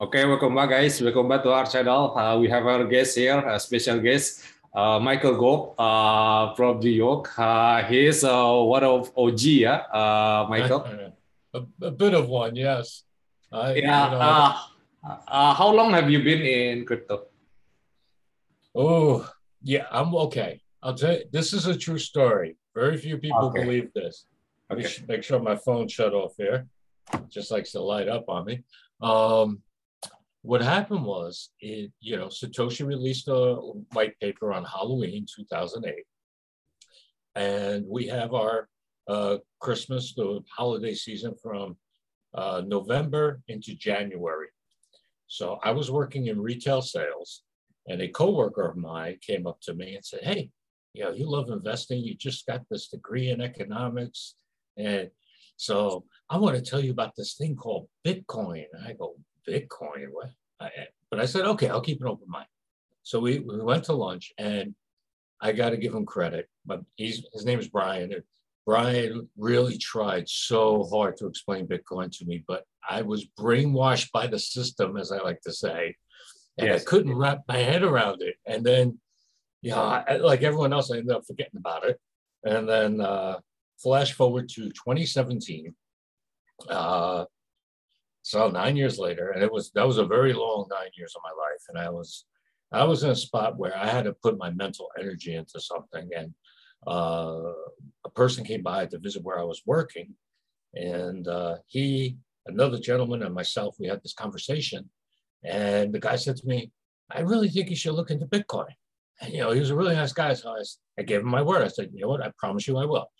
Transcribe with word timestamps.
Okay, 0.00 0.26
welcome 0.26 0.54
back, 0.56 0.70
guys. 0.70 0.98
Welcome 0.98 1.28
back 1.28 1.44
to 1.44 1.52
our 1.52 1.66
channel. 1.66 2.18
Uh, 2.18 2.38
we 2.42 2.48
have 2.50 2.66
our 2.66 2.82
guest 2.90 3.14
here, 3.14 3.38
a 3.38 3.60
special 3.60 4.00
guest, 4.00 4.42
uh, 4.74 4.98
Michael 4.98 5.38
Golpe 5.38 5.78
uh, 5.78 6.54
from 6.56 6.80
New 6.80 6.90
York. 6.90 7.38
Uh, 7.38 7.84
he 7.84 8.06
is 8.06 8.24
uh, 8.24 8.58
one 8.58 8.82
of 8.82 9.12
OG, 9.14 9.62
yeah, 9.62 9.86
uh, 9.94 10.46
Michael. 10.50 10.82
a, 11.54 11.62
a, 11.82 11.90
bit 11.92 12.14
of 12.14 12.26
one, 12.28 12.56
yes. 12.56 13.04
yeah. 13.52 13.74
You 13.74 13.82
know, 13.86 14.58
uh, 15.06 15.54
how 15.54 15.70
long 15.70 15.92
have 15.92 16.10
you 16.10 16.24
been 16.24 16.42
in 16.42 16.84
crypto? 16.84 17.26
Oh, 18.74 19.30
yeah, 19.62 19.86
I'm 19.92 20.14
okay. 20.26 20.60
I'll 20.82 20.94
tell 20.94 21.12
you, 21.12 21.24
this 21.32 21.52
is 21.52 21.66
a 21.66 21.76
true 21.76 21.98
story. 21.98 22.56
Very 22.74 22.96
few 22.96 23.18
people 23.18 23.46
okay. 23.46 23.64
believe 23.64 23.92
this. 23.94 24.26
Okay. 24.72 24.82
Let 24.82 25.00
me 25.00 25.06
make 25.08 25.22
sure 25.22 25.40
my 25.40 25.56
phone 25.56 25.88
shut 25.88 26.14
off 26.14 26.34
here. 26.38 26.66
Just 27.28 27.50
likes 27.50 27.72
to 27.72 27.80
light 27.80 28.08
up 28.08 28.28
on 28.28 28.46
me. 28.46 28.62
Um, 29.02 29.62
what 30.42 30.62
happened 30.62 31.04
was, 31.04 31.50
it, 31.60 31.92
you 32.00 32.16
know, 32.16 32.28
Satoshi 32.28 32.86
released 32.86 33.28
a 33.28 33.56
white 33.92 34.18
paper 34.20 34.52
on 34.52 34.64
Halloween 34.64 35.26
2008. 35.34 35.94
And 37.34 37.84
we 37.86 38.06
have 38.06 38.32
our 38.32 38.68
uh, 39.06 39.38
Christmas, 39.58 40.14
the 40.14 40.40
holiday 40.56 40.94
season 40.94 41.34
from 41.42 41.76
uh, 42.34 42.62
November 42.66 43.42
into 43.48 43.74
January. 43.74 44.48
So 45.26 45.58
I 45.62 45.72
was 45.72 45.90
working 45.90 46.26
in 46.26 46.40
retail 46.40 46.80
sales, 46.80 47.42
and 47.86 48.00
a 48.00 48.08
coworker 48.08 48.66
of 48.66 48.76
mine 48.76 49.18
came 49.20 49.46
up 49.46 49.60
to 49.62 49.74
me 49.74 49.94
and 49.94 50.04
said, 50.04 50.20
"Hey, 50.22 50.50
you 50.94 51.04
know, 51.04 51.12
you 51.12 51.28
love 51.28 51.50
investing. 51.50 52.02
You 52.02 52.14
just 52.14 52.46
got 52.46 52.62
this 52.70 52.88
degree 52.88 53.30
in 53.30 53.40
economics, 53.40 54.34
and 54.76 55.10
so 55.56 56.04
I 56.28 56.38
want 56.38 56.56
to 56.56 56.62
tell 56.62 56.80
you 56.80 56.90
about 56.90 57.14
this 57.16 57.34
thing 57.34 57.56
called 57.56 57.88
Bitcoin." 58.06 58.64
And 58.72 58.86
I 58.86 58.92
go, 58.92 59.16
Bitcoin. 59.48 60.06
What? 60.12 60.30
I, 60.60 60.70
but 61.10 61.20
I 61.20 61.26
said, 61.26 61.46
okay, 61.46 61.68
I'll 61.68 61.80
keep 61.80 62.00
an 62.00 62.08
open 62.08 62.28
mind. 62.28 62.46
So 63.02 63.18
we, 63.18 63.40
we 63.40 63.60
went 63.60 63.84
to 63.84 63.92
lunch 63.92 64.32
and 64.38 64.74
I 65.40 65.52
got 65.52 65.70
to 65.70 65.76
give 65.76 65.94
him 65.94 66.06
credit. 66.06 66.48
But 66.66 66.82
he's, 66.96 67.24
his 67.32 67.44
name 67.44 67.58
is 67.58 67.68
Brian. 67.68 68.12
And 68.12 68.22
Brian 68.66 69.28
really 69.36 69.78
tried 69.78 70.28
so 70.28 70.84
hard 70.84 71.16
to 71.16 71.26
explain 71.26 71.66
Bitcoin 71.66 72.16
to 72.18 72.24
me, 72.24 72.44
but 72.46 72.64
I 72.88 73.02
was 73.02 73.26
brainwashed 73.38 74.12
by 74.12 74.26
the 74.26 74.38
system, 74.38 74.96
as 74.96 75.10
I 75.10 75.18
like 75.18 75.40
to 75.42 75.52
say, 75.52 75.96
and 76.58 76.68
yes. 76.68 76.82
I 76.82 76.84
couldn't 76.84 77.16
wrap 77.16 77.40
my 77.48 77.56
head 77.56 77.82
around 77.82 78.22
it. 78.22 78.36
And 78.46 78.64
then, 78.64 78.98
yeah, 79.62 80.04
know, 80.08 80.26
like 80.26 80.42
everyone 80.42 80.72
else, 80.72 80.90
I 80.90 80.98
ended 80.98 81.14
up 81.14 81.26
forgetting 81.26 81.58
about 81.58 81.84
it. 81.84 81.98
And 82.44 82.68
then 82.68 83.00
uh, 83.00 83.38
flash 83.82 84.12
forward 84.12 84.48
to 84.50 84.70
2017. 84.70 85.74
Uh, 86.68 87.24
so 88.22 88.48
nine 88.48 88.76
years 88.76 88.98
later, 88.98 89.30
and 89.30 89.42
it 89.42 89.50
was 89.50 89.70
that 89.72 89.86
was 89.86 89.98
a 89.98 90.04
very 90.04 90.32
long 90.32 90.66
nine 90.70 90.90
years 90.96 91.14
of 91.16 91.22
my 91.24 91.30
life, 91.30 91.62
and 91.68 91.78
I 91.78 91.88
was 91.90 92.26
I 92.70 92.84
was 92.84 93.02
in 93.02 93.10
a 93.10 93.16
spot 93.16 93.58
where 93.58 93.76
I 93.76 93.86
had 93.86 94.04
to 94.04 94.12
put 94.12 94.38
my 94.38 94.50
mental 94.50 94.88
energy 94.98 95.34
into 95.34 95.58
something, 95.60 96.08
and 96.14 96.34
uh, 96.86 97.52
a 98.04 98.10
person 98.14 98.44
came 98.44 98.62
by 98.62 98.86
to 98.86 98.98
visit 98.98 99.22
where 99.22 99.38
I 99.38 99.44
was 99.44 99.62
working, 99.64 100.14
and 100.74 101.26
uh, 101.26 101.56
he, 101.66 102.18
another 102.46 102.78
gentleman, 102.78 103.22
and 103.22 103.34
myself, 103.34 103.76
we 103.80 103.86
had 103.86 104.02
this 104.02 104.14
conversation, 104.14 104.90
and 105.42 105.92
the 105.92 106.00
guy 106.00 106.16
said 106.16 106.36
to 106.36 106.46
me, 106.46 106.70
"I 107.10 107.20
really 107.20 107.48
think 107.48 107.70
you 107.70 107.76
should 107.76 107.94
look 107.94 108.10
into 108.10 108.26
Bitcoin." 108.26 108.74
And, 109.20 109.32
you 109.32 109.40
know, 109.40 109.50
he 109.50 109.60
was 109.60 109.70
a 109.70 109.76
really 109.76 109.94
nice 109.94 110.12
guy, 110.12 110.32
so 110.34 110.50
I, 110.50 110.62
I 110.98 111.02
gave 111.02 111.20
him 111.20 111.28
my 111.28 111.42
word. 111.42 111.62
I 111.62 111.68
said, 111.68 111.90
"You 111.92 112.02
know 112.02 112.08
what? 112.08 112.22
I 112.22 112.32
promise 112.38 112.66
you, 112.66 112.78
I 112.78 112.86
will." 112.86 113.10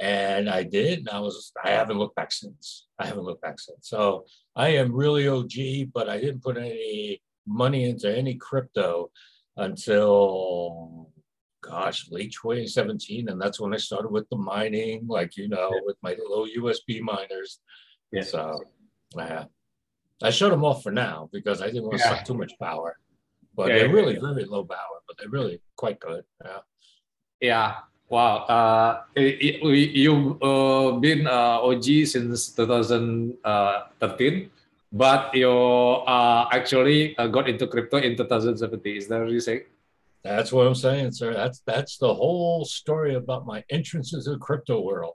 and 0.00 0.48
I 0.48 0.62
did. 0.62 1.00
And 1.00 1.10
I 1.10 1.20
was 1.20 1.52
I 1.62 1.70
haven't 1.70 1.98
looked 1.98 2.16
back 2.16 2.32
since. 2.32 2.86
I 2.98 3.06
haven't 3.06 3.24
looked 3.24 3.42
back 3.42 3.58
since. 3.58 3.88
So 3.88 4.26
I 4.54 4.68
am 4.68 4.92
really 4.92 5.28
OG, 5.28 5.92
but 5.92 6.08
I 6.08 6.20
didn't 6.20 6.42
put 6.42 6.56
any 6.56 7.22
money 7.46 7.88
into 7.88 8.14
any 8.14 8.34
crypto 8.34 9.10
until 9.56 11.10
gosh, 11.62 12.10
late 12.10 12.32
2017. 12.32 13.28
And 13.28 13.40
that's 13.40 13.58
when 13.58 13.74
I 13.74 13.78
started 13.78 14.10
with 14.10 14.28
the 14.28 14.36
mining, 14.36 15.06
like 15.06 15.36
you 15.36 15.48
know, 15.48 15.70
with 15.84 15.96
my 16.02 16.10
little 16.10 16.46
USB 16.58 17.00
miners. 17.00 17.60
Yeah. 18.12 18.22
So 18.22 18.60
yeah. 19.16 19.44
I 20.22 20.30
showed 20.30 20.52
them 20.52 20.64
off 20.64 20.82
for 20.82 20.92
now 20.92 21.28
because 21.32 21.60
I 21.60 21.66
didn't 21.66 21.84
want 21.84 21.98
to 21.98 22.04
yeah. 22.04 22.16
suck 22.16 22.24
too 22.24 22.34
much 22.34 22.52
power. 22.60 22.96
But 23.56 23.68
yeah, 23.68 23.78
they're 23.78 23.88
really 23.88 24.18
very 24.18 24.44
low 24.44 24.64
power, 24.64 25.00
but 25.06 25.16
they're 25.18 25.30
really 25.30 25.60
quite 25.76 25.98
good. 25.98 26.24
Yeah. 26.44 26.58
Yeah. 27.40 27.74
Wow, 28.08 28.46
uh, 28.46 29.02
you've 29.16 30.40
uh, 30.40 30.92
been 31.02 31.26
uh, 31.26 31.58
OG 31.58 32.06
since 32.06 32.54
2013, 32.54 34.50
but 34.92 35.34
you 35.34 35.50
uh, 35.50 36.48
actually 36.52 37.18
uh, 37.18 37.26
got 37.26 37.48
into 37.48 37.66
crypto 37.66 37.96
in 37.96 38.16
2017. 38.16 38.96
Is 38.96 39.08
that 39.08 39.22
what 39.22 39.30
you 39.30 39.40
say? 39.40 39.64
That's 40.22 40.52
what 40.52 40.68
I'm 40.68 40.76
saying, 40.76 41.12
sir. 41.12 41.34
That's 41.34 41.62
that's 41.66 41.98
the 41.98 42.14
whole 42.14 42.64
story 42.64 43.16
about 43.16 43.44
my 43.44 43.64
entrance 43.70 44.14
into 44.14 44.30
the 44.30 44.38
crypto 44.38 44.80
world. 44.82 45.14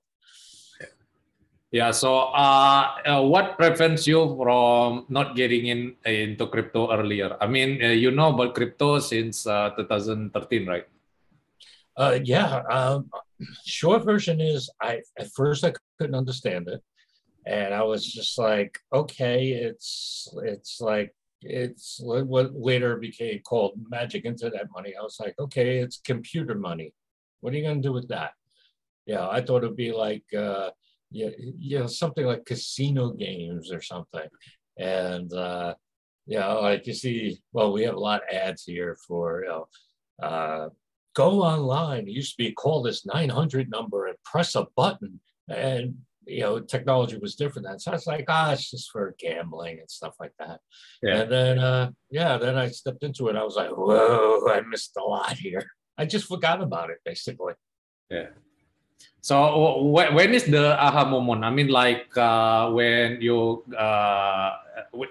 Yeah. 1.72 1.92
So, 1.92 2.36
uh, 2.36 2.84
uh, 3.06 3.22
what 3.24 3.58
prevents 3.58 4.06
you 4.06 4.36
from 4.36 5.06
not 5.08 5.36
getting 5.36 5.68
in 5.68 5.96
into 6.06 6.48
crypto 6.48 6.92
earlier? 6.92 7.38
I 7.40 7.48
mean, 7.48 7.82
uh, 7.82 7.96
you 7.96 8.12
know 8.12 8.36
about 8.36 8.56
crypto 8.56 9.00
since 9.00 9.48
uh, 9.48 9.72
2013, 9.78 10.68
right? 10.68 10.86
Uh, 11.96 12.20
yeah. 12.24 12.62
Um, 12.70 13.10
short 13.66 14.04
version 14.04 14.42
is 14.42 14.70
I 14.82 15.02
at 15.18 15.32
first 15.32 15.64
I 15.64 15.74
couldn't 15.98 16.16
understand 16.16 16.68
it, 16.68 16.84
and 17.46 17.74
I 17.74 17.84
was 17.84 18.06
just 18.06 18.38
like, 18.38 18.78
okay, 18.92 19.52
it's 19.52 20.28
it's 20.44 20.82
like 20.82 21.16
it's 21.42 22.00
what 22.04 22.54
later 22.54 22.98
became 22.98 23.40
called 23.48 23.80
magic 23.90 24.26
internet 24.26 24.68
money. 24.76 24.94
I 25.00 25.02
was 25.02 25.18
like, 25.20 25.36
okay, 25.40 25.80
it's 25.80 26.04
computer 26.04 26.56
money. 26.56 26.94
What 27.40 27.54
are 27.54 27.58
you 27.58 27.64
going 27.64 27.82
to 27.82 27.88
do 27.88 27.94
with 27.94 28.10
that? 28.10 28.32
Yeah, 29.06 29.28
I 29.28 29.42
thought 29.42 29.64
it'd 29.64 29.76
be 29.76 29.92
like, 29.92 30.24
uh, 30.38 30.70
yeah, 31.12 31.30
you 31.38 31.80
know, 31.80 31.88
something 31.88 32.26
like 32.26 32.46
casino 32.46 33.12
games 33.12 33.72
or 33.72 33.82
something. 33.82 34.28
And, 34.78 35.32
uh, 35.34 35.76
you 36.26 36.40
know, 36.40 36.62
like 36.62 36.88
you 36.88 36.94
see, 36.94 37.42
well, 37.52 37.74
we 37.74 37.84
have 37.84 37.96
a 37.96 38.00
lot 38.00 38.22
of 38.22 38.36
ads 38.36 38.64
here 38.64 38.98
for, 39.08 39.44
you 39.44 39.50
know, 39.50 39.68
uh, 40.24 40.70
go 41.14 41.42
online. 41.42 42.08
It 42.08 42.12
used 42.12 42.38
to 42.38 42.44
be 42.44 42.54
call 42.54 42.82
this 42.82 43.06
900 43.06 43.70
number 43.70 44.08
and 44.08 44.16
press 44.24 44.56
a 44.56 44.68
button. 44.76 45.20
And, 45.50 45.96
you 46.26 46.42
know, 46.42 46.60
technology 46.60 47.18
was 47.18 47.36
different 47.36 47.68
then. 47.68 47.80
So 47.80 47.92
I 47.92 47.96
was 47.96 48.08
like, 48.08 48.26
ah, 48.30 48.54
it's 48.54 48.72
just 48.72 48.92
for 48.92 49.16
gambling 49.20 49.80
and 49.80 49.92
stuff 49.92 50.16
like 50.20 50.34
that. 50.40 50.62
Yeah. 51.04 51.22
And 51.22 51.32
then, 51.32 51.60
uh, 51.60 51.92
yeah, 52.10 52.38
then 52.38 52.58
I 52.58 52.70
stepped 52.70 53.04
into 53.04 53.28
it. 53.28 53.36
I 53.36 53.44
was 53.44 53.56
like, 53.56 53.72
whoa, 53.72 54.48
I 54.50 54.62
missed 54.62 54.96
a 54.98 55.04
lot 55.04 55.34
here. 55.34 55.66
I 55.98 56.06
just 56.06 56.28
forgot 56.28 56.62
about 56.62 56.90
it, 56.90 57.00
basically. 57.04 57.54
Yeah. 58.10 58.28
So 59.22 59.86
when 59.94 60.34
is 60.34 60.46
the 60.46 60.74
aha 60.82 61.06
moment? 61.06 61.46
I 61.46 61.52
mean, 61.54 61.70
like 61.70 62.10
uh, 62.18 62.74
when 62.74 63.22
you 63.22 63.64
uh, 63.78 64.58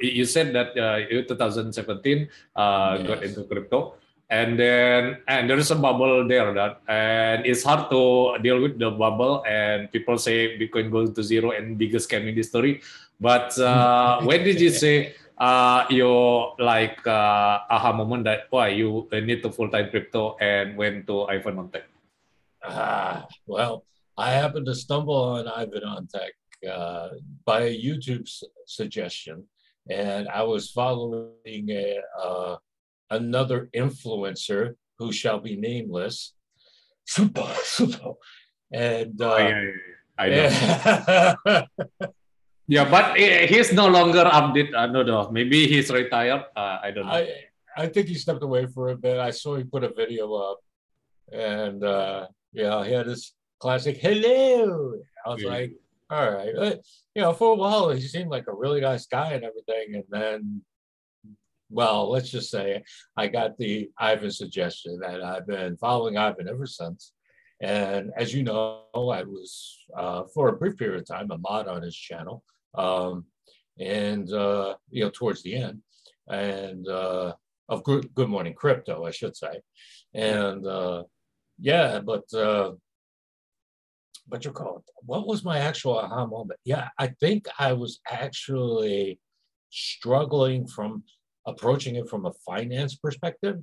you 0.02 0.26
said 0.26 0.52
that 0.52 0.74
uh, 0.74 1.06
you 1.06 1.22
2017 1.22 2.28
uh, 2.56 2.98
yes. 2.98 3.06
got 3.06 3.22
into 3.22 3.44
crypto 3.44 3.94
and 4.30 4.58
then 4.58 5.18
and 5.26 5.50
there 5.50 5.58
is 5.58 5.70
a 5.70 5.76
bubble 5.78 6.26
there 6.26 6.54
that 6.54 6.80
and 6.86 7.44
it's 7.44 7.66
hard 7.66 7.90
to 7.90 8.38
deal 8.42 8.62
with 8.62 8.78
the 8.78 8.90
bubble 8.90 9.42
and 9.42 9.90
people 9.90 10.16
say 10.16 10.54
bitcoin 10.54 10.90
goes 10.90 11.10
to 11.10 11.22
zero 11.22 11.50
and 11.50 11.76
biggest 11.76 12.08
scam 12.08 12.28
in 12.30 12.34
history 12.34 12.80
but 13.18 13.58
uh, 13.58 14.20
when 14.28 14.44
did 14.44 14.60
you 14.60 14.70
say 14.70 15.14
uh, 15.36 15.84
your 15.90 16.54
like 16.58 17.04
uh, 17.06 17.58
aha 17.68 17.92
moment 17.92 18.22
that 18.24 18.46
why 18.50 18.68
you 18.68 19.08
need 19.10 19.42
to 19.42 19.50
full-time 19.50 19.90
crypto 19.90 20.36
and 20.40 20.76
went 20.76 21.06
to 21.06 21.24
Ivan 21.24 21.58
on 21.58 21.68
Tech? 21.70 21.88
Ah, 22.62 23.26
well, 23.46 23.82
I 24.20 24.32
happened 24.32 24.66
to 24.66 24.74
stumble 24.74 25.14
on 25.14 25.48
Ivan 25.48 25.82
on 25.82 26.06
uh, 26.70 27.08
by 27.46 27.60
a 27.62 27.82
YouTube 27.86 28.28
suggestion, 28.66 29.44
and 29.88 30.28
I 30.28 30.42
was 30.42 30.70
following 30.70 31.64
a, 31.70 32.00
uh, 32.22 32.56
another 33.08 33.70
influencer 33.74 34.74
who 34.98 35.10
shall 35.10 35.40
be 35.40 35.56
nameless. 35.56 36.34
Super, 37.06 37.48
super. 37.64 38.12
And 38.70 39.16
uh, 39.22 39.32
oh, 39.32 39.38
yeah, 39.38 39.62
yeah, 39.64 40.22
I 40.22 40.28
know. 40.28 41.64
yeah, 42.68 42.90
but 42.90 43.16
he's 43.16 43.72
no 43.72 43.88
longer 43.88 44.24
update. 44.24 44.74
Uh, 44.74 44.86
no, 44.86 45.02
no, 45.02 45.30
maybe 45.30 45.66
he's 45.66 45.90
retired. 45.90 46.44
Uh, 46.54 46.78
I 46.82 46.90
don't 46.90 47.06
know. 47.06 47.12
I, 47.12 47.28
I 47.74 47.86
think 47.86 48.08
he 48.08 48.16
stepped 48.16 48.42
away 48.42 48.66
for 48.66 48.90
a 48.90 48.96
bit. 48.96 49.18
I 49.18 49.30
saw 49.30 49.56
he 49.56 49.64
put 49.64 49.82
a 49.82 49.88
video 49.88 50.34
up, 50.34 50.58
and 51.32 51.82
uh, 51.82 52.26
yeah, 52.52 52.84
he 52.84 52.92
had 52.92 53.06
this 53.06 53.32
classic 53.60 53.98
"hello." 53.98 54.94
I 55.24 55.28
was 55.28 55.42
yeah. 55.42 55.48
like, 55.48 55.72
all 56.10 56.30
right, 56.30 56.78
you 57.14 57.22
know, 57.22 57.32
for 57.32 57.52
a 57.52 57.56
while 57.56 57.90
he 57.90 58.00
seemed 58.00 58.30
like 58.30 58.46
a 58.48 58.54
really 58.54 58.80
nice 58.80 59.06
guy 59.06 59.32
and 59.32 59.44
everything, 59.44 59.94
and 59.94 60.04
then 60.10 60.62
well, 61.70 62.10
let's 62.10 62.30
just 62.30 62.50
say 62.50 62.82
I 63.16 63.28
got 63.28 63.56
the 63.56 63.90
Ivan 63.96 64.30
suggestion 64.30 64.98
that 65.00 65.22
I've 65.22 65.46
been 65.46 65.76
following 65.76 66.18
Ivan 66.18 66.48
ever 66.48 66.66
since. 66.66 67.12
And 67.62 68.10
as 68.16 68.34
you 68.34 68.42
know, 68.42 68.84
I 68.94 69.22
was 69.22 69.78
uh, 69.96 70.24
for 70.34 70.48
a 70.48 70.56
brief 70.56 70.76
period 70.76 71.00
of 71.00 71.06
time 71.06 71.30
a 71.30 71.38
mod 71.38 71.68
on 71.68 71.82
his 71.82 71.96
channel, 71.96 72.42
um, 72.74 73.26
and 73.78 74.32
uh, 74.32 74.74
you 74.90 75.04
know 75.04 75.10
towards 75.10 75.42
the 75.42 75.56
end, 75.56 75.82
and 76.28 76.88
uh, 76.88 77.34
of 77.68 77.84
Good, 77.84 78.14
Good 78.14 78.30
Morning 78.30 78.54
Crypto, 78.54 79.04
I 79.04 79.10
should 79.10 79.36
say, 79.36 79.60
and 80.14 80.66
uh, 80.66 81.04
yeah, 81.58 82.00
but 82.00 82.32
uh, 82.32 82.72
what 84.30 84.44
you 84.44 84.52
call 84.52 84.78
it? 84.78 84.84
What 85.02 85.26
was 85.26 85.44
my 85.44 85.58
actual 85.58 85.98
aha 85.98 86.26
moment? 86.26 86.60
Yeah, 86.64 86.88
I 86.98 87.08
think 87.20 87.46
I 87.58 87.72
was 87.74 88.00
actually 88.08 89.18
struggling 89.70 90.66
from 90.66 91.04
approaching 91.46 91.96
it 91.96 92.08
from 92.08 92.26
a 92.26 92.32
finance 92.46 92.96
perspective 92.96 93.58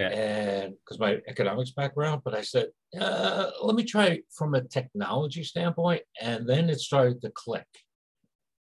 yeah. 0.00 0.08
and 0.08 0.74
because 0.74 0.98
my 0.98 1.18
economics 1.28 1.70
background 1.70 2.22
but 2.24 2.34
i 2.34 2.40
said 2.40 2.68
uh, 2.98 3.50
let 3.62 3.76
me 3.76 3.84
try 3.84 4.20
from 4.30 4.54
a 4.54 4.62
technology 4.62 5.44
standpoint 5.44 6.02
and 6.20 6.48
then 6.48 6.68
it 6.70 6.80
started 6.80 7.20
to 7.20 7.30
click 7.30 7.66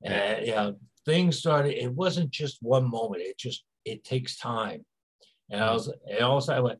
and 0.02 0.46
yeah 0.46 0.70
things 1.04 1.38
started 1.38 1.74
it 1.74 1.92
wasn't 1.92 2.30
just 2.30 2.58
one 2.62 2.88
moment 2.88 3.22
it 3.22 3.36
just 3.36 3.64
it 3.84 4.04
takes 4.04 4.38
time 4.38 4.84
and 5.50 5.62
i 5.62 5.72
was 5.72 5.92
and 6.08 6.20
also 6.20 6.54
i 6.54 6.60
went 6.60 6.78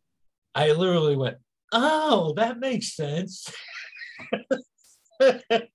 i 0.55 0.71
literally 0.73 1.17
went 1.17 1.37
oh 1.73 2.33
that 2.37 2.59
makes 2.61 2.95
sense 2.95 3.47
yeah. 3.49 3.55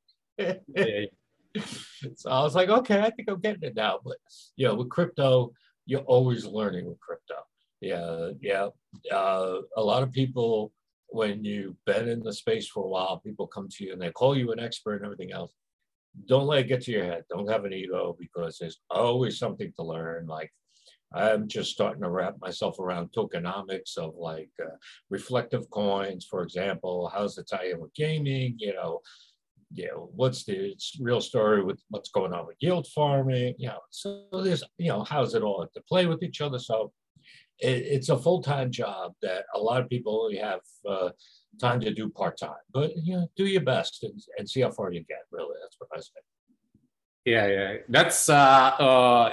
so 2.15 2.29
i 2.29 2.41
was 2.41 2.55
like 2.55 2.69
okay 2.69 2.99
i 2.99 3.09
think 3.09 3.29
i'm 3.29 3.39
getting 3.39 3.63
it 3.63 3.75
now 3.75 3.99
but 4.03 4.17
you 4.55 4.67
know 4.67 4.75
with 4.75 4.89
crypto 4.89 5.51
you're 5.89 6.01
always 6.01 6.45
learning 6.45 6.85
with 6.85 6.99
crypto. 6.99 7.33
Yeah, 7.81 8.29
yeah. 8.41 8.67
Uh, 9.11 9.61
a 9.75 9.81
lot 9.81 10.03
of 10.03 10.11
people, 10.11 10.71
when 11.07 11.43
you've 11.43 11.83
been 11.85 12.07
in 12.07 12.21
the 12.21 12.31
space 12.31 12.67
for 12.67 12.83
a 12.83 12.87
while, 12.87 13.17
people 13.17 13.47
come 13.47 13.67
to 13.69 13.83
you 13.83 13.93
and 13.93 14.01
they 14.01 14.11
call 14.11 14.37
you 14.37 14.51
an 14.51 14.59
expert 14.59 14.97
and 14.97 15.05
everything 15.05 15.31
else. 15.31 15.51
Don't 16.27 16.45
let 16.45 16.59
it 16.59 16.67
get 16.67 16.81
to 16.83 16.91
your 16.91 17.05
head. 17.05 17.23
Don't 17.27 17.49
have 17.49 17.65
an 17.65 17.73
ego 17.73 18.15
because 18.19 18.59
there's 18.59 18.79
always 18.91 19.39
something 19.39 19.73
to 19.77 19.83
learn. 19.83 20.27
Like 20.27 20.51
I'm 21.13 21.47
just 21.47 21.71
starting 21.71 22.03
to 22.03 22.09
wrap 22.09 22.35
myself 22.39 22.79
around 22.79 23.11
tokenomics 23.11 23.97
of 23.97 24.15
like 24.15 24.51
uh, 24.61 24.75
reflective 25.09 25.69
coins, 25.71 26.25
for 26.29 26.43
example. 26.43 27.11
How's 27.13 27.37
it 27.37 27.49
tie 27.49 27.71
in 27.71 27.79
with 27.79 27.93
gaming? 27.95 28.55
You 28.57 28.73
know, 28.75 29.01
you 29.73 29.87
know, 29.87 30.09
what's 30.15 30.43
the 30.45 30.75
real 30.99 31.21
story 31.21 31.63
with 31.63 31.81
what's 31.89 32.09
going 32.09 32.33
on 32.33 32.45
with 32.45 32.57
yield 32.59 32.87
farming? 32.87 33.55
You 33.57 33.69
know, 33.69 33.79
so 33.89 34.25
there's, 34.31 34.63
you 34.77 34.89
know, 34.89 35.03
how's 35.03 35.33
it 35.33 35.41
all 35.41 35.65
to 35.73 35.81
play 35.81 36.05
with 36.05 36.21
each 36.21 36.41
other? 36.41 36.59
So 36.59 36.91
it, 37.59 37.83
it's 37.85 38.09
a 38.09 38.17
full 38.17 38.41
time 38.41 38.71
job 38.71 39.13
that 39.21 39.45
a 39.55 39.59
lot 39.59 39.81
of 39.81 39.89
people 39.89 40.21
only 40.23 40.37
have 40.37 40.61
uh, 40.87 41.09
time 41.59 41.79
to 41.81 41.93
do 41.93 42.09
part 42.09 42.37
time. 42.37 42.51
But 42.71 42.91
you 42.97 43.17
know, 43.17 43.27
do 43.35 43.45
your 43.45 43.61
best 43.61 44.03
and, 44.03 44.21
and 44.37 44.49
see 44.49 44.61
how 44.61 44.71
far 44.71 44.91
you 44.91 45.03
get. 45.03 45.25
Really, 45.31 45.55
that's 45.61 45.75
what 45.79 45.89
I 45.95 45.99
say. 45.99 46.21
Yeah, 47.25 47.47
yeah, 47.47 47.77
that's 47.89 48.29
uh, 48.29 48.71
uh, 48.79 49.31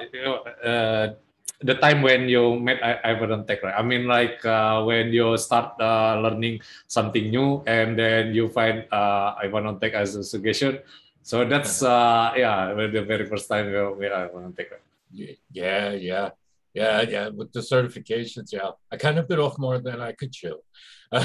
uh 0.65 1.15
the 1.61 1.75
time 1.75 2.03
when 2.03 2.29
you 2.29 2.59
met 2.61 2.83
Ivan 3.05 3.47
Tech, 3.47 3.63
right? 3.63 3.75
I 3.77 3.83
mean, 3.83 4.07
like 4.07 4.45
uh, 4.45 4.83
when 4.85 5.13
you 5.13 5.37
start 5.39 5.81
uh, 5.81 6.21
learning 6.21 6.61
something 6.87 7.31
new 7.31 7.63
and 7.67 7.99
then 7.99 8.35
you 8.35 8.49
find 8.49 8.85
uh, 8.93 9.35
Ivan 9.43 9.79
Tech 9.81 9.95
as 9.95 10.17
a 10.17 10.25
suggestion. 10.25 10.81
So 11.23 11.45
that's 11.45 11.83
uh, 11.83 12.33
yeah, 12.37 12.75
the 12.75 13.03
very 13.03 13.27
first 13.27 13.49
time 13.49 13.71
you 13.71 13.97
met 13.99 14.13
Ivan 14.13 14.53
Tech. 14.53 14.71
Right? 14.71 15.39
Yeah, 15.51 15.93
yeah, 15.93 16.31
yeah, 16.75 17.01
yeah. 17.03 17.29
With 17.29 17.53
the 17.53 17.61
certifications, 17.61 18.53
yeah, 18.53 18.71
I 18.93 18.97
kind 18.97 19.19
of 19.19 19.29
bit 19.29 19.39
off 19.39 19.59
more 19.59 19.79
than 19.79 20.01
I 20.01 20.13
could 20.13 20.33
chew. 20.33 20.61
I 21.13 21.25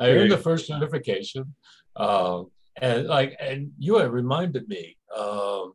earned 0.00 0.32
the 0.32 0.38
first 0.38 0.66
certification, 0.66 1.54
uh, 1.94 2.44
and 2.80 3.06
like, 3.06 3.36
and 3.40 3.72
you 3.78 3.98
had 3.98 4.10
reminded 4.10 4.68
me 4.68 4.96
uh, 5.14 5.66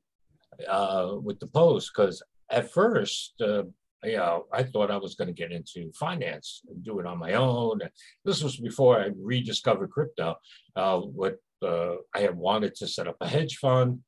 uh, 0.67 1.15
with 1.21 1.39
the 1.39 1.47
post 1.47 1.91
because 1.93 2.23
at 2.49 2.71
first, 2.71 3.33
uh, 3.41 3.63
you 4.03 4.17
know, 4.17 4.45
I 4.51 4.63
thought 4.63 4.91
I 4.91 4.97
was 4.97 5.15
going 5.15 5.27
to 5.27 5.33
get 5.33 5.51
into 5.51 5.91
finance 5.93 6.61
and 6.67 6.83
do 6.83 6.99
it 6.99 7.05
on 7.05 7.17
my 7.17 7.33
own. 7.33 7.79
This 8.25 8.43
was 8.43 8.57
before 8.57 8.99
I 8.99 9.09
rediscovered 9.17 9.91
crypto. 9.91 10.35
Uh, 10.75 10.99
what 10.99 11.37
uh, 11.61 11.95
I 12.13 12.19
had 12.19 12.35
wanted 12.35 12.75
to 12.75 12.87
set 12.87 13.07
up 13.07 13.17
a 13.21 13.27
hedge 13.27 13.57
fund. 13.57 13.99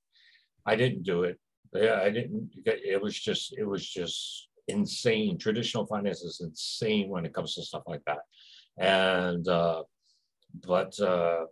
I 0.65 0.75
didn't 0.75 1.03
do 1.03 1.24
it. 1.24 1.39
Yeah, 1.74 2.01
I 2.01 2.09
didn't. 2.09 2.51
It 2.65 3.01
was 3.01 3.19
just, 3.19 3.56
it 3.57 3.65
was 3.65 3.88
just 3.88 4.47
insane. 4.68 5.38
Traditional 5.38 5.86
finance 5.86 6.21
is 6.21 6.41
insane 6.41 7.09
when 7.09 7.25
it 7.25 7.33
comes 7.33 7.56
to 7.56 7.63
stuff 7.63 7.83
like 7.88 8.01
that. 8.06 8.19
And, 8.77 9.48
uh, 9.48 9.83
but 10.65 11.00
uh, 11.00 11.45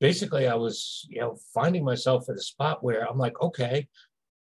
basically, 0.00 0.48
I 0.48 0.54
was, 0.54 1.06
you 1.08 1.20
know, 1.20 1.38
finding 1.54 1.84
myself 1.84 2.28
at 2.28 2.36
a 2.36 2.40
spot 2.40 2.82
where 2.82 3.08
I'm 3.08 3.18
like, 3.18 3.40
okay, 3.40 3.88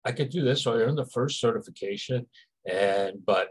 I 0.05 0.11
could 0.11 0.29
do 0.29 0.43
this. 0.43 0.63
So 0.63 0.73
I 0.73 0.77
earned 0.77 0.97
the 0.97 1.05
first 1.05 1.39
certification 1.39 2.27
and 2.65 3.25
but 3.25 3.49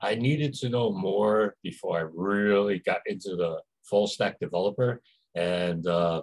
I 0.00 0.14
needed 0.14 0.54
to 0.54 0.68
know 0.68 0.92
more 0.92 1.56
before 1.62 1.98
I 1.98 2.04
really 2.14 2.80
got 2.80 3.00
into 3.06 3.36
the 3.36 3.60
full 3.84 4.06
stack 4.06 4.38
developer. 4.38 5.00
And 5.34 5.86
uh, 5.86 6.22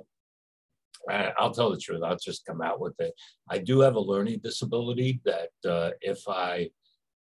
I'll 1.10 1.52
tell 1.54 1.72
the 1.72 1.78
truth, 1.78 2.02
I'll 2.04 2.18
just 2.18 2.46
come 2.46 2.62
out 2.62 2.80
with 2.80 2.96
it. 3.00 3.14
I 3.50 3.58
do 3.58 3.80
have 3.82 3.96
a 3.96 4.00
learning 4.00 4.40
disability 4.44 5.22
that 5.26 5.50
uh, 5.70 5.92
if 6.02 6.20
I 6.28 6.70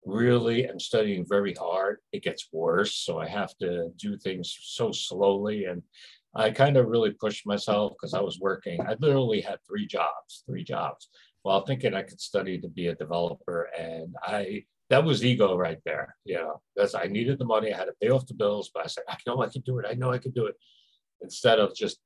really 0.05 0.67
am 0.67 0.79
studying 0.79 1.25
very 1.27 1.53
hard, 1.53 1.97
it 2.13 2.23
gets 2.23 2.47
worse. 2.51 2.95
So 2.95 3.19
I 3.19 3.27
have 3.27 3.55
to 3.57 3.89
do 3.97 4.17
things 4.17 4.57
so 4.61 4.91
slowly. 4.91 5.65
And 5.65 5.83
I 6.35 6.51
kind 6.51 6.77
of 6.77 6.87
really 6.87 7.11
pushed 7.11 7.45
myself 7.45 7.93
because 7.93 8.13
I 8.13 8.21
was 8.21 8.39
working. 8.39 8.79
I 8.81 8.95
literally 8.99 9.41
had 9.41 9.57
three 9.67 9.87
jobs, 9.87 10.43
three 10.45 10.63
jobs, 10.63 11.09
while 11.41 11.65
thinking 11.65 11.93
I 11.93 12.03
could 12.03 12.21
study 12.21 12.59
to 12.59 12.69
be 12.69 12.87
a 12.87 12.95
developer. 12.95 13.69
And 13.77 14.15
I 14.23 14.63
that 14.89 15.03
was 15.03 15.25
ego 15.25 15.57
right 15.57 15.79
there. 15.85 16.15
You 16.25 16.35
know, 16.35 16.61
because 16.75 16.95
I 16.95 17.05
needed 17.05 17.39
the 17.39 17.45
money, 17.45 17.73
I 17.73 17.77
had 17.77 17.85
to 17.85 17.93
pay 18.01 18.09
off 18.09 18.27
the 18.27 18.33
bills, 18.33 18.71
but 18.73 18.83
I 18.83 18.87
said, 18.87 19.03
I 19.09 19.17
know 19.25 19.41
I 19.41 19.49
can 19.49 19.61
do 19.61 19.79
it. 19.79 19.85
I 19.89 19.93
know 19.93 20.11
I 20.11 20.17
can 20.17 20.31
do 20.31 20.45
it. 20.45 20.55
Instead 21.21 21.59
of 21.59 21.75
just 21.75 21.99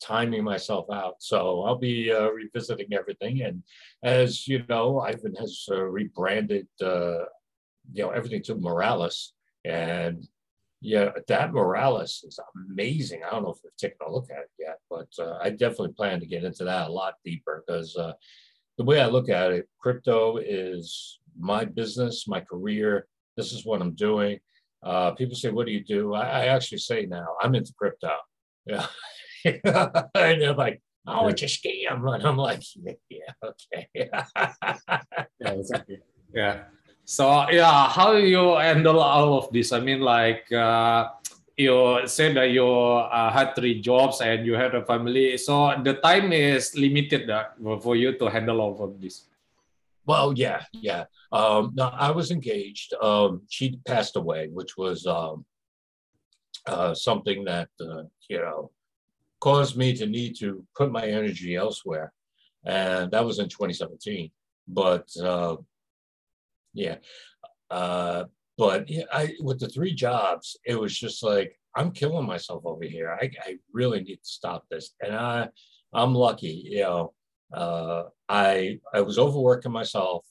timing 0.00 0.42
myself 0.42 0.86
out. 0.92 1.16
So 1.20 1.62
I'll 1.62 1.78
be 1.78 2.10
uh, 2.12 2.28
revisiting 2.30 2.92
everything. 2.92 3.42
And 3.42 3.62
as 4.02 4.48
you 4.48 4.64
know, 4.68 5.00
Ivan 5.00 5.34
has 5.34 5.66
uh, 5.70 5.82
rebranded, 5.84 6.66
uh, 6.82 7.24
you 7.92 8.02
know, 8.02 8.10
everything 8.10 8.42
to 8.44 8.54
Moralis. 8.54 9.28
And 9.64 10.26
yeah, 10.80 11.10
that 11.28 11.52
Moralis 11.52 12.24
is 12.24 12.40
amazing. 12.56 13.22
I 13.22 13.30
don't 13.30 13.42
know 13.42 13.50
if 13.50 13.58
we've 13.62 13.76
taken 13.76 13.98
a 14.06 14.10
look 14.10 14.30
at 14.30 14.38
it 14.38 14.50
yet, 14.58 14.78
but 14.88 15.08
uh, 15.18 15.38
I 15.42 15.50
definitely 15.50 15.92
plan 15.92 16.20
to 16.20 16.26
get 16.26 16.44
into 16.44 16.64
that 16.64 16.88
a 16.88 16.92
lot 16.92 17.14
deeper 17.24 17.62
because 17.66 17.94
uh, 17.96 18.14
the 18.78 18.84
way 18.84 19.00
I 19.00 19.06
look 19.06 19.28
at 19.28 19.52
it, 19.52 19.68
crypto 19.78 20.38
is 20.38 21.19
my 21.40 21.64
business, 21.64 22.28
my 22.28 22.40
career. 22.40 23.06
This 23.36 23.52
is 23.52 23.64
what 23.64 23.80
I'm 23.80 23.94
doing. 23.94 24.38
Uh, 24.82 25.12
people 25.12 25.34
say, 25.34 25.50
"What 25.50 25.66
do 25.66 25.72
you 25.72 25.84
do?" 25.84 26.14
I, 26.14 26.22
I 26.22 26.44
actually 26.46 26.78
say 26.78 27.06
now, 27.06 27.36
I'm 27.40 27.54
into 27.54 27.72
crypto. 27.76 28.12
Yeah, 29.42 29.88
and 30.14 30.42
they're 30.42 30.52
like, 30.52 30.82
"Oh, 31.06 31.28
it's 31.28 31.40
a 31.40 31.46
scam," 31.46 32.04
and 32.12 32.26
I'm 32.26 32.36
like, 32.36 32.60
"Yeah, 33.08 33.32
okay." 33.42 33.88
yeah, 33.94 34.24
exactly. 35.40 36.00
Yeah. 36.34 36.64
So 37.04 37.48
yeah, 37.50 37.88
how 37.88 38.12
you 38.20 38.54
handle 38.60 39.00
all 39.00 39.38
of 39.38 39.50
this? 39.50 39.72
I 39.72 39.80
mean, 39.80 40.00
like 40.00 40.52
uh, 40.52 41.08
you 41.56 42.04
said 42.04 42.36
that 42.36 42.50
you 42.50 42.68
uh, 42.68 43.32
had 43.32 43.56
three 43.56 43.80
jobs 43.80 44.20
and 44.20 44.44
you 44.44 44.54
had 44.54 44.74
a 44.74 44.84
family, 44.84 45.36
so 45.36 45.72
the 45.82 45.94
time 45.94 46.32
is 46.32 46.76
limited 46.76 47.28
uh, 47.30 47.48
for 47.80 47.96
you 47.96 48.18
to 48.18 48.26
handle 48.28 48.60
all 48.60 48.76
of 48.84 49.00
this. 49.00 49.24
Well, 50.06 50.32
yeah, 50.32 50.64
yeah. 50.72 51.04
Um, 51.32 51.72
no, 51.74 51.84
I 51.84 52.10
was 52.10 52.30
engaged. 52.30 52.94
Um, 53.00 53.42
she 53.48 53.78
passed 53.86 54.16
away, 54.16 54.48
which 54.52 54.76
was 54.76 55.06
um, 55.06 55.44
uh, 56.66 56.94
something 56.94 57.44
that 57.44 57.68
uh, 57.80 58.02
you 58.28 58.38
know 58.38 58.70
caused 59.40 59.76
me 59.76 59.94
to 59.94 60.06
need 60.06 60.36
to 60.38 60.64
put 60.76 60.92
my 60.92 61.06
energy 61.06 61.54
elsewhere, 61.54 62.12
and 62.64 63.10
that 63.12 63.24
was 63.24 63.38
in 63.38 63.48
2017. 63.48 64.30
But 64.68 65.08
uh, 65.22 65.56
yeah, 66.74 66.96
uh, 67.70 68.24
but 68.58 68.88
yeah, 68.90 69.04
I 69.12 69.34
with 69.40 69.60
the 69.60 69.68
three 69.68 69.94
jobs, 69.94 70.56
it 70.64 70.78
was 70.78 70.98
just 70.98 71.22
like 71.22 71.56
I'm 71.76 71.92
killing 71.92 72.26
myself 72.26 72.62
over 72.64 72.84
here. 72.84 73.16
I, 73.20 73.30
I 73.46 73.58
really 73.72 74.00
need 74.02 74.16
to 74.16 74.28
stop 74.28 74.64
this, 74.68 74.94
and 75.00 75.14
I 75.14 75.48
I'm 75.92 76.14
lucky, 76.14 76.62
you 76.66 76.80
know 76.82 77.14
uh, 77.52 78.04
I 78.28 78.78
I 78.94 79.00
was 79.00 79.18
overworking 79.18 79.72
myself, 79.72 80.24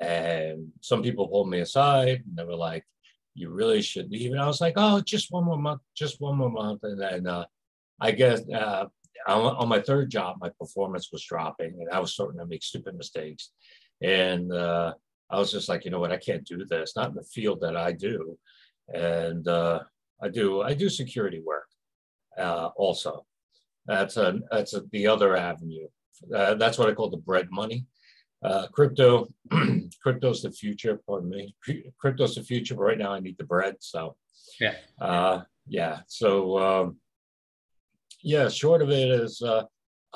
and 0.00 0.68
some 0.80 1.02
people 1.02 1.28
pulled 1.28 1.48
me 1.48 1.60
aside 1.60 2.22
and 2.26 2.36
they 2.36 2.44
were 2.44 2.54
like, 2.56 2.84
"You 3.34 3.50
really 3.50 3.82
should 3.82 4.10
leave." 4.10 4.32
And 4.32 4.40
I 4.40 4.46
was 4.46 4.60
like, 4.60 4.74
"Oh, 4.76 5.00
just 5.00 5.30
one 5.30 5.44
more 5.44 5.58
month, 5.58 5.80
just 5.96 6.20
one 6.20 6.36
more 6.36 6.50
month." 6.50 6.80
And 6.84 7.00
then 7.00 7.26
uh, 7.26 7.44
I 8.00 8.10
guess 8.10 8.42
uh, 8.50 8.86
on, 9.26 9.68
my 9.68 9.80
third 9.80 10.10
job, 10.10 10.36
my 10.40 10.50
performance 10.60 11.10
was 11.12 11.24
dropping, 11.24 11.78
and 11.80 11.90
I 11.90 11.98
was 11.98 12.12
starting 12.12 12.38
to 12.38 12.46
make 12.46 12.62
stupid 12.62 12.96
mistakes. 12.96 13.50
And 14.02 14.52
uh, 14.52 14.94
I 15.30 15.38
was 15.38 15.50
just 15.50 15.68
like, 15.68 15.84
you 15.84 15.90
know 15.90 16.00
what, 16.00 16.12
I 16.12 16.18
can't 16.18 16.44
do 16.44 16.64
this, 16.64 16.94
not 16.96 17.10
in 17.10 17.14
the 17.14 17.22
field 17.22 17.60
that 17.62 17.76
I 17.76 17.92
do. 17.92 18.38
And 18.92 19.46
uh, 19.48 19.80
I 20.22 20.28
do 20.28 20.62
I 20.62 20.74
do 20.74 20.88
security 20.88 21.42
work 21.44 21.66
uh, 22.38 22.70
also. 22.76 23.26
That's 23.86 24.16
a 24.16 24.38
that's 24.50 24.74
a, 24.74 24.82
the 24.92 25.06
other 25.08 25.36
avenue. 25.36 25.88
Uh, 26.34 26.54
that's 26.54 26.78
what 26.78 26.88
I 26.88 26.94
call 26.94 27.10
the 27.10 27.16
bread 27.16 27.48
money. 27.50 27.86
Uh, 28.46 28.68
crypto, 28.68 29.26
crypto's 30.00 30.42
the 30.42 30.52
future. 30.52 31.00
Pardon 31.04 31.30
me. 31.30 31.56
Crypto's 31.98 32.36
the 32.36 32.44
future, 32.44 32.76
but 32.76 32.84
right 32.84 32.98
now 32.98 33.12
I 33.12 33.18
need 33.18 33.36
the 33.38 33.44
bread. 33.44 33.74
So 33.80 34.14
yeah, 34.60 34.74
uh, 35.00 35.40
yeah. 35.66 36.00
So 36.06 36.56
um, 36.58 36.96
yeah, 38.22 38.48
short 38.48 38.82
of 38.82 38.90
it 38.90 39.10
is 39.10 39.42
uh, 39.42 39.64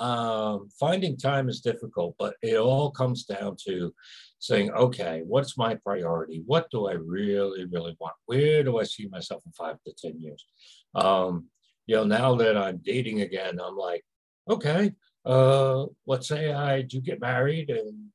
um, 0.01 0.69
finding 0.79 1.17
time 1.17 1.49
is 1.49 1.61
difficult, 1.61 2.15
but 2.21 2.35
it 2.41 2.57
all 2.57 2.93
comes 2.93 3.25
down 3.25 3.57
to 3.67 3.93
saying, 4.39 4.71
okay, 4.73 5.23
what's 5.27 5.59
my 5.59 5.75
priority? 5.75 6.43
What 6.47 6.71
do 6.71 6.89
I 6.89 6.93
really, 6.93 7.65
really 7.65 7.97
want? 7.99 8.15
Where 8.27 8.63
do 8.63 8.79
I 8.79 8.85
see 8.85 9.09
myself 9.09 9.43
in 9.45 9.53
five 9.53 9.77
to 9.87 9.93
10 9.93 10.21
years? 10.21 10.47
Um, 10.95 11.47
you 11.87 11.97
know, 11.97 12.05
now 12.05 12.37
that 12.37 12.57
I'm 12.57 12.79
dating 12.79 13.23
again, 13.23 13.59
I'm 13.61 13.77
like, 13.77 14.05
okay, 14.49 14.93
uh, 15.27 15.87
let's 16.07 16.29
say 16.29 16.53
I 16.53 16.83
do 16.83 17.01
get 17.01 17.21
married 17.21 17.71
and, 17.71 18.11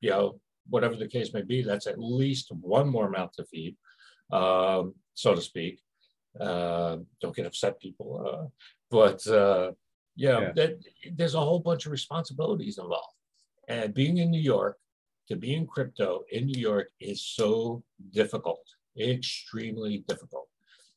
you 0.00 0.10
know, 0.10 0.40
whatever 0.68 0.96
the 0.96 1.08
case 1.08 1.32
may 1.32 1.42
be, 1.42 1.62
that's 1.62 1.86
at 1.86 1.98
least 1.98 2.52
one 2.52 2.88
more 2.88 3.10
mouth 3.10 3.32
to 3.32 3.44
feed, 3.44 3.76
um, 4.32 4.94
so 5.14 5.34
to 5.34 5.40
speak. 5.40 5.80
Uh, 6.38 6.98
don't 7.20 7.34
get 7.34 7.46
upset, 7.46 7.80
people. 7.80 8.24
Uh, 8.26 8.46
but 8.90 9.26
uh, 9.26 9.72
yeah, 10.16 10.40
yeah. 10.40 10.52
That, 10.54 10.78
there's 11.14 11.34
a 11.34 11.40
whole 11.40 11.60
bunch 11.60 11.86
of 11.86 11.92
responsibilities 11.92 12.78
involved. 12.78 13.14
And 13.68 13.94
being 13.94 14.18
in 14.18 14.30
New 14.30 14.40
York, 14.40 14.76
to 15.28 15.36
be 15.36 15.54
in 15.54 15.66
crypto 15.66 16.22
in 16.30 16.46
New 16.46 16.58
York 16.58 16.90
is 17.00 17.24
so 17.24 17.82
difficult, 18.12 18.64
extremely 18.98 20.04
difficult. 20.08 20.48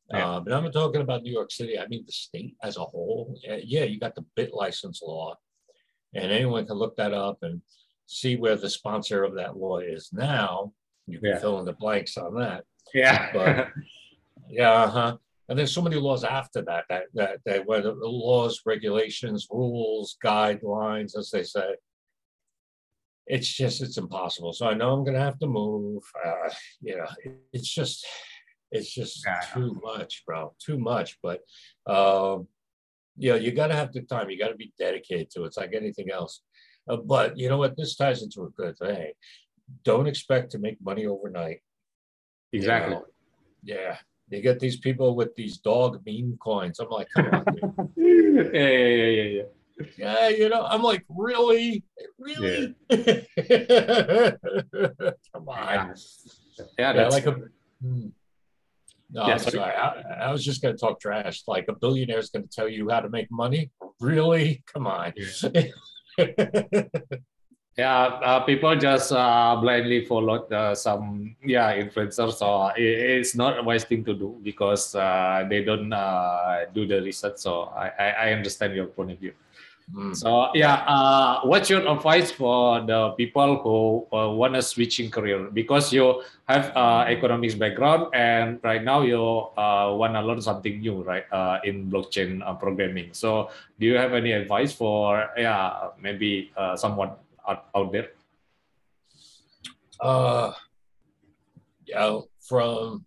Yeah. 0.10 0.30
Uh, 0.30 0.40
but 0.40 0.54
I'm 0.54 0.64
not 0.64 0.74
talking 0.74 1.02
about 1.02 1.24
New 1.24 1.32
York 1.32 1.52
City. 1.52 1.78
I 1.78 1.88
mean 1.88 2.04
the 2.06 2.12
state 2.12 2.56
as 2.64 2.78
a 2.78 2.84
whole. 2.84 3.38
Uh, 3.50 3.58
yeah, 3.64 3.84
you 3.84 4.00
got 4.00 4.16
the 4.16 4.26
BitLicense 4.38 5.02
law, 5.02 5.36
and 6.14 6.32
anyone 6.32 6.66
can 6.66 6.78
look 6.78 6.96
that 6.98 7.14
up 7.14 7.40
and 7.42 7.62
see 8.12 8.36
where 8.36 8.58
the 8.58 8.70
sponsor 8.70 9.24
of 9.24 9.36
that 9.36 9.56
law 9.56 9.80
is 9.80 10.10
now. 10.12 10.74
You 11.08 11.20
can 11.20 11.30
yeah. 11.30 11.40
fill 11.40 11.60
in 11.60 11.66
the 11.66 11.74
blanks 11.74 12.18
on 12.18 12.36
that. 12.36 12.66
Yeah. 12.94 13.32
But 13.34 13.70
yeah, 14.50 14.72
uh-huh. 14.72 15.18
And 15.48 15.58
there's 15.58 15.74
so 15.74 15.82
many 15.82 15.96
laws 15.96 16.24
after 16.24 16.62
that 16.64 16.86
that 16.90 17.04
that, 17.14 17.40
that 17.46 17.66
whether 17.66 17.94
the 17.94 18.08
laws, 18.08 18.62
regulations, 18.66 19.48
rules, 19.50 20.18
guidelines, 20.24 21.18
as 21.18 21.30
they 21.32 21.44
say. 21.44 21.76
It's 23.28 23.48
just 23.48 23.82
it's 23.82 23.98
impossible. 23.98 24.52
So 24.52 24.68
I 24.68 24.74
know 24.74 24.92
I'm 24.92 25.06
gonna 25.06 25.20
have 25.20 25.40
to 25.40 25.48
move. 25.48 26.04
Uh, 26.26 26.50
you 26.82 26.98
know, 26.98 27.08
it's 27.54 27.68
just 27.68 28.06
it's 28.72 28.94
just 28.94 29.24
yeah, 29.26 29.42
too 29.54 29.80
much, 29.84 30.24
bro. 30.26 30.54
Too 30.60 30.78
much. 30.78 31.18
But 31.22 31.42
um, 31.86 32.48
you 33.18 33.32
know, 33.32 33.38
you 33.38 33.52
gotta 33.52 33.76
have 33.76 33.94
the 33.94 34.02
time. 34.02 34.30
You 34.30 34.40
gotta 34.40 34.56
be 34.56 34.74
dedicated 34.80 35.30
to 35.32 35.44
it. 35.44 35.48
It's 35.48 35.58
like 35.58 35.74
anything 35.74 36.12
else. 36.12 36.42
Uh, 36.88 36.98
but 36.98 37.38
you 37.38 37.50
know 37.50 37.58
what? 37.58 37.78
This 37.78 37.96
ties 37.96 38.22
into 38.24 38.44
a 38.44 38.50
good 38.50 38.78
thing. 38.78 39.12
Don't 39.84 40.08
expect 40.08 40.52
to 40.52 40.60
make 40.60 40.82
money 40.82 41.06
overnight. 41.06 41.62
Exactly. 42.52 42.94
You 42.94 43.00
know? 43.00 43.06
Yeah. 43.64 43.98
You 44.30 44.42
get 44.42 44.60
these 44.60 44.78
people 44.78 45.16
with 45.16 45.36
these 45.36 45.58
dog 45.58 46.02
meme 46.06 46.38
coins. 46.42 46.80
I'm 46.80 46.90
like, 46.90 47.08
come 47.14 47.28
on, 47.28 47.44
yeah, 47.98 48.52
yeah, 48.54 48.68
yeah, 48.70 49.06
yeah, 49.06 49.24
yeah. 49.24 49.44
Yeah, 49.98 50.30
you 50.30 50.48
know, 50.48 50.64
I'm 50.64 50.84
like, 50.84 51.04
really, 51.10 51.84
really? 52.18 52.76
Yeah. 52.90 52.98
come 55.34 55.50
on. 55.50 55.96
Yeah, 56.78 56.94
yeah, 56.94 57.08
like 57.08 57.26
a. 57.26 57.36
Hmm. 57.82 58.08
No, 59.14 59.28
yeah, 59.28 59.38
sorry. 59.38 59.58
sorry. 59.58 59.74
I, 59.76 60.28
I, 60.28 60.32
was 60.32 60.46
just 60.46 60.62
going 60.62 60.76
to 60.76 60.80
talk 60.80 61.02
trash. 61.02 61.44
Like 61.46 61.66
a 61.68 61.74
billionaire 61.74 62.20
is 62.20 62.30
going 62.30 62.48
to 62.48 62.50
tell 62.50 62.70
you 62.70 62.90
how 62.90 63.02
to 63.02 63.10
make 63.10 63.30
money. 63.30 63.72
Really? 64.00 64.64
Come 64.72 64.88
on. 64.88 65.12
yeah 65.18 65.64
uh, 67.80 68.40
people 68.42 68.76
just 68.76 69.12
uh, 69.12 69.56
blindly 69.60 70.06
follow 70.06 70.44
uh, 70.48 70.76
some 70.76 71.36
yeah 71.44 71.76
influencers 71.76 72.34
so 72.34 72.68
it, 72.78 72.84
it's 72.84 73.36
not 73.36 73.60
a 73.60 73.64
wise 73.64 73.84
thing 73.84 74.04
to 74.04 74.14
do 74.14 74.40
because 74.44 74.96
uh, 74.96 75.46
they 75.50 75.64
don't 75.64 75.92
uh, 75.94 76.66
do 76.74 76.86
the 76.86 77.02
research. 77.02 77.38
So 77.38 77.64
I, 77.76 77.92
I, 77.98 78.10
I 78.10 78.34
understand 78.34 78.76
your 78.76 78.88
point 78.88 79.12
of 79.12 79.20
view 79.20 79.34
mm. 79.94 80.16
so 80.16 80.50
yeah 80.54 80.84
uh, 80.88 81.42
what's 81.44 81.70
your 81.70 81.86
advice 81.88 82.32
for 82.32 82.82
the 82.82 83.10
people 83.18 83.60
who 83.64 84.08
want 84.38 84.54
to 84.54 84.62
switching 84.62 85.10
career 85.10 85.50
because 85.54 85.94
you 85.94 86.22
have 86.48 86.72
economics 87.08 87.56
background 87.56 88.08
and 88.14 88.60
right 88.64 88.84
now 88.84 89.02
you 89.02 89.20
want 89.20 90.14
to 90.14 90.22
learn 90.22 90.42
something 90.42 90.80
new 90.80 91.04
right 91.04 91.26
in 91.64 91.90
blockchain 91.90 92.42
programming 92.60 93.10
so 93.14 93.50
do 93.80 93.86
you 93.86 93.96
have 93.96 94.14
any 94.14 94.32
advice 94.32 94.74
for 94.74 95.30
yeah 95.38 95.90
maybe 96.00 96.52
someone 96.76 97.12
out, 97.48 97.66
out 97.76 97.92
there? 97.92 98.10
Uh, 100.00 100.54
yeah, 101.86 102.20
from 102.40 103.06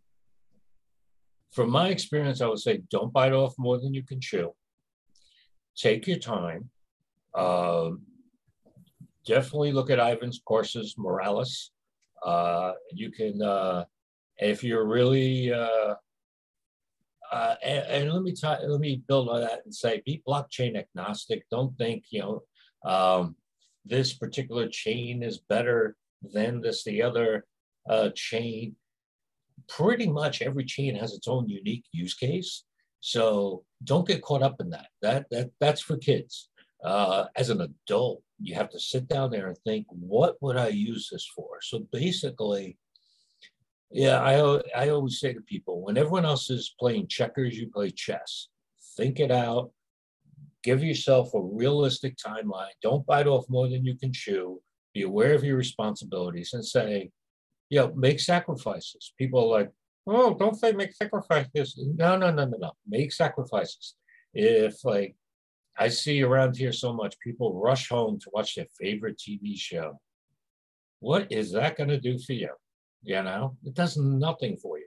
from 1.50 1.70
my 1.70 1.88
experience, 1.88 2.40
I 2.40 2.46
would 2.46 2.58
say 2.58 2.82
don't 2.90 3.12
bite 3.12 3.32
off 3.32 3.54
more 3.58 3.78
than 3.78 3.94
you 3.94 4.02
can 4.02 4.20
chew. 4.20 4.54
Take 5.76 6.06
your 6.06 6.18
time. 6.18 6.70
Um, 7.34 8.02
definitely 9.26 9.72
look 9.72 9.90
at 9.90 9.98
Ivan's 9.98 10.40
courses, 10.44 10.94
Moralis. 10.98 11.70
Uh, 12.24 12.72
you 12.92 13.10
can, 13.10 13.42
uh, 13.42 13.84
if 14.38 14.64
you're 14.64 14.86
really, 14.86 15.52
uh, 15.52 15.94
uh, 17.32 17.54
and, 17.62 17.86
and, 17.86 18.12
let 18.12 18.22
me 18.22 18.32
talk, 18.32 18.60
let 18.64 18.80
me 18.80 19.02
build 19.08 19.28
on 19.28 19.40
that 19.40 19.62
and 19.64 19.74
say, 19.74 20.02
be 20.06 20.22
blockchain 20.26 20.76
agnostic. 20.76 21.44
Don't 21.50 21.76
think, 21.76 22.04
you 22.10 22.20
know, 22.20 22.42
um, 22.84 23.36
this 23.84 24.14
particular 24.14 24.68
chain 24.68 25.22
is 25.22 25.38
better 25.38 25.96
than 26.22 26.60
this, 26.60 26.84
the 26.84 27.02
other 27.02 27.44
uh, 27.88 28.10
chain. 28.14 28.76
Pretty 29.68 30.06
much 30.06 30.42
every 30.42 30.64
chain 30.64 30.94
has 30.94 31.12
its 31.12 31.28
own 31.28 31.48
unique 31.48 31.84
use 31.92 32.14
case. 32.14 32.64
So 33.00 33.64
don't 33.82 34.06
get 34.06 34.22
caught 34.22 34.42
up 34.42 34.60
in 34.60 34.70
that. 34.70 34.88
That, 35.02 35.26
that 35.30 35.50
that's 35.60 35.80
for 35.80 35.96
kids. 35.96 36.48
Uh, 36.84 37.24
as 37.34 37.48
an 37.48 37.62
adult, 37.62 38.22
you 38.40 38.54
have 38.54 38.68
to 38.68 38.78
sit 38.78 39.08
down 39.08 39.30
there 39.30 39.48
and 39.48 39.56
think, 39.58 39.86
what 39.88 40.36
would 40.42 40.56
I 40.56 40.68
use 40.68 41.08
this 41.10 41.26
for? 41.34 41.58
So 41.62 41.86
basically, 41.90 42.76
yeah, 43.90 44.20
I, 44.20 44.60
I 44.76 44.88
always 44.90 45.18
say 45.18 45.32
to 45.32 45.40
people, 45.40 45.82
when 45.82 45.96
everyone 45.96 46.26
else 46.26 46.50
is 46.50 46.74
playing 46.78 47.06
checkers, 47.06 47.56
you 47.56 47.70
play 47.70 47.90
chess. 47.90 48.48
Think 48.96 49.18
it 49.18 49.30
out, 49.30 49.70
give 50.62 50.82
yourself 50.82 51.32
a 51.34 51.40
realistic 51.40 52.16
timeline. 52.16 52.74
Don't 52.82 53.06
bite 53.06 53.26
off 53.26 53.44
more 53.48 53.68
than 53.68 53.84
you 53.84 53.96
can 53.96 54.12
chew. 54.12 54.60
Be 54.92 55.02
aware 55.02 55.34
of 55.34 55.44
your 55.44 55.56
responsibilities 55.56 56.52
and 56.52 56.64
say, 56.64 57.10
you 57.70 57.78
know, 57.78 57.92
make 57.94 58.20
sacrifices. 58.20 59.12
People 59.16 59.40
are 59.40 59.60
like, 59.60 59.70
oh, 60.06 60.34
don't 60.34 60.58
say 60.58 60.72
make 60.72 60.92
sacrifices. 60.92 61.78
No, 61.96 62.16
no, 62.16 62.30
no, 62.30 62.44
no, 62.44 62.58
no. 62.58 62.72
Make 62.86 63.12
sacrifices. 63.12 63.94
If 64.32 64.84
like 64.84 65.16
I 65.78 65.88
see 65.88 66.22
around 66.22 66.56
here 66.56 66.72
so 66.72 66.92
much, 66.92 67.18
people 67.18 67.60
rush 67.60 67.88
home 67.88 68.18
to 68.20 68.30
watch 68.32 68.54
their 68.54 68.66
favorite 68.80 69.18
TV 69.18 69.58
show. 69.58 70.00
What 71.00 71.32
is 71.32 71.52
that 71.52 71.76
going 71.76 71.90
to 71.90 72.00
do 72.00 72.18
for 72.18 72.32
you? 72.32 72.50
You 73.02 73.22
know, 73.22 73.56
it 73.64 73.74
does 73.74 73.96
nothing 73.96 74.56
for 74.56 74.78
you. 74.78 74.86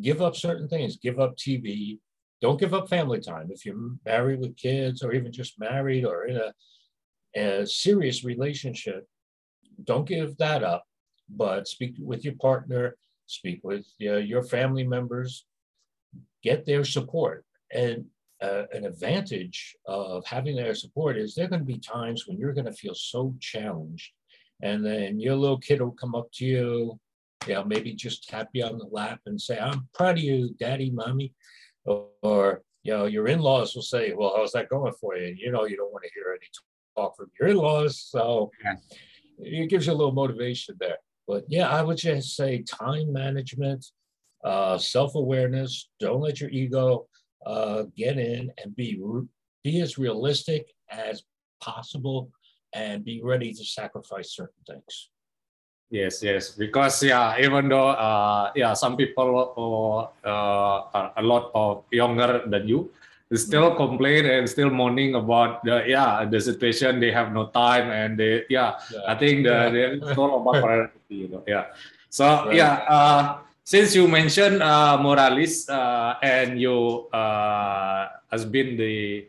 Give 0.00 0.22
up 0.22 0.36
certain 0.36 0.68
things. 0.68 0.96
Give 0.96 1.18
up 1.18 1.36
TV 1.36 1.98
don't 2.44 2.60
give 2.60 2.74
up 2.74 2.90
family 2.90 3.20
time. 3.20 3.48
If 3.50 3.64
you're 3.64 3.96
married 4.04 4.40
with 4.40 4.58
kids 4.58 5.02
or 5.02 5.14
even 5.14 5.32
just 5.32 5.58
married 5.58 6.04
or 6.04 6.26
in 6.26 6.36
a, 6.36 6.52
a 7.34 7.66
serious 7.66 8.22
relationship, 8.22 9.06
don't 9.82 10.06
give 10.06 10.36
that 10.36 10.62
up, 10.62 10.84
but 11.28 11.66
speak 11.66 11.94
with 11.98 12.22
your 12.22 12.34
partner, 12.34 12.96
speak 13.24 13.60
with 13.62 13.86
uh, 14.02 14.16
your 14.16 14.42
family 14.42 14.84
members, 14.84 15.46
get 16.42 16.66
their 16.66 16.84
support. 16.84 17.46
And 17.72 18.04
uh, 18.44 18.64
an 18.72 18.84
advantage 18.84 19.76
of 19.86 20.24
having 20.26 20.56
their 20.56 20.74
support 20.74 21.16
is 21.16 21.34
there 21.34 21.46
are 21.46 21.48
going 21.48 21.60
to 21.60 21.72
be 21.74 21.78
times 21.78 22.26
when 22.26 22.38
you're 22.38 22.52
going 22.52 22.66
to 22.66 22.72
feel 22.72 22.94
so 22.94 23.34
challenged. 23.40 24.10
And 24.62 24.84
then 24.84 25.18
your 25.18 25.36
little 25.36 25.58
kid 25.58 25.80
will 25.80 25.92
come 25.92 26.14
up 26.14 26.30
to 26.34 26.44
you, 26.44 27.00
you 27.46 27.54
know, 27.54 27.64
maybe 27.64 27.92
just 27.92 28.28
tap 28.28 28.48
you 28.52 28.64
on 28.64 28.78
the 28.78 28.88
lap 28.90 29.20
and 29.26 29.40
say, 29.40 29.58
I'm 29.58 29.88
proud 29.94 30.18
of 30.18 30.24
you, 30.24 30.54
daddy, 30.58 30.90
mommy 30.90 31.32
or 31.86 32.62
you 32.82 32.92
know 32.92 33.06
your 33.06 33.28
in-laws 33.28 33.74
will 33.74 33.82
say 33.82 34.12
well 34.14 34.34
how's 34.36 34.52
that 34.52 34.68
going 34.68 34.92
for 35.00 35.16
you 35.16 35.28
and 35.28 35.38
you 35.38 35.50
know 35.50 35.64
you 35.64 35.76
don't 35.76 35.92
want 35.92 36.04
to 36.04 36.10
hear 36.14 36.30
any 36.30 36.48
talk 36.96 37.16
from 37.16 37.30
your 37.38 37.48
in-laws 37.48 38.00
so 38.00 38.50
yeah. 38.64 38.74
it 39.38 39.68
gives 39.68 39.86
you 39.86 39.92
a 39.92 39.94
little 39.94 40.12
motivation 40.12 40.74
there 40.80 40.96
but 41.26 41.44
yeah 41.48 41.68
i 41.68 41.82
would 41.82 41.96
just 41.96 42.36
say 42.36 42.62
time 42.62 43.12
management 43.12 43.84
uh, 44.44 44.76
self-awareness 44.76 45.88
don't 46.00 46.20
let 46.20 46.38
your 46.38 46.50
ego 46.50 47.06
uh, 47.46 47.84
get 47.96 48.18
in 48.18 48.50
and 48.62 48.74
be 48.76 49.00
be 49.62 49.80
as 49.80 49.98
realistic 49.98 50.74
as 50.90 51.22
possible 51.60 52.30
and 52.74 53.04
be 53.04 53.20
ready 53.22 53.52
to 53.52 53.64
sacrifice 53.64 54.34
certain 54.34 54.62
things 54.66 55.08
Yes, 55.94 56.26
yes, 56.26 56.50
because 56.50 57.06
yeah, 57.06 57.38
even 57.38 57.68
though 57.68 57.94
uh, 57.94 58.50
yeah, 58.56 58.74
some 58.74 58.96
people 58.96 59.30
uh, 59.54 60.26
uh, 60.26 61.10
a 61.16 61.22
lot 61.22 61.52
of 61.54 61.84
younger 61.92 62.42
than 62.50 62.66
you, 62.66 62.90
they 63.30 63.36
still 63.36 63.70
mm-hmm. 63.70 63.76
complain 63.76 64.26
and 64.26 64.48
still 64.50 64.70
moaning 64.70 65.14
about 65.14 65.62
the 65.62 65.84
yeah 65.86 66.24
the 66.24 66.40
situation. 66.40 66.98
They 66.98 67.12
have 67.12 67.30
no 67.30 67.46
time 67.54 67.94
and 67.94 68.18
they 68.18 68.42
yeah, 68.50 68.74
yeah. 68.90 69.06
I 69.06 69.14
think 69.14 69.46
the 69.46 69.70
yeah. 69.70 69.94
it's 70.10 70.18
all 70.18 70.40
about 70.42 70.66
priority, 70.66 71.14
you 71.14 71.28
know. 71.28 71.44
Yeah. 71.46 71.70
So 72.08 72.26
right. 72.50 72.56
yeah, 72.56 72.82
uh, 72.90 73.43
since 73.64 73.96
you 73.96 74.06
mentioned 74.06 74.62
uh, 74.62 75.00
Moralis 75.00 75.68
uh, 75.72 76.20
and 76.22 76.60
you 76.60 77.08
uh, 77.08 78.08
has 78.30 78.44
been 78.44 78.76
the 78.76 79.26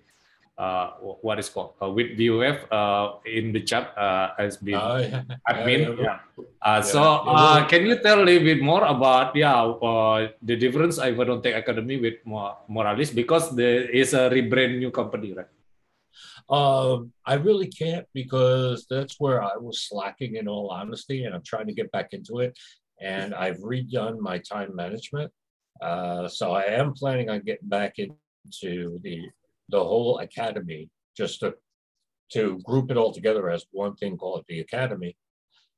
uh, 0.58 0.92
what 1.24 1.40
is 1.40 1.50
called 1.50 1.76
uh, 1.82 1.90
with 1.90 2.20
VOF 2.20 2.68
uh, 2.72 3.20
in 3.26 3.52
the 3.52 3.62
chat 3.62 3.96
uh, 3.98 4.36
has 4.38 4.58
been 4.58 4.76
oh, 4.76 4.98
yeah. 4.98 5.24
admin. 5.48 6.00
Yeah. 6.00 6.20
Uh, 6.62 6.82
so 6.82 7.02
uh, 7.28 7.66
can 7.68 7.86
you 7.86 8.00
tell 8.00 8.22
a 8.22 8.26
little 8.26 8.44
bit 8.44 8.62
more 8.62 8.84
about 8.84 9.36
yeah 9.36 9.56
uh, 9.56 10.28
the 10.42 10.56
difference 10.56 11.00
Ivanontech 11.00 11.56
Academy 11.56 11.98
with 11.98 12.20
Moralis 12.28 13.16
because 13.16 13.56
there 13.56 13.88
is 13.90 14.14
a 14.14 14.30
rebrand 14.30 14.80
new 14.80 14.92
company, 14.92 15.34
right? 15.34 15.52
Um, 16.48 17.12
I 17.26 17.36
really 17.36 17.68
can't 17.68 18.06
because 18.14 18.86
that's 18.88 19.20
where 19.20 19.42
I 19.42 19.58
was 19.58 19.82
slacking 19.82 20.36
in 20.36 20.48
all 20.48 20.70
honesty, 20.70 21.26
and 21.26 21.34
I'm 21.34 21.42
trying 21.42 21.66
to 21.68 21.74
get 21.74 21.92
back 21.92 22.14
into 22.14 22.40
it. 22.40 22.56
And 23.02 23.34
I've 23.34 23.58
redone 23.58 24.20
my 24.20 24.38
time 24.40 24.76
management. 24.76 25.32
Uh, 25.82 26.28
so 26.28 26.52
I 26.54 26.64
am 26.64 26.94
planning 26.94 27.30
on 27.30 27.42
getting 27.42 27.68
back 27.68 27.96
into 27.98 29.00
the 29.02 29.22
the 29.70 29.84
whole 29.84 30.20
academy 30.20 30.90
just 31.18 31.40
to 31.40 31.56
to 32.32 32.60
group 32.64 32.92
it 32.92 32.98
all 32.98 33.14
together 33.14 33.50
as 33.50 33.66
one 33.72 33.96
thing 33.96 34.18
called 34.18 34.46
the 34.48 34.60
academy 34.60 35.16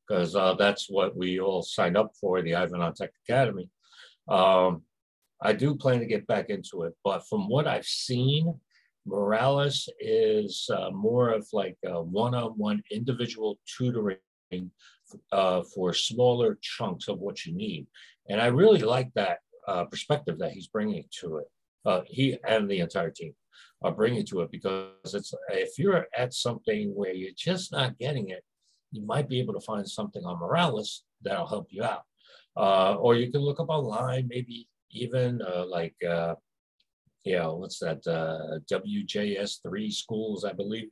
because 0.08 0.36
uh, 0.36 0.54
that's 0.54 0.90
what 0.90 1.16
we 1.16 1.40
all 1.40 1.62
signed 1.62 1.98
up 1.98 2.12
for 2.20 2.42
the 2.42 2.52
Ivanontech 2.52 3.10
Academy. 3.28 3.70
Um, 4.30 4.84
I 5.42 5.54
do 5.54 5.76
plan 5.76 6.00
to 6.00 6.06
get 6.06 6.26
back 6.28 6.50
into 6.50 6.84
it, 6.84 6.94
but 7.04 7.28
from 7.28 7.50
what 7.50 7.68
I've 7.68 7.86
seen, 7.86 8.60
Moralis 9.08 9.88
is 10.00 10.70
uh, 10.74 10.90
more 10.92 11.30
of 11.30 11.48
like 11.54 11.78
a 11.86 12.02
one-on-one 12.02 12.82
individual 12.92 13.60
tutoring 13.78 14.18
uh, 15.32 15.64
for 15.74 15.94
smaller 15.94 16.58
chunks 16.62 17.08
of 17.08 17.20
what 17.20 17.46
you 17.46 17.54
need, 17.54 17.88
and 18.30 18.42
I 18.42 18.48
really 18.48 18.82
like 18.82 19.12
that 19.16 19.40
uh, 19.68 19.86
perspective 19.86 20.40
that 20.40 20.52
he's 20.52 20.68
bringing 20.68 21.06
to 21.22 21.38
it. 21.38 21.48
Uh, 21.86 22.02
he 22.06 22.38
and 22.48 22.70
the 22.70 22.80
entire 22.80 23.12
team 23.12 23.34
are 23.84 23.92
bringing 23.92 24.26
to 24.26 24.42
it 24.42 24.52
because 24.52 25.14
it's 25.14 25.34
if 25.50 25.78
you're 25.78 26.08
at 26.18 26.34
something 26.34 26.92
where 26.96 27.14
you're 27.14 27.32
just 27.38 27.72
not 27.72 27.98
getting 27.98 28.30
it, 28.30 28.44
you 28.92 29.06
might 29.06 29.30
be 29.30 29.40
able 29.40 29.54
to 29.54 29.60
find 29.60 29.88
something 29.88 30.24
on 30.26 30.40
Moralis 30.40 31.02
that'll 31.22 31.48
help 31.48 31.68
you 31.70 31.84
out. 31.84 32.04
Uh, 32.56 32.96
or 32.96 33.16
you 33.16 33.32
can 33.32 33.42
look 33.42 33.60
up 33.60 33.70
online, 33.70 34.28
maybe 34.28 34.68
even 34.92 35.42
uh, 35.42 35.66
like, 35.68 35.96
uh, 36.08 36.34
you 37.24 37.36
know, 37.36 37.56
what's 37.56 37.80
that, 37.80 38.06
uh, 38.08 38.60
WJS3 38.72 39.92
schools, 39.94 40.44
I 40.44 40.54
believe. 40.54 40.90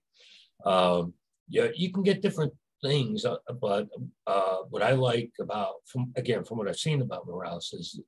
Um, 0.66 1.14
yeah, 1.50 1.68
you 1.76 1.92
can 1.92 2.04
get 2.04 2.22
different 2.22 2.54
things, 2.84 3.26
uh, 3.26 3.38
but 3.62 3.88
uh, 4.28 4.58
what 4.70 4.84
I 4.84 4.92
like 4.92 5.32
about, 5.40 5.76
from 5.86 6.12
again, 6.16 6.44
from 6.44 6.58
what 6.58 6.68
I've 6.68 6.78
seen 6.78 7.02
about 7.02 7.28
Moralis 7.28 7.74
is 7.74 8.00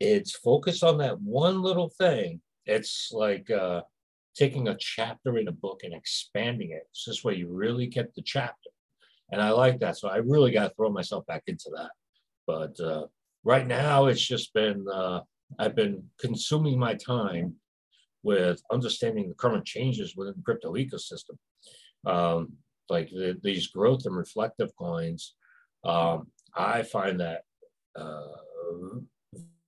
it's 0.00 0.36
focused 0.36 0.82
on 0.82 0.98
that 0.98 1.20
one 1.20 1.62
little 1.62 1.88
thing 1.88 2.40
it's 2.66 3.10
like 3.12 3.50
uh, 3.50 3.82
taking 4.36 4.68
a 4.68 4.76
chapter 4.78 5.38
in 5.38 5.48
a 5.48 5.52
book 5.52 5.80
and 5.84 5.94
expanding 5.94 6.70
it. 6.70 6.86
It's 6.90 7.04
this 7.06 7.24
way 7.24 7.34
you 7.34 7.48
really 7.48 7.86
get 7.86 8.14
the 8.14 8.22
chapter. 8.22 8.70
And 9.30 9.40
I 9.40 9.50
like 9.50 9.80
that. 9.80 9.96
So 9.96 10.08
I 10.08 10.16
really 10.16 10.50
got 10.50 10.68
to 10.68 10.74
throw 10.74 10.90
myself 10.90 11.26
back 11.26 11.44
into 11.46 11.70
that. 11.76 11.90
But 12.46 12.78
uh, 12.80 13.06
right 13.44 13.66
now, 13.66 14.06
it's 14.06 14.24
just 14.24 14.52
been, 14.52 14.84
uh, 14.92 15.20
I've 15.58 15.74
been 15.74 16.04
consuming 16.20 16.78
my 16.78 16.94
time 16.94 17.54
with 18.22 18.62
understanding 18.70 19.28
the 19.28 19.34
current 19.34 19.64
changes 19.64 20.14
within 20.16 20.34
the 20.36 20.42
crypto 20.42 20.74
ecosystem. 20.74 21.36
Um, 22.06 22.52
like 22.88 23.10
the, 23.10 23.38
these 23.42 23.68
growth 23.68 24.06
and 24.06 24.16
reflective 24.16 24.74
coins, 24.76 25.34
um, 25.84 26.28
I 26.54 26.82
find 26.82 27.20
that 27.20 27.42
uh, 27.96 28.22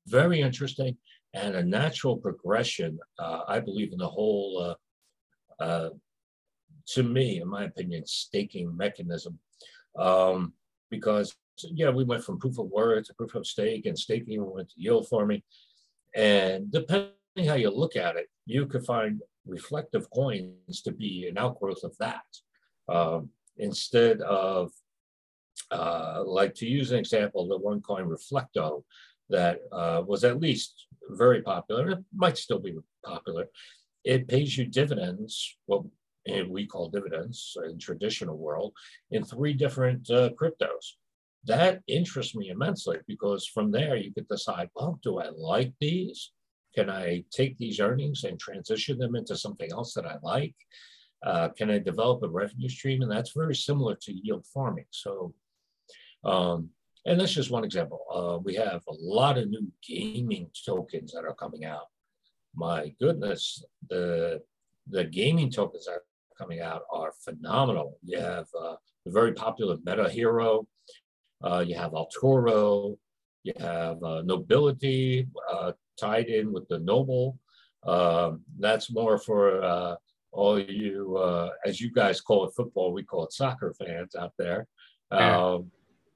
very 0.07 0.41
interesting 0.41 0.97
and 1.35 1.57
a 1.57 1.63
natural 1.63 2.17
progression, 2.17 2.99
uh, 3.19 3.41
I 3.49 3.61
believe, 3.61 3.93
in 3.93 3.99
the 3.99 4.09
whole, 4.09 4.77
uh, 5.61 5.63
uh, 5.63 5.91
to 6.87 7.03
me, 7.03 7.41
in 7.41 7.49
my 7.49 7.65
opinion, 7.65 8.07
staking 8.07 8.77
mechanism. 8.77 9.39
Um, 9.99 10.53
because, 10.91 11.35
yeah, 11.63 11.91
we 11.91 12.05
went 12.05 12.23
from 12.23 12.39
proof 12.39 12.59
of 12.59 12.69
work 12.69 13.05
to 13.05 13.15
proof 13.15 13.35
of 13.35 13.47
stake, 13.47 13.87
and 13.87 13.99
staking 13.99 14.49
went 14.49 14.69
to 14.71 14.81
yield 14.81 15.09
farming. 15.09 15.43
And 16.15 16.71
depending 16.71 17.11
how 17.49 17.55
you 17.55 17.71
look 17.71 17.97
at 17.97 18.17
it, 18.17 18.27
you 18.47 18.67
could 18.67 18.85
find 18.85 19.21
reflective 19.47 20.09
coins 20.11 20.83
to 20.83 20.93
be 20.93 21.27
an 21.29 21.39
outgrowth 21.39 21.83
of 21.83 21.97
that. 21.99 22.23
Um, 22.89 23.31
instead 23.57 24.21
of, 24.21 24.73
uh, 25.71 26.23
like 26.25 26.55
to 26.57 26.67
use 26.67 26.93
an 26.93 26.99
example, 26.99 27.49
the 27.49 27.59
one 27.59 27.81
coin 27.81 28.09
Reflecto, 28.09 28.85
that 29.31 29.61
uh, 29.73 30.03
was 30.07 30.25
at 30.25 30.41
least 30.41 30.87
very 31.11 31.43
popular. 31.43 31.91
It 31.91 32.05
might 32.15 32.39
still 32.39 32.59
be 32.59 32.75
popular. 33.05 33.47
It 34.05 34.29
pays 34.29 34.57
you 34.59 34.67
dividends, 34.67 35.57
what 35.67 35.85
we 36.49 36.67
call 36.67 36.91
dividends 36.91 37.57
in 37.69 37.79
traditional 37.79 38.37
world, 38.37 38.73
in 39.11 39.25
three 39.25 39.55
different 39.55 40.11
uh, 40.11 40.31
cryptos. 40.31 40.97
That 41.45 41.81
interests 41.87 42.35
me 42.35 42.49
immensely 42.49 42.99
because 43.07 43.47
from 43.47 43.71
there 43.71 43.97
you 43.97 44.13
could 44.13 44.29
decide, 44.29 44.71
well, 44.75 44.99
do 45.03 45.19
I 45.19 45.29
like 45.37 45.73
these? 45.81 46.33
Can 46.75 46.91
I 46.91 47.25
take 47.31 47.57
these 47.57 47.81
earnings 47.81 48.25
and 48.25 48.39
transition 48.39 48.99
them 48.99 49.15
into 49.15 49.37
something 49.37 49.71
else 49.71 49.95
that 49.95 50.07
I 50.07 50.17
like? 50.23 50.55
Uh, 51.25 51.49
can 51.49 51.71
I 51.71 51.79
develop 51.79 52.23
a 52.23 52.29
revenue 52.29 52.69
stream? 52.69 53.03
And 53.03 53.11
that's 53.11 53.33
very 53.33 53.55
similar 53.55 53.97
to 54.03 54.13
yield 54.13 54.47
farming. 54.53 54.87
So 54.91 55.35
um, 56.25 56.71
and 57.07 57.21
that's 57.21 57.33
just 57.33 57.51
one 57.51 57.65
example. 57.65 58.01
Uh, 58.13 58.39
we 58.43 58.55
have 58.55 58.83
a 58.89 58.95
lot 58.99 59.37
of 59.37 59.51
new 59.51 59.71
gaming 59.87 60.49
tokens 60.65 61.13
that 61.13 61.25
are 61.25 61.35
coming 61.35 61.65
out. 61.65 61.89
My 62.55 62.95
goodness, 63.01 63.65
the 63.89 64.43
the 64.89 65.05
gaming 65.05 65.51
tokens 65.51 65.87
that 65.87 65.93
are 65.93 66.05
coming 66.39 66.61
out 66.61 66.83
are 66.91 67.13
phenomenal. 67.25 67.99
You 68.03 68.21
have 68.21 68.47
uh, 68.59 68.77
the 69.05 69.13
very 69.13 69.33
popular 69.33 69.77
Meta 69.85 70.09
Hero, 70.09 70.67
uh, 71.43 71.65
you 71.67 71.75
have 71.75 71.93
Altoro, 71.93 72.97
you 73.43 73.53
have 73.59 74.03
uh, 74.03 74.23
Nobility 74.23 75.27
uh, 75.53 75.73
tied 75.99 76.27
in 76.27 76.53
with 76.53 76.67
the 76.69 76.79
Noble. 76.79 77.39
Um, 77.87 78.41
that's 78.59 78.91
more 78.91 79.19
for 79.19 79.63
uh, 79.63 79.97
all 80.35 80.59
you, 80.59 81.19
as 81.65 81.81
you 81.81 81.91
guys 81.93 82.21
call 82.21 82.47
it 82.47 82.55
football, 82.57 82.93
we 82.93 83.05
call 83.05 83.25
it 83.25 83.33
soccer 83.33 83.73
fans 83.79 84.15
out 84.15 84.33
there. 84.37 84.67
Um, 85.11 85.71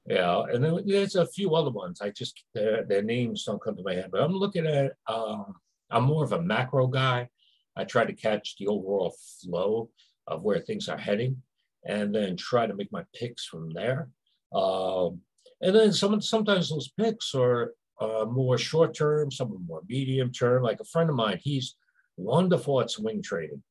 yeah, 0.05 0.43
and 0.51 0.63
then 0.63 0.81
there's 0.85 1.15
a 1.15 1.27
few 1.27 1.55
other 1.55 1.69
ones. 1.69 2.01
I 2.01 2.09
just 2.09 2.43
their, 2.53 2.83
their 2.83 3.03
names 3.03 3.45
don't 3.45 3.61
come 3.61 3.75
to 3.77 3.83
my 3.83 3.93
head, 3.93 4.09
but 4.11 4.21
I'm 4.21 4.33
looking 4.33 4.67
at. 4.67 4.93
Um, 5.07 5.53
I'm 5.91 6.03
more 6.03 6.23
of 6.23 6.33
a 6.33 6.41
macro 6.41 6.87
guy. 6.87 7.29
I 7.75 7.83
try 7.83 8.05
to 8.05 8.13
catch 8.13 8.55
the 8.57 8.67
overall 8.67 9.15
flow 9.41 9.89
of 10.27 10.43
where 10.43 10.59
things 10.59 10.89
are 10.89 10.97
heading, 10.97 11.41
and 11.85 12.13
then 12.13 12.35
try 12.35 12.67
to 12.67 12.75
make 12.75 12.91
my 12.91 13.03
picks 13.15 13.45
from 13.45 13.71
there. 13.71 14.09
Um, 14.53 15.21
and 15.61 15.75
then 15.75 15.93
some 15.93 16.21
sometimes 16.21 16.69
those 16.69 16.89
picks 16.89 17.33
are 17.35 17.73
uh, 18.01 18.25
more 18.25 18.57
short 18.57 18.93
term, 18.95 19.31
some 19.31 19.51
are 19.53 19.59
more 19.67 19.81
medium 19.87 20.31
term. 20.31 20.63
Like 20.63 20.79
a 20.79 20.85
friend 20.85 21.09
of 21.09 21.15
mine, 21.15 21.39
he's 21.41 21.75
wonderful 22.17 22.81
at 22.81 22.91
swing 22.91 23.21
trading, 23.21 23.61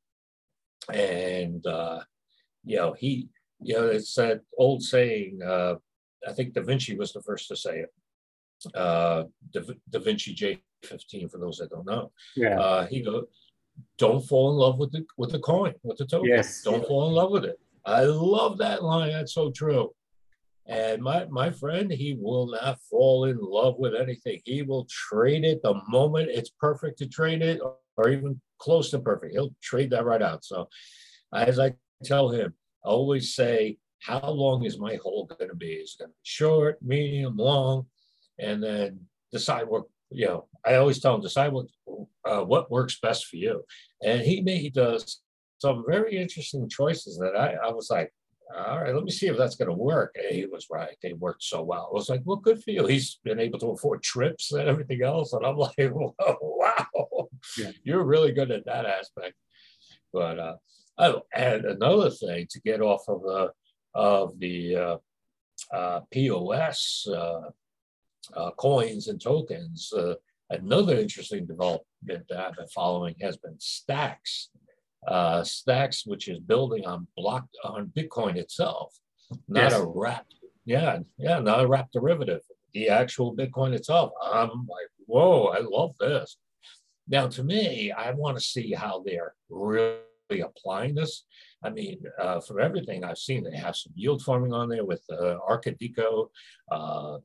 and 0.93 1.67
uh, 1.67 2.01
you 2.64 2.77
know 2.77 2.93
he, 2.93 3.29
you 3.61 3.75
know, 3.75 3.87
it's 3.87 4.14
that 4.14 4.43
old 4.57 4.83
saying. 4.83 5.41
Uh, 5.45 5.77
I 6.27 6.33
think 6.33 6.53
Da 6.53 6.62
Vinci 6.62 6.97
was 6.97 7.12
the 7.12 7.23
first 7.23 7.49
to 7.49 7.57
say 7.57 7.81
it. 7.81 7.93
Uh, 8.75 9.25
da, 9.53 9.61
da 9.88 10.01
Vinci 10.01 10.35
J15, 10.35 11.31
for 11.31 11.38
those 11.38 11.59
that 11.59 11.71
don't 11.71 11.87
know. 11.87 12.11
Yeah. 12.35 12.59
Uh, 12.59 12.87
he 12.87 13.03
goes, 13.03 13.27
don't 13.99 14.25
fall 14.27 14.51
in 14.51 14.57
love 14.57 14.79
with 14.79 14.91
the 14.93 15.07
with 15.17 15.31
the 15.31 15.38
coin, 15.38 15.75
with 15.83 15.99
the 15.99 16.07
token. 16.07 16.29
Yes. 16.29 16.62
Don't 16.62 16.87
fall 16.87 17.09
in 17.09 17.14
love 17.14 17.31
with 17.31 17.45
it. 17.45 17.59
I 17.85 18.03
love 18.03 18.59
that 18.59 18.83
line. 18.83 19.12
That's 19.12 19.35
so 19.35 19.51
true. 19.51 19.93
And 20.67 21.03
my, 21.03 21.25
my 21.31 21.51
friend, 21.51 21.91
he 21.91 22.19
will 22.21 22.49
not 22.49 22.79
fall 22.91 23.25
in 23.25 23.38
love 23.41 23.77
with 23.79 23.95
anything. 23.95 24.41
He 24.45 24.61
will 24.61 24.87
trade 24.91 25.45
it 25.45 25.62
the 25.62 25.81
moment 25.88 26.29
it's 26.31 26.51
perfect 26.51 26.99
to 26.99 27.07
trade 27.07 27.41
it, 27.41 27.61
or, 27.62 27.77
or 27.97 28.11
even 28.11 28.38
close 28.59 28.90
to 28.90 28.99
perfect. 28.99 29.33
He'll 29.33 29.55
trade 29.62 29.90
that 29.90 30.05
right 30.05 30.23
out. 30.23 30.44
So, 30.44 30.68
as 31.35 31.59
I 31.59 31.75
tell 32.05 32.31
him, 32.31 32.55
I 32.85 32.88
always 32.88 33.35
say, 33.35 33.79
how 34.01 34.31
long 34.31 34.64
is 34.64 34.79
my 34.79 34.97
hole 35.03 35.27
going 35.27 35.51
to 35.51 35.57
be? 35.57 35.73
Is 35.73 35.97
it 35.99 36.03
going 36.03 36.11
to 36.11 36.14
be 36.14 36.23
short, 36.23 36.79
medium, 36.83 37.37
long? 37.37 37.87
And 38.38 38.62
then 38.62 39.01
decide 39.33 39.68
what, 39.68 39.85
you 40.11 40.27
know, 40.27 40.47
I 40.64 40.77
always 40.77 41.01
tell 41.01 41.14
him, 41.14 41.21
decide 41.21 41.53
what, 41.53 41.66
uh, 42.25 42.42
what 42.42 42.71
works 42.71 42.99
best 43.01 43.27
for 43.27 43.37
you. 43.37 43.64
And 44.03 44.21
he 44.21 44.40
made, 44.40 44.75
does 44.75 45.21
some 45.59 45.85
very 45.87 46.16
interesting 46.16 46.68
choices 46.68 47.18
that 47.18 47.37
I, 47.37 47.55
I 47.68 47.73
was 47.73 47.90
like, 47.90 48.12
all 48.57 48.81
right, 48.81 48.94
let 48.94 49.05
me 49.05 49.11
see 49.11 49.27
if 49.27 49.37
that's 49.37 49.57
going 49.57 49.68
to 49.68 49.75
work. 49.75 50.14
And 50.14 50.35
he 50.35 50.47
was 50.47 50.68
right. 50.71 50.97
They 51.03 51.12
worked 51.12 51.42
so 51.42 51.62
well. 51.62 51.88
I 51.90 51.94
was 51.94 52.09
like, 52.09 52.23
well, 52.25 52.37
good 52.37 52.62
for 52.62 52.71
you. 52.71 52.87
He's 52.87 53.18
been 53.23 53.40
able 53.40 53.59
to 53.59 53.71
afford 53.71 54.03
trips 54.03 54.53
and 54.53 54.68
everything 54.68 55.03
else. 55.03 55.33
And 55.33 55.44
I'm 55.44 55.57
like, 55.59 55.77
wow, 55.79 56.87
yeah. 57.57 57.71
you're 57.83 58.05
really 58.05 58.33
good 58.33 58.51
at 58.51 58.67
that 58.67 58.87
aspect. 58.87 59.35
But 60.13 60.39
uh, 60.39 60.57
oh, 60.99 61.23
and 61.35 61.65
another 61.65 62.11
thing 62.11 62.47
to 62.51 62.61
get 62.61 62.81
off 62.81 63.03
of 63.09 63.23
the 63.23 63.53
of 63.95 64.39
the 64.39 64.77
uh, 64.77 64.97
uh, 65.73 66.01
POS 66.11 67.07
uh, 67.13 67.41
uh, 68.35 68.51
coins 68.53 69.09
and 69.09 69.21
tokens. 69.21 69.93
Uh, 69.93 70.15
another 70.51 70.99
interesting 70.99 71.47
development 71.47 71.85
that 72.29 72.39
I've 72.39 72.57
been 72.57 72.69
following 72.69 73.15
has 73.21 73.37
been 73.37 73.59
Stacks. 73.59 74.51
Uh, 75.07 75.45
Stacks, 75.45 76.05
which 76.07 76.29
is 76.29 76.41
building 76.41 76.87
on 76.87 77.07
block 77.17 77.47
on 77.65 77.93
Bitcoin 77.97 78.37
itself, 78.37 78.95
not 79.49 79.71
yes. 79.71 79.81
a 79.81 79.87
wrap. 79.87 80.27
Yeah, 80.65 80.99
yeah, 81.17 81.39
not 81.39 81.65
a 81.65 81.67
wrap 81.67 81.91
derivative. 81.93 82.41
The 82.75 82.89
actual 82.89 83.35
Bitcoin 83.35 83.75
itself. 83.75 84.13
I'm 84.23 84.49
like, 84.49 84.89
whoa, 85.07 85.47
I 85.47 85.61
love 85.61 85.95
this. 85.99 86.37
Now, 87.09 87.27
to 87.29 87.42
me, 87.42 87.90
I 87.90 88.11
want 88.12 88.37
to 88.37 88.42
see 88.42 88.73
how 88.73 89.03
they're 89.05 89.35
really 89.49 89.99
applying 90.42 90.94
this. 90.94 91.25
I 91.64 91.71
mean, 91.71 92.03
uh, 92.21 92.40
from 92.40 92.61
everything 92.61 93.03
I've 93.03 93.18
seen, 93.18 93.44
they 93.44 93.57
have 93.57 93.77
some 93.77 93.92
yield 93.97 94.23
farming 94.23 94.53
on 94.53 94.68
there 94.68 94.85
with 94.85 95.03
uh, 95.11 95.37
Arkadiko. 95.49 96.29
Uh, 96.71 97.18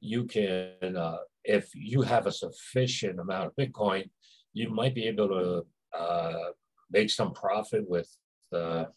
you 0.00 0.24
can, 0.24 0.96
uh, 0.96 1.18
if 1.44 1.70
you 1.74 2.02
have 2.02 2.26
a 2.26 2.32
sufficient 2.32 3.18
amount 3.18 3.46
of 3.46 3.56
Bitcoin, 3.56 4.10
you 4.52 4.68
might 4.68 4.94
be 4.94 5.06
able 5.06 5.28
to 5.28 5.98
uh, 5.98 6.50
make 6.90 7.10
some 7.10 7.32
profit 7.32 7.88
with 7.88 8.08
the 8.50 8.88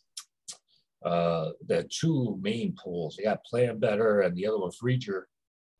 uh, 1.05 1.51
the 1.67 1.83
two 1.89 2.39
main 2.41 2.73
pools. 2.81 3.19
Got 3.21 3.45
PlanBetter 3.51 4.25
and 4.25 4.35
the 4.35 4.47
other 4.47 4.59
one's 4.59 4.79
Reacher. 4.79 5.23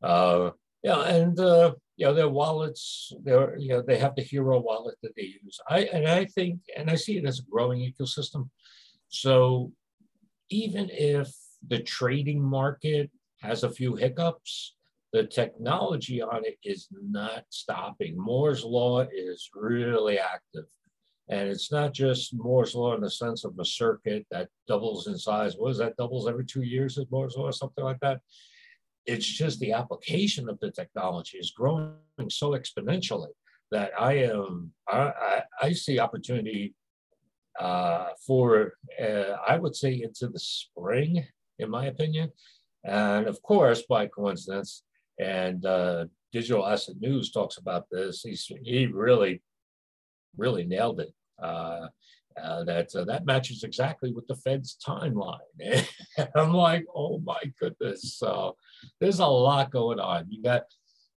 Uh, 0.01 0.51
yeah, 0.83 1.01
and 1.03 1.39
uh, 1.39 1.73
you 1.95 2.05
know 2.05 2.13
their 2.13 2.29
wallets. 2.29 3.13
They're 3.23 3.57
you 3.57 3.69
know 3.69 3.81
they 3.81 3.97
have 3.97 4.15
the 4.15 4.21
Hiro 4.23 4.59
wallet 4.59 4.95
that 5.03 5.15
they 5.15 5.37
use. 5.43 5.59
I 5.69 5.81
and 5.93 6.07
I 6.07 6.25
think 6.25 6.61
and 6.75 6.89
I 6.89 6.95
see 6.95 7.17
it 7.17 7.25
as 7.25 7.39
a 7.39 7.51
growing 7.51 7.79
ecosystem. 7.79 8.49
So 9.09 9.71
even 10.49 10.89
if 10.91 11.33
the 11.67 11.79
trading 11.79 12.41
market 12.41 13.09
has 13.41 13.63
a 13.63 13.69
few 13.69 13.95
hiccups, 13.95 14.75
the 15.11 15.23
technology 15.23 16.21
on 16.21 16.43
it 16.45 16.57
is 16.63 16.87
not 16.91 17.45
stopping. 17.49 18.17
Moore's 18.17 18.63
law 18.63 19.01
is 19.13 19.49
really 19.53 20.17
active. 20.17 20.65
And 21.29 21.47
it's 21.47 21.71
not 21.71 21.93
just 21.93 22.33
Moore's 22.33 22.75
law 22.75 22.95
in 22.95 23.01
the 23.01 23.09
sense 23.09 23.45
of 23.45 23.57
a 23.57 23.65
circuit 23.65 24.25
that 24.31 24.49
doubles 24.67 25.07
in 25.07 25.17
size. 25.17 25.55
What 25.55 25.69
is 25.69 25.77
that? 25.77 25.95
Doubles 25.95 26.27
every 26.27 26.45
two 26.45 26.63
years 26.63 26.97
at 26.97 27.09
Moore's 27.11 27.35
law 27.37 27.45
or 27.45 27.53
something 27.53 27.83
like 27.83 27.99
that. 28.01 28.19
It's 29.05 29.25
just 29.25 29.59
the 29.59 29.73
application 29.73 30.49
of 30.49 30.59
the 30.59 30.71
technology 30.71 31.37
is 31.37 31.51
growing 31.51 31.95
so 32.29 32.51
exponentially 32.51 33.33
that 33.71 33.91
I 33.99 34.13
am 34.13 34.71
I, 34.87 35.41
I, 35.61 35.73
see 35.73 35.99
opportunity 35.99 36.75
uh, 37.59 38.09
for 38.25 38.73
uh, 39.01 39.35
I 39.47 39.57
would 39.57 39.75
say 39.75 40.01
into 40.01 40.27
the 40.27 40.39
spring, 40.39 41.25
in 41.59 41.69
my 41.69 41.87
opinion, 41.87 42.31
and 42.83 43.27
of 43.27 43.41
course 43.41 43.83
by 43.89 44.07
coincidence, 44.07 44.83
and 45.19 45.65
uh, 45.65 46.05
Digital 46.31 46.67
Asset 46.67 46.95
News 46.99 47.31
talks 47.31 47.57
about 47.57 47.87
this. 47.91 48.21
He's 48.21 48.49
he 48.63 48.85
really 48.85 49.41
really 50.37 50.65
nailed 50.65 50.99
it. 50.99 51.13
Uh, 52.37 52.41
uh, 52.41 52.63
that 52.63 52.95
uh, 52.95 53.03
that 53.05 53.25
matches 53.25 53.63
exactly 53.63 54.11
with 54.11 54.27
the 54.27 54.35
Fed's 54.35 54.77
timeline. 54.85 55.39
I'm 56.35 56.53
like, 56.53 56.85
oh 56.95 57.19
my 57.19 57.41
goodness. 57.59 58.15
So 58.15 58.55
there's 58.99 59.19
a 59.19 59.25
lot 59.25 59.71
going 59.71 59.99
on. 59.99 60.25
You 60.29 60.43
got, 60.43 60.63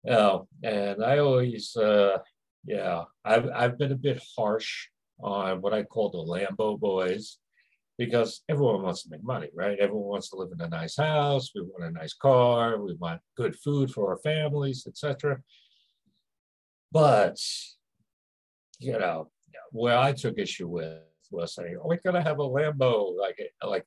know, 0.05 0.49
and 0.63 1.05
I 1.05 1.19
always, 1.19 1.77
uh, 1.77 2.19
yeah, 2.65 3.05
I've 3.25 3.49
I've 3.55 3.79
been 3.79 3.93
a 3.93 3.97
bit 3.97 4.23
harsh 4.37 4.89
on 5.21 5.61
what 5.61 5.75
I 5.75 5.83
call 5.83 6.11
the 6.11 6.19
Lambo 6.19 6.79
boys 6.79 7.39
because 7.99 8.43
everyone 8.49 8.83
wants 8.83 9.05
to 9.05 9.11
make 9.11 9.23
money, 9.23 9.49
right? 9.55 9.79
Everyone 9.79 10.09
wants 10.09 10.31
to 10.31 10.37
live 10.37 10.51
in 10.53 10.61
a 10.61 10.69
nice 10.69 10.97
house. 10.97 11.51
We 11.55 11.63
want 11.63 11.85
a 11.85 11.91
nice 11.91 12.15
car. 12.15 12.81
We 12.81 12.95
want 12.95 13.21
good 13.37 13.57
food 13.57 13.91
for 13.91 14.11
our 14.11 14.19
families, 14.19 14.87
etc. 14.87 15.41
But 16.91 17.39
you 18.79 18.99
know, 18.99 19.31
where 19.75 19.99
I 19.99 20.13
took 20.13 20.39
issue 20.39 20.69
with 20.69 21.01
was 21.31 21.55
saying, 21.55 21.79
"Oh, 21.83 21.89
we're 21.89 22.01
gonna 22.05 22.23
have 22.23 22.39
a 22.39 22.43
Lambo." 22.43 23.17
Like, 23.17 23.41
like, 23.63 23.85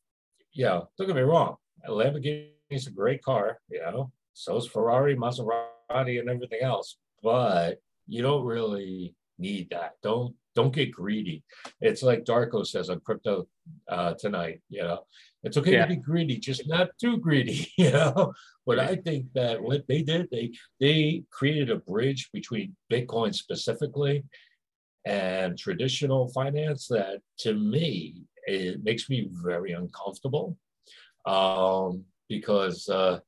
yeah. 0.53 0.81
Don't 0.97 1.07
get 1.07 1.15
me 1.15 1.21
wrong, 1.21 1.55
a 1.85 1.91
Lamborghini 1.91 2.51
is 2.69 2.87
a 2.87 2.91
great 2.91 3.21
car. 3.23 3.59
You 3.69 3.79
know, 3.79 4.11
so 4.33 4.57
is 4.57 4.67
Ferrari, 4.67 5.15
Maserati, 5.15 6.19
and 6.19 6.29
everything 6.29 6.61
else. 6.61 6.97
But 7.23 7.79
you 8.05 8.21
don't 8.21 8.45
really 8.45 9.15
need 9.39 9.69
that. 9.71 9.93
Don't 10.03 10.35
don't 10.55 10.73
get 10.73 10.91
greedy. 10.91 11.43
It's 11.81 12.03
like 12.03 12.25
Darko 12.25 12.65
says 12.65 12.89
on 12.89 12.99
crypto 12.99 13.47
uh, 13.87 14.15
tonight. 14.15 14.61
You 14.69 14.83
know, 14.83 14.99
it's 15.43 15.57
okay 15.57 15.73
yeah. 15.73 15.85
to 15.85 15.95
be 15.95 16.01
greedy, 16.01 16.37
just 16.37 16.67
not 16.67 16.89
too 16.99 17.17
greedy. 17.17 17.71
You 17.77 17.91
know, 17.91 18.33
but 18.65 18.79
I 18.79 18.95
think 18.95 19.27
that 19.35 19.61
what 19.61 19.87
they 19.87 20.01
did, 20.01 20.27
they 20.31 20.51
they 20.79 21.23
created 21.31 21.69
a 21.69 21.77
bridge 21.77 22.29
between 22.33 22.75
Bitcoin 22.91 23.33
specifically 23.33 24.25
and 25.07 25.57
traditional 25.57 26.27
finance 26.29 26.87
that 26.87 27.21
to 27.39 27.53
me 27.53 28.23
it 28.45 28.83
makes 28.83 29.09
me 29.09 29.29
very 29.31 29.73
uncomfortable. 29.73 30.57
Um, 31.25 32.05
because 32.29 32.87
uh, 32.89 33.19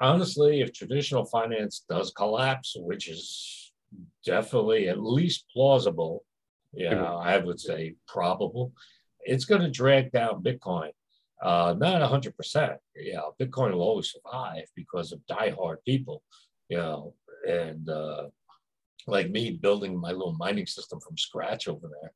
honestly 0.00 0.60
if 0.60 0.72
traditional 0.72 1.24
finance 1.24 1.84
does 1.88 2.12
collapse 2.12 2.76
which 2.78 3.08
is 3.08 3.72
definitely 4.24 4.88
at 4.88 5.02
least 5.02 5.46
plausible 5.52 6.24
yeah 6.72 7.14
i 7.14 7.36
would 7.38 7.58
say 7.58 7.94
probable 8.06 8.72
it's 9.20 9.44
going 9.44 9.60
to 9.60 9.70
drag 9.70 10.12
down 10.12 10.42
bitcoin 10.42 10.90
uh, 11.42 11.74
not 11.76 12.08
100% 12.08 12.76
yeah 12.96 13.20
bitcoin 13.40 13.72
will 13.72 13.82
always 13.82 14.12
survive 14.12 14.64
because 14.76 15.12
of 15.12 15.20
diehard 15.30 15.76
people 15.84 16.22
you 16.68 16.76
know 16.76 17.14
and 17.48 17.88
uh, 17.88 18.26
like 19.06 19.30
me 19.30 19.50
building 19.50 19.98
my 19.98 20.12
little 20.12 20.36
mining 20.38 20.66
system 20.66 21.00
from 21.00 21.16
scratch 21.16 21.68
over 21.68 21.88
there. 21.88 22.12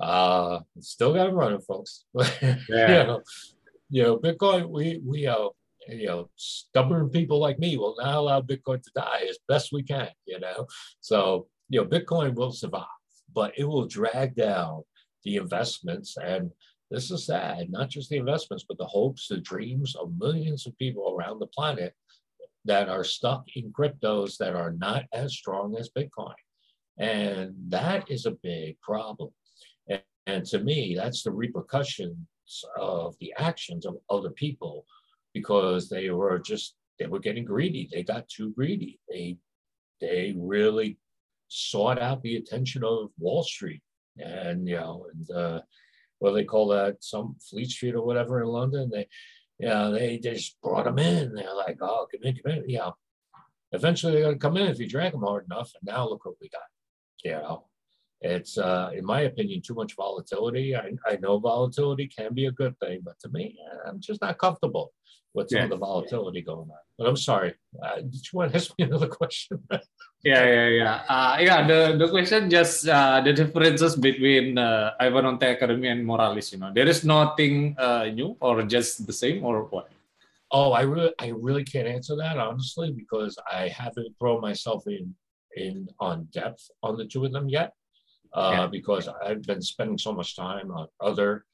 Uh, 0.00 0.60
still 0.80 1.12
got 1.12 1.28
it 1.28 1.32
running, 1.32 1.60
folks. 1.60 2.04
yeah. 2.14 2.56
you, 2.68 2.86
know, 2.86 3.22
you 3.88 4.02
know, 4.02 4.18
Bitcoin, 4.18 4.68
we, 4.68 5.00
we, 5.04 5.26
are, 5.26 5.50
you 5.88 6.06
know, 6.06 6.30
stubborn 6.36 7.10
people 7.10 7.38
like 7.38 7.58
me 7.58 7.76
will 7.76 7.96
not 7.98 8.14
allow 8.14 8.40
Bitcoin 8.40 8.82
to 8.82 8.90
die 8.94 9.26
as 9.28 9.38
best 9.48 9.72
we 9.72 9.82
can, 9.82 10.08
you 10.26 10.40
know? 10.40 10.66
So, 11.00 11.48
you 11.68 11.80
know, 11.80 11.86
Bitcoin 11.86 12.34
will 12.34 12.52
survive, 12.52 12.84
but 13.34 13.52
it 13.56 13.64
will 13.64 13.86
drag 13.86 14.34
down 14.34 14.82
the 15.24 15.36
investments. 15.36 16.16
And 16.16 16.50
this 16.90 17.10
is 17.10 17.26
sad, 17.26 17.70
not 17.70 17.90
just 17.90 18.10
the 18.10 18.16
investments, 18.16 18.64
but 18.66 18.78
the 18.78 18.86
hopes, 18.86 19.28
the 19.28 19.38
dreams 19.38 19.94
of 19.96 20.12
millions 20.18 20.66
of 20.66 20.76
people 20.78 21.14
around 21.14 21.38
the 21.38 21.46
planet 21.46 21.94
that 22.64 22.88
are 22.88 23.04
stuck 23.04 23.44
in 23.54 23.72
cryptos 23.72 24.36
that 24.38 24.54
are 24.54 24.72
not 24.72 25.04
as 25.12 25.32
strong 25.32 25.76
as 25.78 25.90
Bitcoin. 25.96 26.34
And 26.98 27.54
that 27.68 28.10
is 28.10 28.26
a 28.26 28.36
big 28.42 28.78
problem. 28.80 29.30
And, 29.88 30.02
and 30.26 30.44
to 30.46 30.58
me, 30.58 30.94
that's 30.94 31.22
the 31.22 31.30
repercussions 31.30 32.16
of 32.78 33.16
the 33.20 33.32
actions 33.38 33.86
of 33.86 33.96
other 34.10 34.30
people 34.30 34.84
because 35.32 35.88
they 35.88 36.10
were 36.10 36.38
just, 36.38 36.74
they 36.98 37.06
were 37.06 37.20
getting 37.20 37.44
greedy. 37.44 37.88
They 37.90 38.02
got 38.02 38.28
too 38.28 38.50
greedy. 38.50 39.00
They, 39.08 39.38
they 40.00 40.34
really 40.36 40.98
sought 41.48 41.98
out 41.98 42.22
the 42.22 42.36
attention 42.36 42.84
of 42.84 43.10
Wall 43.18 43.42
Street 43.42 43.82
and, 44.18 44.68
you 44.68 44.76
know, 44.76 45.06
and, 45.12 45.30
uh, 45.30 45.60
what 46.18 46.30
do 46.30 46.36
they 46.36 46.44
call 46.44 46.68
that? 46.68 46.98
Some 47.00 47.36
Fleet 47.48 47.70
Street 47.70 47.94
or 47.94 48.04
whatever 48.04 48.42
in 48.42 48.48
London. 48.48 48.90
They, 48.92 49.08
know, 49.68 49.92
they 49.92 50.18
just 50.18 50.60
brought 50.62 50.84
them 50.84 50.98
in. 50.98 51.34
They're 51.34 51.54
like, 51.54 51.78
oh, 51.80 52.06
come 52.10 52.22
in, 52.22 52.36
come 52.36 52.52
in. 52.52 52.64
Know, 52.66 52.94
eventually 53.72 54.12
they're 54.12 54.22
going 54.22 54.34
to 54.34 54.38
come 54.38 54.56
in 54.56 54.68
if 54.68 54.78
you 54.78 54.88
drag 54.88 55.12
them 55.12 55.22
hard 55.22 55.44
enough. 55.44 55.72
And 55.74 55.92
now 55.92 56.08
look 56.08 56.24
what 56.24 56.36
we 56.40 56.48
got. 56.48 56.62
You 57.24 57.32
know, 57.32 57.66
it's, 58.20 58.56
uh, 58.58 58.90
in 58.94 59.04
my 59.04 59.22
opinion, 59.22 59.62
too 59.62 59.74
much 59.74 59.96
volatility. 59.96 60.74
I, 60.74 60.92
I 61.06 61.16
know 61.16 61.38
volatility 61.38 62.06
can 62.08 62.34
be 62.34 62.46
a 62.46 62.52
good 62.52 62.78
thing, 62.78 63.00
but 63.04 63.18
to 63.20 63.28
me, 63.28 63.58
I'm 63.86 64.00
just 64.00 64.20
not 64.20 64.38
comfortable 64.38 64.92
with 65.34 65.48
some 65.50 65.58
yeah. 65.58 65.64
of 65.64 65.70
the 65.70 65.76
volatility 65.76 66.42
going 66.42 66.68
on. 66.70 66.82
But 66.98 67.06
I'm 67.06 67.16
sorry. 67.16 67.54
Uh, 67.82 67.96
did 67.96 68.22
you 68.26 68.34
want 68.38 68.52
to 68.52 68.56
ask 68.58 68.76
me 68.78 68.84
another 68.84 69.06
question? 69.06 69.62
yeah, 69.70 70.44
yeah, 70.44 70.68
yeah. 70.68 70.94
Uh, 71.08 71.36
yeah, 71.40 71.66
the, 71.66 71.96
the 71.96 72.08
question 72.10 72.50
just 72.50 72.88
uh, 72.88 73.20
the 73.20 73.32
differences 73.32 73.96
between 73.96 74.58
uh, 74.58 74.92
Ivanhoe 75.00 75.38
Academy 75.40 75.88
and 75.88 76.06
Moralis, 76.06 76.52
You 76.52 76.58
know, 76.58 76.72
there 76.74 76.88
is 76.88 77.04
nothing 77.04 77.76
uh, 77.78 78.06
new 78.06 78.36
or 78.40 78.62
just 78.62 79.06
the 79.06 79.12
same 79.12 79.44
or 79.44 79.64
what? 79.64 79.90
Oh, 80.52 80.72
I 80.72 80.82
really, 80.82 81.14
I 81.20 81.28
really 81.28 81.62
can't 81.64 81.86
answer 81.86 82.16
that 82.16 82.36
honestly 82.36 82.90
because 82.90 83.38
I 83.50 83.68
haven't 83.68 84.16
thrown 84.18 84.40
myself 84.40 84.82
in 84.86 85.14
in 85.56 85.88
on 85.98 86.28
depth 86.32 86.70
on 86.82 86.96
the 86.96 87.06
two 87.06 87.24
of 87.24 87.32
them 87.32 87.48
yet. 87.48 87.72
Uh, 88.32 88.50
yeah. 88.52 88.66
Because 88.66 89.08
I've 89.08 89.42
been 89.42 89.62
spending 89.62 89.98
so 89.98 90.12
much 90.12 90.36
time 90.36 90.70
on 90.70 90.86
other 91.00 91.44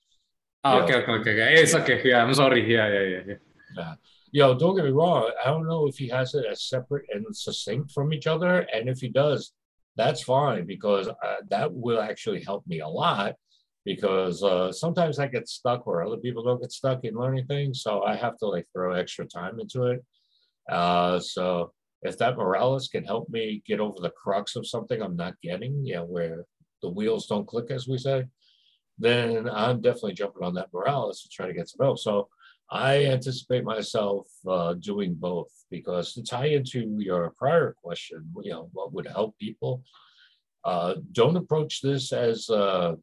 Oh, 0.67 0.83
okay, 0.83 0.95
okay, 0.97 1.13
okay, 1.13 1.33
okay. 1.33 1.63
It's 1.63 1.75
okay. 1.75 2.03
Yeah, 2.05 2.25
I'm 2.25 2.35
sorry. 2.35 2.67
Yeah, 2.67 2.89
yeah, 2.89 3.03
yeah, 3.03 3.23
yeah. 3.29 3.41
Yeah. 3.77 3.95
Yo, 4.33 4.55
don't 4.59 4.77
get 4.77 4.85
me 4.85 4.91
wrong. 4.91 5.31
I 5.45 5.49
don't 5.49 5.67
know 5.67 5.87
if 5.87 5.97
he 5.97 6.09
has 6.09 6.35
it 6.35 6.47
as 6.51 6.69
separate 6.69 7.07
and 7.13 7.25
succinct 7.35 7.93
from 7.93 8.13
each 8.13 8.27
other. 8.27 8.67
And 8.73 8.89
if 8.89 9.01
he 9.01 9.09
does, 9.09 9.53
that's 9.97 10.23
fine 10.23 10.67
because 10.67 11.09
uh, 11.09 11.37
that 11.51 11.73
will 11.73 12.01
actually 12.01 12.43
help 12.43 12.67
me 12.67 12.81
a 12.81 12.89
lot 12.89 13.35
because 13.85 14.43
uh, 14.43 14.73
sometimes 14.73 15.19
I 15.19 15.29
get 15.29 15.49
stuck 15.49 15.87
where 15.87 16.05
other 16.05 16.17
people 16.17 16.43
don't 16.43 16.61
get 16.61 16.73
stuck 16.73 17.05
in 17.05 17.15
learning 17.15 17.47
things. 17.47 17.83
So 17.83 18.03
I 18.03 18.17
have 18.17 18.37
to 18.39 18.47
like 18.47 18.67
throw 18.73 18.93
extra 18.93 19.27
time 19.27 19.61
into 19.61 19.85
it. 19.85 20.05
Uh, 20.69 21.21
so 21.21 21.73
if 22.03 22.19
that 22.19 22.37
Moralis 22.37 22.91
can 22.91 23.05
help 23.05 23.29
me 23.31 23.63
get 23.67 23.81
over 23.81 24.01
the 24.01 24.11
crux 24.11 24.57
of 24.57 24.67
something 24.67 25.01
I'm 25.01 25.17
not 25.17 25.41
getting, 25.43 25.85
you 25.85 25.95
know, 25.95 26.05
where 26.05 26.45
the 26.83 26.91
wheels 26.91 27.27
don't 27.27 27.47
click, 27.47 27.71
as 27.71 27.89
we 27.89 27.99
say, 27.99 28.25
then 28.99 29.49
I'm 29.49 29.81
definitely 29.81 30.15
jumping 30.15 30.43
on 30.43 30.55
that 30.55 30.73
Moralis 30.73 31.23
to 31.23 31.29
try 31.29 31.47
to 31.47 31.55
get 31.55 31.69
some 31.69 31.85
help. 31.85 31.99
So 31.99 32.29
I 32.71 33.07
anticipate 33.07 33.65
myself 33.65 34.27
uh, 34.47 34.75
doing 34.75 35.15
both 35.15 35.51
because 35.71 36.15
to 36.15 36.23
tie 36.23 36.47
into 36.47 36.97
your 36.99 37.33
prior 37.37 37.77
question, 37.83 38.29
you 38.43 38.51
know, 38.51 38.69
what 38.73 38.93
would 38.93 39.07
help 39.07 39.39
people? 39.39 39.83
Uh, 40.65 40.97
don't 41.13 41.37
approach 41.37 41.81
this 41.81 42.13
as 42.13 42.51
uh, 42.51 42.97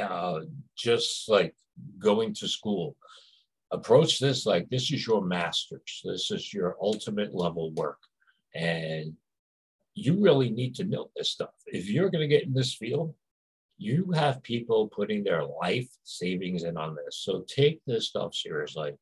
uh, 0.00 0.40
just 0.76 1.28
like 1.28 1.54
going 1.98 2.34
to 2.34 2.48
school. 2.48 2.96
Approach 3.70 4.18
this 4.18 4.44
like 4.44 4.68
this 4.68 4.90
is 4.92 5.06
your 5.06 5.22
master's. 5.22 6.02
This 6.04 6.30
is 6.30 6.52
your 6.52 6.76
ultimate 6.80 7.34
level 7.34 7.72
work, 7.72 7.98
and 8.54 9.14
you 9.94 10.20
really 10.20 10.50
need 10.50 10.74
to 10.76 10.84
know 10.84 11.10
this 11.16 11.30
stuff. 11.30 11.50
If 11.66 11.88
you're 11.88 12.10
going 12.10 12.28
to 12.28 12.34
get 12.34 12.44
in 12.44 12.54
this 12.54 12.74
field, 12.74 13.14
you 13.78 14.10
have 14.14 14.42
people 14.42 14.88
putting 14.88 15.22
their 15.22 15.44
life 15.44 15.88
savings 16.02 16.64
in 16.64 16.76
on 16.76 16.94
this. 16.94 17.18
So 17.18 17.44
take 17.46 17.80
this 17.86 18.08
stuff 18.08 18.34
seriously. 18.34 18.92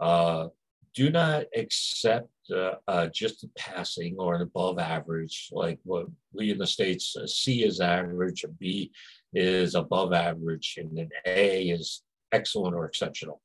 Uh, 0.00 0.48
do 0.94 1.10
not 1.10 1.44
accept 1.56 2.28
uh, 2.54 2.72
uh, 2.86 3.08
just 3.08 3.46
passing 3.56 4.16
or 4.18 4.34
an 4.34 4.42
above 4.42 4.78
average, 4.78 5.48
like 5.52 5.78
what 5.84 6.06
we 6.32 6.50
in 6.50 6.58
the 6.58 6.66
States 6.66 7.16
uh, 7.16 7.26
C 7.26 7.64
is 7.64 7.80
average, 7.80 8.44
B 8.58 8.90
is 9.32 9.74
above 9.74 10.12
average, 10.12 10.74
and 10.78 10.98
an 10.98 11.10
A 11.24 11.68
is 11.68 12.02
excellent 12.30 12.74
or 12.74 12.84
exceptional. 12.84 13.40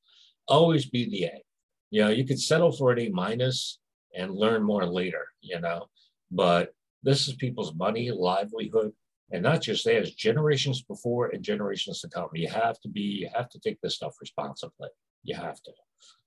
Always 0.47 0.85
be 0.85 1.09
the 1.09 1.25
A. 1.25 1.43
You 1.89 2.03
know, 2.03 2.09
you 2.09 2.25
could 2.25 2.39
settle 2.39 2.71
for 2.71 2.91
an 2.91 2.99
A 2.99 3.09
minus 3.09 3.79
and 4.15 4.35
learn 4.35 4.63
more 4.63 4.85
later, 4.85 5.27
you 5.41 5.59
know, 5.59 5.87
but 6.31 6.73
this 7.03 7.27
is 7.27 7.35
people's 7.35 7.73
money, 7.75 8.11
livelihood, 8.11 8.91
and 9.31 9.43
not 9.43 9.61
just 9.61 9.85
theirs, 9.85 10.13
generations 10.13 10.81
before 10.81 11.27
and 11.27 11.43
generations 11.43 12.01
to 12.01 12.07
come. 12.09 12.29
You 12.33 12.49
have 12.49 12.79
to 12.81 12.89
be, 12.89 13.01
you 13.01 13.29
have 13.35 13.49
to 13.49 13.59
take 13.59 13.79
this 13.81 13.95
stuff 13.95 14.15
responsibly. 14.21 14.89
You 15.23 15.35
have 15.35 15.61
to. 15.63 15.71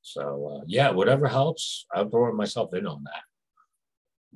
So 0.02 0.22
uh, 0.60 0.64
yeah, 0.66 0.90
whatever 0.90 1.28
helps, 1.28 1.86
I'm 1.94 2.10
throwing 2.10 2.36
myself 2.36 2.74
in 2.74 2.86
on 2.86 3.02
that. 3.04 3.22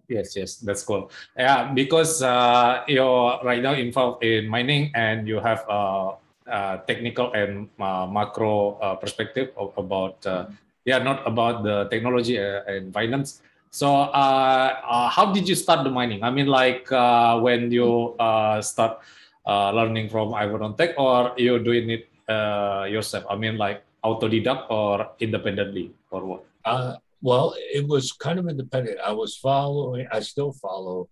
Yes, 0.08 0.36
yes, 0.36 0.56
that's 0.56 0.82
cool. 0.82 1.10
Yeah, 1.36 1.72
because 1.72 2.22
uh, 2.22 2.84
you're 2.86 3.40
right 3.42 3.62
now 3.62 3.72
involved 3.72 4.22
in 4.24 4.48
mining 4.48 4.92
and 4.94 5.26
you 5.26 5.40
have 5.40 5.64
a, 5.68 6.16
a 6.46 6.82
technical 6.86 7.32
and 7.32 7.68
uh, 7.80 8.06
macro 8.06 8.76
uh, 8.84 8.96
perspective 8.96 9.50
about, 9.56 10.24
uh, 10.26 10.46
yeah, 10.84 10.98
not 10.98 11.26
about 11.26 11.64
the 11.64 11.88
technology 11.88 12.38
uh, 12.38 12.60
and 12.66 12.92
finance, 12.92 13.40
so, 13.74 14.06
uh, 14.06 14.70
uh, 14.86 15.08
how 15.10 15.32
did 15.32 15.48
you 15.48 15.56
start 15.56 15.82
the 15.82 15.90
mining? 15.90 16.22
I 16.22 16.30
mean, 16.30 16.46
like 16.46 16.92
uh, 16.92 17.40
when 17.40 17.72
you 17.72 18.14
uh, 18.20 18.62
start 18.62 19.00
uh, 19.44 19.72
learning 19.72 20.10
from 20.10 20.32
Ivan 20.32 20.62
on 20.62 20.76
Tech, 20.76 20.94
or 20.96 21.34
you're 21.36 21.58
doing 21.58 21.90
it 21.90 22.08
uh, 22.30 22.86
yourself? 22.88 23.24
I 23.28 23.34
mean, 23.34 23.58
like 23.58 23.82
autodidact 24.04 24.70
or 24.70 25.10
independently, 25.18 25.90
or 26.12 26.24
what? 26.24 27.00
well, 27.20 27.56
it 27.58 27.84
was 27.88 28.12
kind 28.12 28.38
of 28.38 28.46
independent. 28.46 29.00
I 29.04 29.10
was 29.10 29.36
following. 29.36 30.06
I 30.12 30.20
still 30.20 30.52
follow 30.52 31.08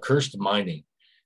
Cursed 0.00 0.38
Mining, 0.38 0.84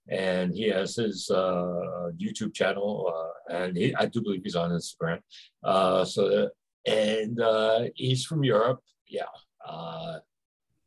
and 0.08 0.52
he 0.52 0.68
has 0.68 0.96
his 0.96 1.30
YouTube 1.30 2.54
channel, 2.54 3.06
and 3.48 3.76
he, 3.76 3.94
I 3.94 4.06
do 4.06 4.20
believe 4.20 4.42
he's 4.42 4.56
on 4.56 4.72
Instagram. 4.72 5.20
so, 5.62 6.50
and 6.84 7.40
he's 7.94 8.24
from 8.24 8.42
Europe. 8.42 8.80
Yeah 9.06 9.30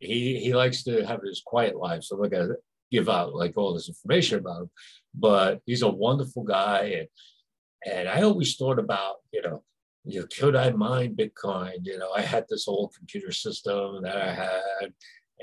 he 0.05 0.39
he 0.39 0.53
likes 0.53 0.83
to 0.83 1.05
have 1.05 1.21
his 1.23 1.41
quiet 1.45 1.75
life, 1.75 2.03
so 2.03 2.15
I'm 2.15 2.23
not 2.23 2.31
gonna 2.31 2.55
give 2.91 3.09
out 3.09 3.35
like 3.35 3.57
all 3.57 3.73
this 3.73 3.89
information 3.89 4.39
about 4.39 4.63
him. 4.63 4.69
But 5.13 5.61
he's 5.65 5.81
a 5.81 5.89
wonderful 5.89 6.43
guy, 6.43 6.97
and 6.99 7.07
and 7.93 8.09
I 8.09 8.21
always 8.23 8.55
thought 8.55 8.79
about 8.79 9.15
you 9.31 9.41
know, 9.41 9.63
you 10.03 10.21
know, 10.21 10.27
could 10.27 10.55
I 10.55 10.71
mine 10.71 11.15
Bitcoin? 11.15 11.79
You 11.83 11.97
know, 11.97 12.11
I 12.11 12.21
had 12.21 12.45
this 12.49 12.67
old 12.67 12.93
computer 12.97 13.31
system 13.31 14.01
that 14.03 14.17
I 14.17 14.33
had, 14.33 14.93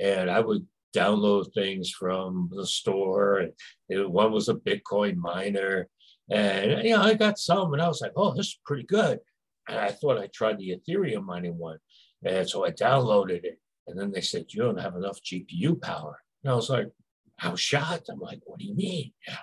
and 0.00 0.30
I 0.30 0.40
would 0.40 0.66
download 0.94 1.52
things 1.54 1.90
from 1.90 2.50
the 2.52 2.66
store, 2.66 3.38
and 3.38 3.52
it, 3.88 4.10
one 4.10 4.32
was 4.32 4.48
a 4.48 4.54
Bitcoin 4.54 5.16
miner, 5.16 5.88
and 6.30 6.84
you 6.84 6.96
know, 6.96 7.02
I 7.02 7.14
got 7.14 7.38
some, 7.38 7.72
and 7.72 7.82
I 7.82 7.88
was 7.88 8.00
like, 8.00 8.12
oh, 8.16 8.34
this 8.34 8.46
is 8.46 8.60
pretty 8.64 8.84
good. 8.84 9.18
And 9.68 9.78
I 9.78 9.90
thought 9.90 10.18
I 10.18 10.28
tried 10.28 10.58
the 10.58 10.76
Ethereum 10.76 11.24
mining 11.24 11.56
one. 11.56 11.78
And 12.24 12.48
so 12.48 12.64
I 12.64 12.70
downloaded 12.70 13.44
it 13.44 13.58
and 13.86 13.98
then 13.98 14.12
they 14.12 14.20
said, 14.20 14.46
You 14.48 14.62
don't 14.62 14.80
have 14.80 14.96
enough 14.96 15.20
GPU 15.22 15.80
power. 15.80 16.20
And 16.42 16.52
I 16.52 16.54
was 16.54 16.70
like, 16.70 16.88
I 17.40 17.48
was 17.48 17.60
shocked. 17.60 18.08
I'm 18.10 18.20
like, 18.20 18.40
What 18.44 18.58
do 18.58 18.66
you 18.66 18.74
mean? 18.74 19.12
Yeah. 19.26 19.38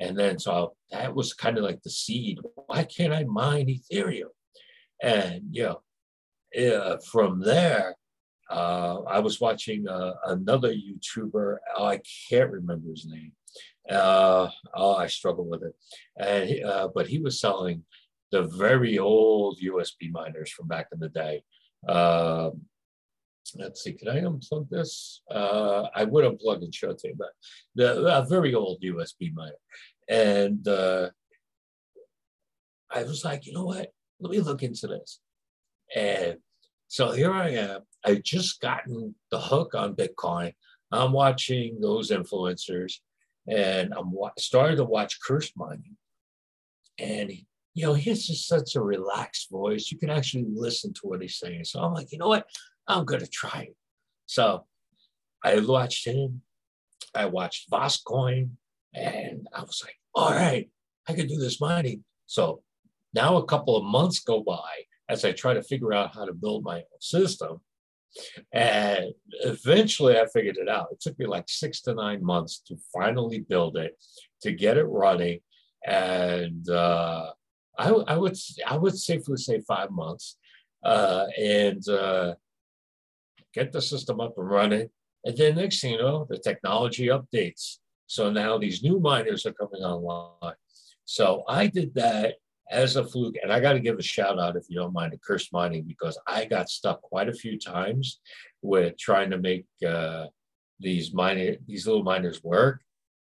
And 0.00 0.18
then 0.18 0.38
so 0.38 0.74
that 0.90 1.14
was 1.14 1.32
kind 1.32 1.56
of 1.56 1.64
like 1.64 1.82
the 1.82 1.90
seed. 1.90 2.40
Why 2.66 2.84
can't 2.84 3.12
I 3.12 3.24
mine 3.24 3.66
Ethereum? 3.66 4.30
And, 5.02 5.42
you 5.50 5.64
know, 5.64 5.80
uh, 6.56 6.98
from 7.10 7.40
there, 7.40 7.96
uh, 8.50 9.00
I 9.02 9.20
was 9.20 9.40
watching 9.40 9.88
uh, 9.88 10.14
another 10.26 10.72
YouTuber. 10.72 11.56
Oh, 11.76 11.84
I 11.84 12.00
can't 12.28 12.50
remember 12.50 12.90
his 12.90 13.06
name. 13.06 13.32
Uh, 13.88 14.48
oh, 14.74 14.94
I 14.96 15.06
struggle 15.06 15.44
with 15.44 15.62
it. 15.62 15.74
And 16.18 16.64
uh, 16.64 16.88
but 16.94 17.06
he 17.06 17.18
was 17.18 17.40
selling 17.40 17.84
the 18.30 18.42
very 18.42 18.98
old 18.98 19.60
USB 19.60 20.10
miners 20.10 20.50
from 20.50 20.68
back 20.68 20.88
in 20.92 21.00
the 21.00 21.08
day. 21.08 21.42
Um, 21.88 22.62
let's 23.56 23.82
see, 23.82 23.92
can 23.92 24.08
I 24.08 24.20
unplug 24.20 24.68
this? 24.70 25.22
Uh, 25.30 25.86
I 25.94 26.04
would 26.04 26.24
unplug 26.24 26.62
and 26.62 26.74
show 26.74 26.94
you, 27.02 27.14
but 27.16 27.30
the, 27.74 28.18
a 28.18 28.26
very 28.26 28.54
old 28.54 28.82
USB 28.82 29.32
miner. 29.32 29.52
And 30.08 30.66
uh, 30.66 31.10
I 32.90 33.02
was 33.04 33.24
like, 33.24 33.46
you 33.46 33.52
know 33.52 33.64
what? 33.64 33.90
Let 34.20 34.30
me 34.30 34.40
look 34.40 34.62
into 34.62 34.86
this. 34.86 35.20
And 35.94 36.38
so 36.88 37.12
here 37.12 37.32
I 37.32 37.50
am. 37.50 37.80
I 38.04 38.16
just 38.16 38.60
gotten 38.60 39.14
the 39.30 39.40
hook 39.40 39.74
on 39.74 39.96
Bitcoin. 39.96 40.52
I'm 40.92 41.12
watching 41.12 41.80
those 41.80 42.10
influencers 42.10 42.94
and 43.48 43.92
I'm 43.92 44.12
starting 44.38 44.76
to 44.76 44.84
watch 44.84 45.18
Cursed 45.20 45.56
Mining. 45.56 45.96
And, 46.98 47.30
he, 47.30 47.46
you 47.74 47.84
know, 47.86 47.94
he 47.94 48.10
has 48.10 48.26
just 48.26 48.46
such 48.46 48.76
a 48.76 48.80
relaxed 48.80 49.50
voice. 49.50 49.90
You 49.90 49.98
can 49.98 50.10
actually 50.10 50.46
listen 50.48 50.94
to 50.94 51.00
what 51.02 51.20
he's 51.20 51.38
saying. 51.38 51.64
So 51.64 51.80
I'm 51.80 51.92
like, 51.92 52.12
you 52.12 52.18
know 52.18 52.28
what? 52.28 52.46
I'm 52.86 53.04
going 53.04 53.20
to 53.20 53.26
try 53.26 53.68
it. 53.68 53.76
So 54.26 54.64
I 55.44 55.60
watched 55.60 56.06
him. 56.06 56.42
I 57.14 57.26
watched 57.26 57.70
VoskCoin, 57.70 58.50
and 58.92 59.46
I 59.54 59.60
was 59.60 59.82
like, 59.84 59.96
all 60.14 60.30
right, 60.30 60.68
I 61.08 61.12
can 61.12 61.26
do 61.26 61.38
this 61.38 61.60
mining. 61.60 62.04
So 62.26 62.62
now 63.12 63.36
a 63.36 63.44
couple 63.44 63.76
of 63.76 63.84
months 63.84 64.20
go 64.20 64.42
by 64.42 64.84
as 65.08 65.24
I 65.24 65.32
try 65.32 65.54
to 65.54 65.62
figure 65.62 65.92
out 65.92 66.14
how 66.14 66.24
to 66.24 66.32
build 66.32 66.64
my 66.64 66.78
own 66.78 67.00
system. 67.00 67.60
And 68.52 69.12
eventually 69.42 70.18
I 70.18 70.26
figured 70.26 70.56
it 70.56 70.68
out. 70.68 70.88
It 70.92 71.00
took 71.00 71.18
me 71.18 71.26
like 71.26 71.44
six 71.48 71.80
to 71.82 71.94
nine 71.94 72.24
months 72.24 72.60
to 72.66 72.76
finally 72.92 73.40
build 73.40 73.76
it, 73.76 73.96
to 74.42 74.52
get 74.52 74.76
it 74.76 74.84
running. 74.84 75.40
And 75.86 76.68
uh, 76.68 77.30
I, 77.76 77.90
I, 77.90 78.16
would 78.16 78.36
I 78.66 78.76
would 78.76 78.96
safely 78.96 79.36
say 79.36 79.60
five 79.66 79.90
months. 79.90 80.38
Uh, 80.84 81.26
and 81.38 81.86
uh, 81.88 82.34
get 83.54 83.72
the 83.72 83.80
system 83.80 84.20
up 84.20 84.36
and 84.36 84.48
running. 84.48 84.88
And 85.24 85.36
then 85.36 85.56
next 85.56 85.80
thing 85.80 85.92
you 85.92 85.98
know, 85.98 86.26
the 86.28 86.38
technology 86.38 87.06
updates. 87.06 87.78
So 88.06 88.30
now 88.30 88.58
these 88.58 88.82
new 88.82 89.00
miners 89.00 89.46
are 89.46 89.52
coming 89.52 89.82
online. 89.82 90.54
So 91.06 91.44
I 91.48 91.66
did 91.66 91.94
that 91.94 92.34
as 92.70 92.96
a 92.96 93.04
fluke. 93.04 93.36
And 93.42 93.52
I 93.52 93.60
got 93.60 93.74
to 93.74 93.80
give 93.80 93.98
a 93.98 94.02
shout 94.02 94.38
out, 94.38 94.56
if 94.56 94.64
you 94.68 94.76
don't 94.76 94.92
mind, 94.92 95.12
to 95.12 95.18
Cursed 95.18 95.52
Mining, 95.52 95.84
because 95.84 96.18
I 96.26 96.44
got 96.44 96.68
stuck 96.68 97.00
quite 97.02 97.28
a 97.28 97.34
few 97.34 97.58
times 97.58 98.20
with 98.62 98.98
trying 98.98 99.30
to 99.30 99.38
make 99.38 99.66
uh, 99.86 100.26
these 100.80 101.14
miner, 101.14 101.56
these 101.66 101.86
little 101.86 102.02
miners 102.02 102.42
work. 102.42 102.82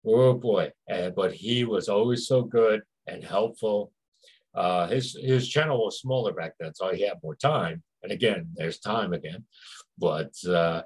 Oh 0.05 0.33
boy. 0.33 0.71
Uh, 0.91 1.09
but 1.09 1.33
he 1.33 1.65
was 1.65 1.89
always 1.89 2.27
so 2.27 2.43
good 2.43 2.81
and 3.07 3.23
helpful. 3.23 3.91
Uh, 4.53 4.87
his, 4.87 5.17
his 5.21 5.47
channel 5.47 5.83
was 5.83 5.99
smaller 5.99 6.31
back 6.31 6.53
then, 6.59 6.73
so 6.73 6.93
he 6.93 7.03
had 7.03 7.17
more 7.21 7.35
time. 7.35 7.83
And 8.03 8.11
again, 8.11 8.47
there's 8.55 8.79
time 8.79 9.13
again 9.13 9.43
but 9.97 10.33
uh, 10.47 10.83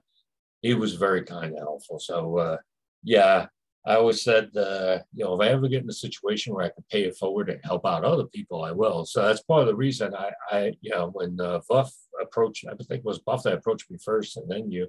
he 0.61 0.73
was 0.73 0.95
very 0.95 1.23
kind 1.23 1.53
and 1.53 1.59
helpful. 1.59 1.99
So 1.99 2.37
uh, 2.37 2.57
yeah, 3.03 3.47
I 3.85 3.95
always 3.95 4.21
said, 4.21 4.55
uh, 4.55 4.99
you 5.13 5.23
know, 5.23 5.39
if 5.39 5.47
I 5.47 5.51
ever 5.51 5.67
get 5.67 5.83
in 5.83 5.89
a 5.89 5.93
situation 5.93 6.53
where 6.53 6.65
I 6.65 6.69
can 6.69 6.83
pay 6.91 7.03
it 7.03 7.17
forward 7.17 7.49
and 7.49 7.59
help 7.63 7.85
out 7.85 8.03
other 8.03 8.25
people, 8.25 8.63
I 8.63 8.71
will. 8.71 9.05
So 9.05 9.23
that's 9.23 9.41
part 9.41 9.61
of 9.61 9.67
the 9.67 9.75
reason 9.75 10.13
I, 10.13 10.31
I 10.51 10.73
you 10.81 10.91
know, 10.91 11.09
when 11.13 11.39
uh, 11.39 11.61
Buff 11.69 11.93
approached, 12.21 12.65
I 12.67 12.75
think 12.75 12.99
it 12.99 13.05
was 13.05 13.19
Buff 13.19 13.43
that 13.43 13.53
approached 13.53 13.89
me 13.89 13.97
first, 14.03 14.37
and 14.37 14.49
then 14.49 14.69
you 14.69 14.87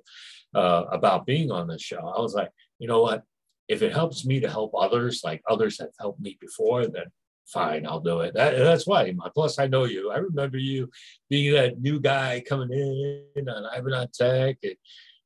uh, 0.55 0.85
about 0.91 1.27
being 1.27 1.51
on 1.51 1.69
the 1.69 1.79
show. 1.79 1.99
I 2.01 2.21
was 2.21 2.35
like, 2.35 2.51
you 2.79 2.89
know 2.89 3.03
what? 3.03 3.23
If 3.69 3.83
it 3.83 3.93
helps 3.93 4.27
me 4.27 4.41
to 4.41 4.51
help 4.51 4.73
others, 4.77 5.23
like 5.23 5.41
others 5.49 5.79
have 5.79 5.91
helped 5.99 6.21
me 6.21 6.37
before, 6.41 6.87
then 6.87 7.05
fine, 7.53 7.87
I'll 7.87 8.01
do 8.01 8.21
it. 8.21 8.35
That, 8.35 8.57
that's 8.59 8.87
why. 8.87 9.15
Plus, 9.35 9.59
I 9.59 9.67
know 9.67 9.85
you. 9.85 10.11
I 10.11 10.19
remember 10.19 10.59
you 10.59 10.91
being 11.29 11.55
that 11.55 11.81
new 11.81 12.01
guy 12.01 12.43
coming 12.47 12.73
in 12.73 13.49
on 13.49 13.67
Ivan 13.67 13.95
on 13.95 14.09
Tech, 14.13 14.59
and 14.63 14.77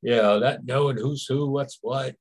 you 0.01 0.15
know 0.15 0.39
that 0.39 0.65
knowing 0.65 0.97
who's 0.97 1.25
who, 1.25 1.49
what's 1.49 1.79
what 1.81 2.15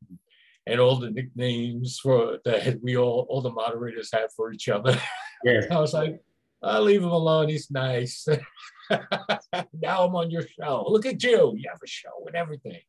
and 0.66 0.80
all 0.80 0.96
the 0.96 1.10
nicknames 1.10 1.98
for 1.98 2.38
that 2.44 2.78
we 2.82 2.96
all 2.96 3.26
all 3.28 3.42
the 3.42 3.50
moderators 3.50 4.10
have 4.12 4.32
for 4.32 4.52
each 4.52 4.68
other. 4.68 4.98
Yeah. 5.46 5.60
I 5.70 5.78
was 5.78 5.92
like, 5.92 6.18
I'll 6.62 6.80
leave 6.80 7.02
him 7.02 7.10
alone. 7.10 7.50
He's 7.50 7.70
nice. 7.70 8.26
now 8.90 10.06
I'm 10.06 10.16
on 10.16 10.30
your 10.30 10.46
show. 10.58 10.86
Look 10.88 11.04
at 11.04 11.22
you. 11.22 11.52
You 11.54 11.68
have 11.68 11.80
a 11.84 11.86
show 11.86 12.24
and 12.26 12.34
everything. 12.34 12.80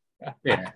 yeah. 0.42 0.70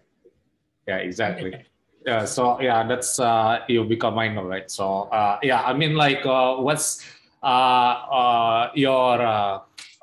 Yeah, 0.87 0.97
exactly. 0.97 1.55
Yeah, 2.07 2.25
so 2.25 2.61
yeah, 2.61 2.87
that's 2.87 3.21
uh 3.21 3.61
you 3.69 3.85
become 3.85 4.15
miner, 4.15 4.45
right? 4.45 4.71
So 4.71 5.09
uh 5.13 5.39
yeah, 5.43 5.63
I 5.63 5.75
mean 5.75 5.95
like 5.95 6.25
uh 6.25 6.57
what's 6.57 7.05
uh 7.43 7.47
uh 7.47 8.71
your 8.75 9.21
uh 9.21 9.61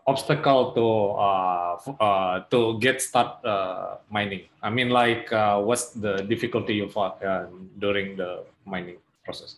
obstacle 0.08 0.72
to 0.72 0.88
uh, 1.20 2.04
uh, 2.04 2.40
to 2.50 2.80
get 2.80 3.02
start 3.02 3.44
uh, 3.46 3.98
mining? 4.10 4.48
I 4.64 4.70
mean, 4.70 4.90
like, 4.90 5.32
uh, 5.32 5.60
what's 5.60 5.92
the 5.92 6.24
difficulty 6.24 6.76
you 6.76 6.88
fought 6.88 7.22
uh, 7.24 7.48
during 7.78 8.16
the 8.16 8.46
mining 8.66 8.98
process? 9.26 9.58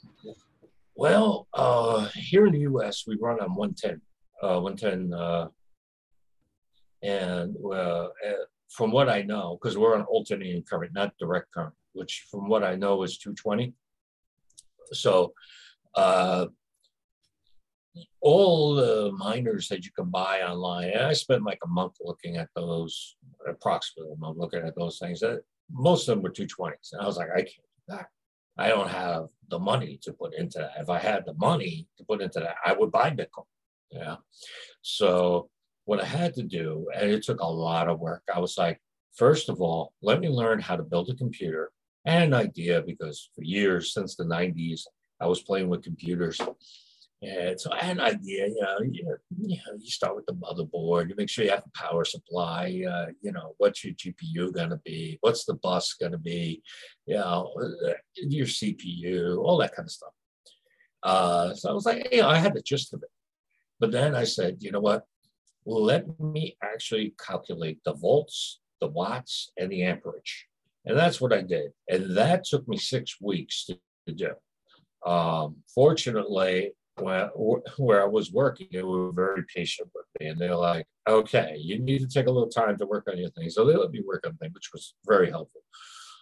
Well, 0.95 1.47
uh, 1.53 2.09
here 2.15 2.47
in 2.47 2.53
the 2.53 2.65
U.S., 2.73 3.05
we 3.07 3.15
run 3.21 3.39
on 3.39 3.55
110, 3.55 4.01
uh 4.41 4.59
110, 4.59 5.13
uh 5.13 5.47
and 7.01 7.55
uh, 7.71 8.09
from 8.67 8.91
what 8.91 9.07
I 9.07 9.21
know, 9.21 9.57
because 9.61 9.77
we're 9.77 9.95
on 9.95 10.03
alternating 10.03 10.63
current, 10.63 10.93
not 10.93 11.13
direct 11.17 11.53
current, 11.53 11.73
which 11.93 12.27
from 12.29 12.47
what 12.47 12.63
I 12.63 12.75
know 12.75 13.03
is 13.03 13.17
220. 13.17 13.73
So 14.91 15.33
uh, 15.95 16.47
all 18.21 18.75
the 18.75 19.11
miners 19.17 19.67
that 19.69 19.85
you 19.85 19.91
can 19.91 20.09
buy 20.09 20.41
online. 20.41 20.95
I 20.95 21.13
spent 21.13 21.43
like 21.43 21.59
a 21.63 21.67
month 21.67 21.95
looking 22.01 22.37
at 22.37 22.49
those, 22.55 23.15
approximately 23.47 24.13
a 24.13 24.17
month 24.17 24.37
looking 24.37 24.63
at 24.63 24.75
those 24.75 24.99
things. 24.99 25.19
That 25.19 25.41
most 25.71 26.07
of 26.07 26.15
them 26.15 26.23
were 26.23 26.31
220s. 26.31 26.93
And 26.93 27.01
I 27.01 27.05
was 27.05 27.17
like, 27.17 27.29
I 27.31 27.41
can't 27.41 27.47
do 27.47 27.95
that. 27.95 28.07
I 28.57 28.67
don't 28.67 28.89
have 28.89 29.27
the 29.49 29.59
money 29.59 29.99
to 30.03 30.11
put 30.11 30.33
into 30.33 30.59
that. 30.59 30.73
If 30.79 30.89
I 30.89 30.99
had 30.99 31.25
the 31.25 31.33
money 31.35 31.87
to 31.97 32.03
put 32.03 32.21
into 32.21 32.39
that, 32.39 32.55
I 32.65 32.73
would 32.73 32.91
buy 32.91 33.09
Bitcoin. 33.11 33.45
Yeah. 33.91 34.17
So 34.81 35.49
what 35.85 36.01
I 36.01 36.05
had 36.05 36.33
to 36.35 36.43
do, 36.43 36.87
and 36.93 37.09
it 37.09 37.23
took 37.23 37.39
a 37.39 37.45
lot 37.45 37.87
of 37.87 37.99
work, 37.99 38.23
I 38.33 38.39
was 38.39 38.57
like, 38.57 38.81
first 39.15 39.49
of 39.49 39.61
all, 39.61 39.93
let 40.01 40.19
me 40.19 40.29
learn 40.29 40.59
how 40.59 40.75
to 40.75 40.83
build 40.83 41.09
a 41.09 41.15
computer 41.15 41.71
and 42.05 42.33
an 42.33 42.33
idea 42.33 42.81
because 42.81 43.29
for 43.35 43.43
years 43.43 43.93
since 43.93 44.15
the 44.15 44.23
90s, 44.23 44.81
I 45.21 45.27
was 45.27 45.41
playing 45.41 45.69
with 45.69 45.83
computers 45.83 46.39
and 47.21 47.59
so 47.59 47.71
I 47.73 47.83
had 47.83 47.97
an 47.97 48.03
idea, 48.03 48.47
you 48.47 48.61
know, 48.61 48.77
you, 48.79 49.17
you, 49.41 49.57
know, 49.57 49.77
you 49.77 49.91
start 49.91 50.15
with 50.15 50.25
the 50.25 50.33
motherboard, 50.33 51.09
you 51.09 51.15
make 51.17 51.29
sure 51.29 51.43
you 51.43 51.51
have 51.51 51.63
the 51.63 51.71
power 51.75 52.05
supply, 52.05 52.83
uh, 52.89 53.07
you 53.21 53.33
know, 53.33 53.55
what's 53.57 53.83
your 53.83 53.93
GPU 53.93 54.53
going 54.53 54.69
to 54.69 54.79
be, 54.85 55.17
what's 55.19 55.43
the 55.43 55.55
bus 55.55 55.93
going 55.93 56.13
to 56.13 56.17
be, 56.17 56.63
you 57.05 57.15
know, 57.15 57.53
your 58.15 58.45
CPU, 58.45 59.37
all 59.37 59.57
that 59.57 59.75
kind 59.75 59.87
of 59.87 59.91
stuff. 59.91 60.13
Uh, 61.03 61.53
so 61.55 61.69
I 61.69 61.73
was 61.73 61.85
like, 61.85 62.09
know, 62.13 62.29
I 62.29 62.37
had 62.37 62.53
the 62.53 62.61
gist 62.61 62.93
of 62.93 63.03
it. 63.03 63.09
But 63.81 63.91
then 63.91 64.15
I 64.15 64.23
said, 64.23 64.57
you 64.61 64.71
know 64.71 64.79
what, 64.79 65.03
let 65.65 66.07
me 66.21 66.55
actually 66.63 67.15
calculate 67.19 67.79
the 67.83 67.93
volts, 67.93 68.61
the 68.79 68.87
watts, 68.87 69.51
and 69.57 69.69
the 69.69 69.83
amperage. 69.83 70.47
And 70.85 70.97
that's 70.97 71.19
what 71.21 71.33
I 71.33 71.41
did. 71.41 71.71
And 71.87 72.15
that 72.17 72.45
took 72.45 72.67
me 72.67 72.77
six 72.77 73.17
weeks 73.21 73.65
to, 73.65 73.77
to 74.07 74.13
do. 74.13 75.09
Um, 75.09 75.57
fortunately, 75.73 76.71
where, 76.97 77.29
where 77.77 78.01
I 78.01 78.07
was 78.07 78.31
working, 78.31 78.67
they 78.71 78.83
were 78.83 79.11
very 79.11 79.43
patient 79.53 79.89
with 79.93 80.05
me. 80.19 80.27
And 80.27 80.39
they're 80.39 80.55
like, 80.55 80.85
okay, 81.07 81.55
you 81.59 81.79
need 81.79 81.99
to 81.99 82.07
take 82.07 82.27
a 82.27 82.31
little 82.31 82.49
time 82.49 82.77
to 82.77 82.85
work 82.85 83.07
on 83.09 83.17
your 83.17 83.29
things. 83.31 83.55
So 83.55 83.65
they 83.65 83.75
let 83.75 83.91
me 83.91 84.01
work 84.05 84.25
on 84.25 84.35
things, 84.37 84.53
which 84.53 84.71
was 84.73 84.95
very 85.07 85.29
helpful. 85.29 85.61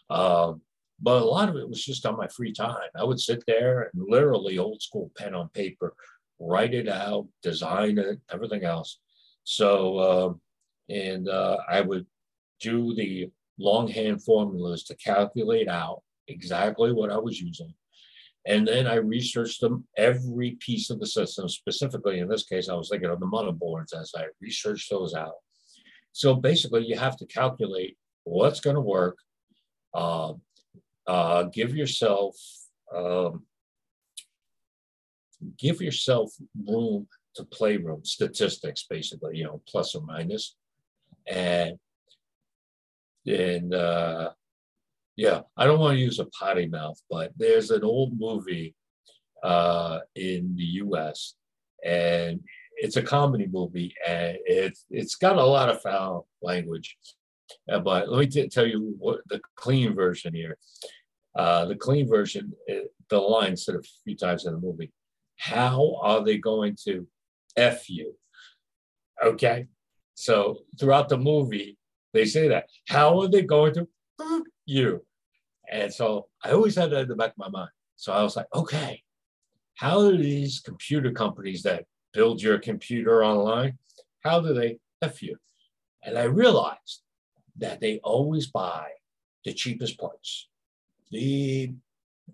Um, 0.10 0.62
but 1.00 1.22
a 1.22 1.26
lot 1.26 1.50
of 1.50 1.56
it 1.56 1.70
was 1.70 1.84
just 1.84 2.06
on 2.06 2.18
my 2.18 2.28
free 2.28 2.54
time. 2.54 2.90
I 2.96 3.04
would 3.04 3.20
sit 3.20 3.44
there 3.46 3.92
and 3.94 4.06
literally 4.10 4.58
old 4.58 4.82
school 4.82 5.12
pen 5.18 5.36
on 5.36 5.50
paper, 5.50 5.94
write 6.40 6.74
it 6.74 6.88
out, 6.88 7.28
design 7.44 7.98
it, 8.00 8.20
everything 8.32 8.64
else. 8.64 9.00
So, 9.44 10.00
um, 10.00 10.42
and 10.90 11.30
uh, 11.30 11.58
I 11.70 11.82
would 11.82 12.06
do 12.60 12.96
the 12.96 13.30
longhand 13.60 14.24
formulas 14.24 14.84
to 14.84 14.96
calculate 14.96 15.68
out 15.68 16.02
exactly 16.28 16.92
what 16.92 17.12
I 17.12 17.18
was 17.18 17.40
using 17.40 17.74
and 18.48 18.66
then 18.66 18.88
I 18.88 18.96
researched 18.96 19.60
them, 19.60 19.86
every 19.98 20.52
piece 20.62 20.90
of 20.90 21.02
the 21.02 21.06
system, 21.06 21.50
specifically 21.50 22.20
in 22.20 22.30
this 22.30 22.46
case, 22.46 22.70
I 22.70 22.76
was 22.76 22.88
thinking 22.88 23.10
of 23.10 23.20
the 23.20 23.26
motherboards 23.26 23.94
as 23.94 24.14
I 24.16 24.28
researched 24.40 24.90
those 24.90 25.14
out. 25.14 25.36
So 26.14 26.34
basically, 26.34 26.86
you 26.86 26.98
have 26.98 27.18
to 27.18 27.26
calculate 27.26 27.98
what's 28.24 28.62
going 28.62 28.78
to 28.78 28.82
work, 28.82 29.18
uh, 29.94 30.34
uh, 31.06 31.44
give 31.44 31.76
yourself 31.76 32.36
um, 32.96 33.44
give 35.60 35.82
yourself 35.82 36.32
room 36.66 37.08
to 37.36 37.44
play 37.44 37.76
room 37.76 38.06
statistics, 38.06 38.86
basically, 38.90 39.38
you 39.38 39.44
know, 39.44 39.62
plus 39.68 39.94
or 39.94 40.02
minus, 40.04 40.56
and 41.28 41.78
and 43.28 43.74
uh, 43.74 44.32
yeah, 45.16 45.42
I 45.56 45.66
don't 45.66 45.80
want 45.80 45.96
to 45.96 46.04
use 46.04 46.20
a 46.20 46.26
potty 46.26 46.68
mouth, 46.68 47.02
but 47.10 47.32
there's 47.38 47.72
an 47.72 47.84
old 47.84 48.20
movie 48.20 48.76
uh, 49.44 50.00
in 50.16 50.56
the 50.56 50.64
U.S. 50.64 51.36
and 51.84 52.40
it's 52.78 52.96
a 52.96 53.02
comedy 53.02 53.48
movie, 53.52 53.94
and 54.08 54.38
it's 54.46 54.86
it's 54.90 55.16
got 55.16 55.38
a 55.38 55.44
lot 55.44 55.70
of 55.70 55.82
foul 55.82 56.28
language. 56.42 56.98
Uh, 57.72 57.80
but 57.80 58.10
let 58.10 58.20
me 58.20 58.28
t- 58.28 58.48
tell 58.50 58.68
you 58.68 58.96
what 59.00 59.22
the 59.30 59.42
clean 59.56 59.96
version 59.96 60.34
here. 60.34 60.58
Uh, 61.36 61.66
the 61.66 61.76
clean 61.76 62.08
version, 62.08 62.52
uh, 62.70 62.86
the 63.10 63.18
line 63.18 63.56
said 63.56 63.76
a 63.76 63.82
few 64.04 64.16
times 64.16 64.46
in 64.46 64.54
the 64.54 64.60
movie. 64.60 64.92
How 65.38 65.96
are 66.02 66.24
they 66.24 66.38
going 66.38 66.76
to 66.86 67.08
f 67.56 67.90
you? 67.90 68.16
Okay, 69.24 69.66
so 70.14 70.60
throughout 70.80 71.10
the 71.10 71.18
movie, 71.18 71.77
they 72.18 72.26
say 72.26 72.48
that. 72.50 72.66
How 72.88 73.20
are 73.22 73.28
they 73.28 73.44
going 73.44 73.74
to 73.76 73.88
you? 74.66 75.06
And 75.72 75.94
so 75.94 76.28
I 76.44 76.52
always 76.52 76.76
had 76.76 76.92
that 76.92 77.02
in 77.02 77.08
the 77.08 77.16
back 77.16 77.32
of 77.32 77.38
my 77.38 77.50
mind. 77.50 77.70
So 77.96 78.14
I 78.14 78.24
was 78.24 78.36
like, 78.36 78.48
okay, 78.54 79.04
how 79.76 80.10
do 80.10 80.18
these 80.18 80.60
computer 80.60 81.12
companies 81.12 81.64
that 81.64 81.86
build 82.14 82.42
your 82.42 82.58
computer 82.58 83.24
online, 83.24 83.78
how 84.24 84.40
do 84.42 84.54
they 84.54 84.80
F 85.02 85.22
you? 85.22 85.38
And 86.04 86.18
I 86.18 86.24
realized 86.24 87.04
that 87.58 87.80
they 87.80 88.00
always 88.04 88.48
buy 88.48 88.88
the 89.46 89.54
cheapest 89.54 90.00
parts. 90.00 90.50
The, 91.12 91.72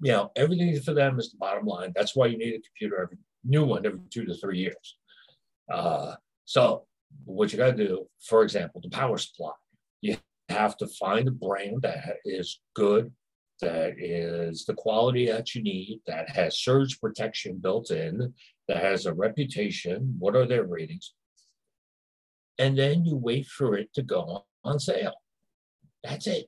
you 0.01 0.11
know, 0.11 0.31
everything 0.35 0.79
for 0.79 0.93
them 0.93 1.19
is 1.19 1.31
the 1.31 1.37
bottom 1.37 1.65
line. 1.65 1.91
That's 1.95 2.15
why 2.15 2.27
you 2.27 2.37
need 2.37 2.55
a 2.55 2.61
computer 2.61 3.01
every 3.01 3.17
new 3.43 3.65
one 3.65 3.85
every 3.85 3.99
two 4.09 4.25
to 4.25 4.33
three 4.35 4.59
years. 4.59 4.97
Uh, 5.71 6.15
so 6.45 6.85
what 7.25 7.51
you 7.51 7.57
got 7.57 7.75
to 7.75 7.87
do, 7.87 8.07
for 8.21 8.43
example, 8.43 8.81
the 8.81 8.89
power 8.89 9.17
supply, 9.17 9.51
you 10.03 10.17
have 10.49 10.77
to 10.77 10.87
find 10.87 11.27
a 11.27 11.31
brand 11.31 11.81
that 11.81 12.17
is 12.25 12.59
good 12.75 13.11
that 13.63 13.93
is 13.97 14.65
the 14.65 14.73
quality 14.73 15.27
that 15.27 15.55
you 15.55 15.63
need, 15.63 16.01
that 16.05 16.29
has 16.29 16.59
surge 16.59 16.99
protection 16.99 17.57
built 17.57 17.91
in, 17.91 18.33
that 18.67 18.77
has 18.77 19.05
a 19.05 19.13
reputation. 19.13 20.15
What 20.19 20.35
are 20.35 20.45
their 20.45 20.65
ratings? 20.65 21.13
And 22.59 22.77
then 22.77 23.05
you 23.05 23.15
wait 23.15 23.47
for 23.47 23.77
it 23.77 23.93
to 23.93 24.01
go 24.01 24.45
on 24.63 24.79
sale. 24.79 25.15
That's 26.03 26.27
it. 26.27 26.47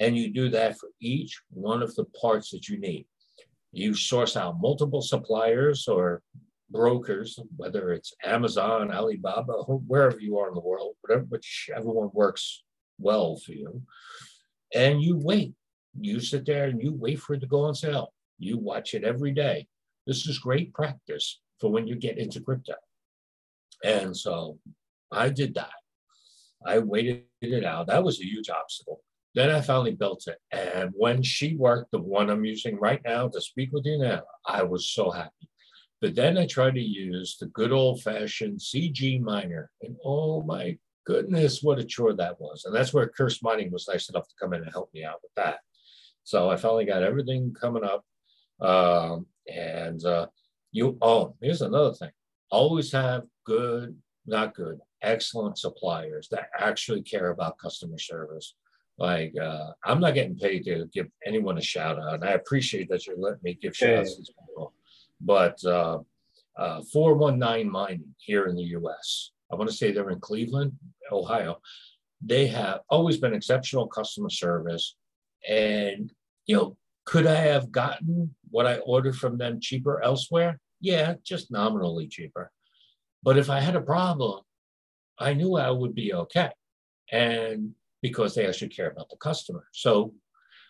And 0.00 0.16
you 0.16 0.32
do 0.32 0.48
that 0.50 0.78
for 0.78 0.90
each 1.00 1.40
one 1.50 1.82
of 1.82 1.94
the 1.94 2.04
parts 2.04 2.50
that 2.50 2.68
you 2.68 2.78
need. 2.78 3.06
You 3.72 3.94
source 3.94 4.36
out 4.36 4.60
multiple 4.60 5.02
suppliers 5.02 5.86
or 5.88 6.22
brokers, 6.70 7.38
whether 7.56 7.92
it's 7.92 8.12
Amazon, 8.24 8.92
Alibaba, 8.92 9.62
wherever 9.62 10.18
you 10.20 10.38
are 10.38 10.48
in 10.48 10.54
the 10.54 10.60
world, 10.60 10.94
whatever, 11.00 11.24
whichever 11.24 11.90
one 11.90 12.10
works 12.12 12.64
well 12.98 13.36
for 13.36 13.52
you. 13.52 13.82
And 14.74 15.02
you 15.02 15.16
wait 15.16 15.54
you 16.00 16.20
sit 16.20 16.46
there 16.46 16.64
and 16.64 16.82
you 16.82 16.92
wait 16.92 17.20
for 17.20 17.34
it 17.34 17.40
to 17.40 17.46
go 17.46 17.64
on 17.64 17.74
sale. 17.74 18.12
You 18.38 18.58
watch 18.58 18.94
it 18.94 19.04
every 19.04 19.32
day. 19.32 19.66
This 20.06 20.26
is 20.26 20.38
great 20.38 20.72
practice 20.72 21.40
for 21.60 21.70
when 21.70 21.86
you 21.86 21.96
get 21.96 22.18
into 22.18 22.40
crypto. 22.40 22.74
And 23.84 24.16
so 24.16 24.58
I 25.12 25.28
did 25.28 25.54
that. 25.54 25.72
I 26.66 26.78
waited 26.78 27.24
it 27.40 27.64
out. 27.64 27.86
That 27.86 28.02
was 28.02 28.20
a 28.20 28.24
huge 28.24 28.50
obstacle. 28.50 29.02
Then 29.34 29.50
I 29.50 29.60
finally 29.60 29.94
built 29.94 30.26
it. 30.26 30.38
And 30.50 30.90
when 30.94 31.22
she 31.22 31.54
worked, 31.56 31.92
the 31.92 32.00
one 32.00 32.30
I'm 32.30 32.44
using 32.44 32.78
right 32.78 33.00
now 33.04 33.28
to 33.28 33.40
speak 33.40 33.70
with 33.72 33.84
you 33.86 33.98
now, 33.98 34.22
I 34.46 34.62
was 34.62 34.90
so 34.90 35.10
happy. 35.10 35.48
But 36.00 36.14
then 36.14 36.38
I 36.38 36.46
tried 36.46 36.74
to 36.74 36.80
use 36.80 37.36
the 37.38 37.46
good 37.46 37.72
old 37.72 38.02
fashioned 38.02 38.60
CG 38.60 39.20
miner. 39.20 39.70
And 39.82 39.96
oh 40.04 40.42
my 40.42 40.78
goodness, 41.08 41.62
what 41.62 41.78
a 41.78 41.84
chore 41.84 42.12
that 42.12 42.38
was. 42.38 42.66
And 42.66 42.74
that's 42.74 42.92
where 42.92 43.08
Curse 43.08 43.42
Mining 43.42 43.72
was 43.72 43.88
nice 43.88 44.10
enough 44.10 44.28
to 44.28 44.34
come 44.38 44.52
in 44.52 44.62
and 44.62 44.70
help 44.70 44.92
me 44.92 45.04
out 45.04 45.20
with 45.22 45.32
that. 45.36 45.60
So 46.22 46.50
I 46.50 46.56
finally 46.56 46.84
got 46.84 47.02
everything 47.02 47.54
coming 47.58 47.82
up. 47.82 48.04
Um, 48.60 49.24
and 49.50 50.04
uh, 50.04 50.26
you, 50.70 50.98
oh, 51.00 51.34
here's 51.40 51.62
another 51.62 51.94
thing 51.94 52.10
always 52.50 52.92
have 52.92 53.24
good, 53.44 53.96
not 54.26 54.54
good, 54.54 54.78
excellent 55.02 55.58
suppliers 55.58 56.28
that 56.30 56.48
actually 56.58 57.02
care 57.02 57.30
about 57.30 57.58
customer 57.58 57.98
service. 57.98 58.54
Like, 58.98 59.32
uh, 59.40 59.68
I'm 59.84 60.00
not 60.00 60.14
getting 60.14 60.36
paid 60.36 60.64
to 60.64 60.88
give 60.92 61.06
anyone 61.24 61.56
a 61.56 61.62
shout 61.62 61.98
out. 61.98 62.14
And 62.14 62.24
I 62.24 62.32
appreciate 62.32 62.88
that 62.90 63.06
you're 63.06 63.16
letting 63.16 63.40
me 63.42 63.58
give 63.60 63.76
shout 63.76 63.98
outs 64.00 64.16
to 64.16 64.32
people. 64.46 64.74
But 65.20 65.62
uh, 65.64 66.00
uh, 66.58 66.82
419 66.92 67.70
Mining 67.70 68.14
here 68.18 68.46
in 68.46 68.56
the 68.56 68.64
US, 68.78 69.30
I 69.50 69.56
want 69.56 69.70
to 69.70 69.76
say 69.76 69.92
they're 69.92 70.10
in 70.10 70.20
Cleveland, 70.20 70.72
Ohio. 71.12 71.60
They 72.20 72.46
have 72.48 72.80
always 72.88 73.18
been 73.18 73.34
exceptional 73.34 73.86
customer 73.86 74.30
service. 74.30 74.96
And, 75.48 76.12
you 76.46 76.56
know, 76.56 76.76
could 77.04 77.26
I 77.26 77.36
have 77.36 77.70
gotten 77.70 78.34
what 78.50 78.66
I 78.66 78.78
ordered 78.78 79.16
from 79.16 79.38
them 79.38 79.60
cheaper 79.60 80.02
elsewhere? 80.02 80.60
Yeah, 80.80 81.14
just 81.24 81.50
nominally 81.50 82.08
cheaper. 82.08 82.50
But 83.22 83.38
if 83.38 83.50
I 83.50 83.60
had 83.60 83.76
a 83.76 83.80
problem, 83.80 84.42
I 85.18 85.34
knew 85.34 85.56
I 85.56 85.70
would 85.70 85.94
be 85.94 86.12
okay. 86.14 86.50
And 87.10 87.74
because 88.02 88.34
they 88.34 88.46
actually 88.46 88.68
care 88.68 88.90
about 88.90 89.08
the 89.08 89.16
customer. 89.16 89.66
So 89.72 90.14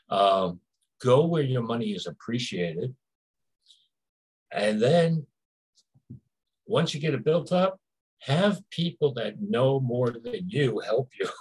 um, 0.09 0.61
go 1.03 1.27
where 1.27 1.43
your 1.43 1.63
money 1.63 1.91
is 1.93 2.07
appreciated. 2.07 2.95
And 4.51 4.81
then 4.81 5.27
once 6.67 6.95
you 6.95 7.01
get 7.01 7.15
it 7.15 7.25
built 7.25 7.53
up, 7.53 7.79
have 8.21 8.61
people 8.71 9.13
that 9.15 9.41
know 9.41 9.81
more 9.81 10.11
than 10.11 10.49
you 10.49 10.81
help 10.81 11.11
you. 11.19 11.29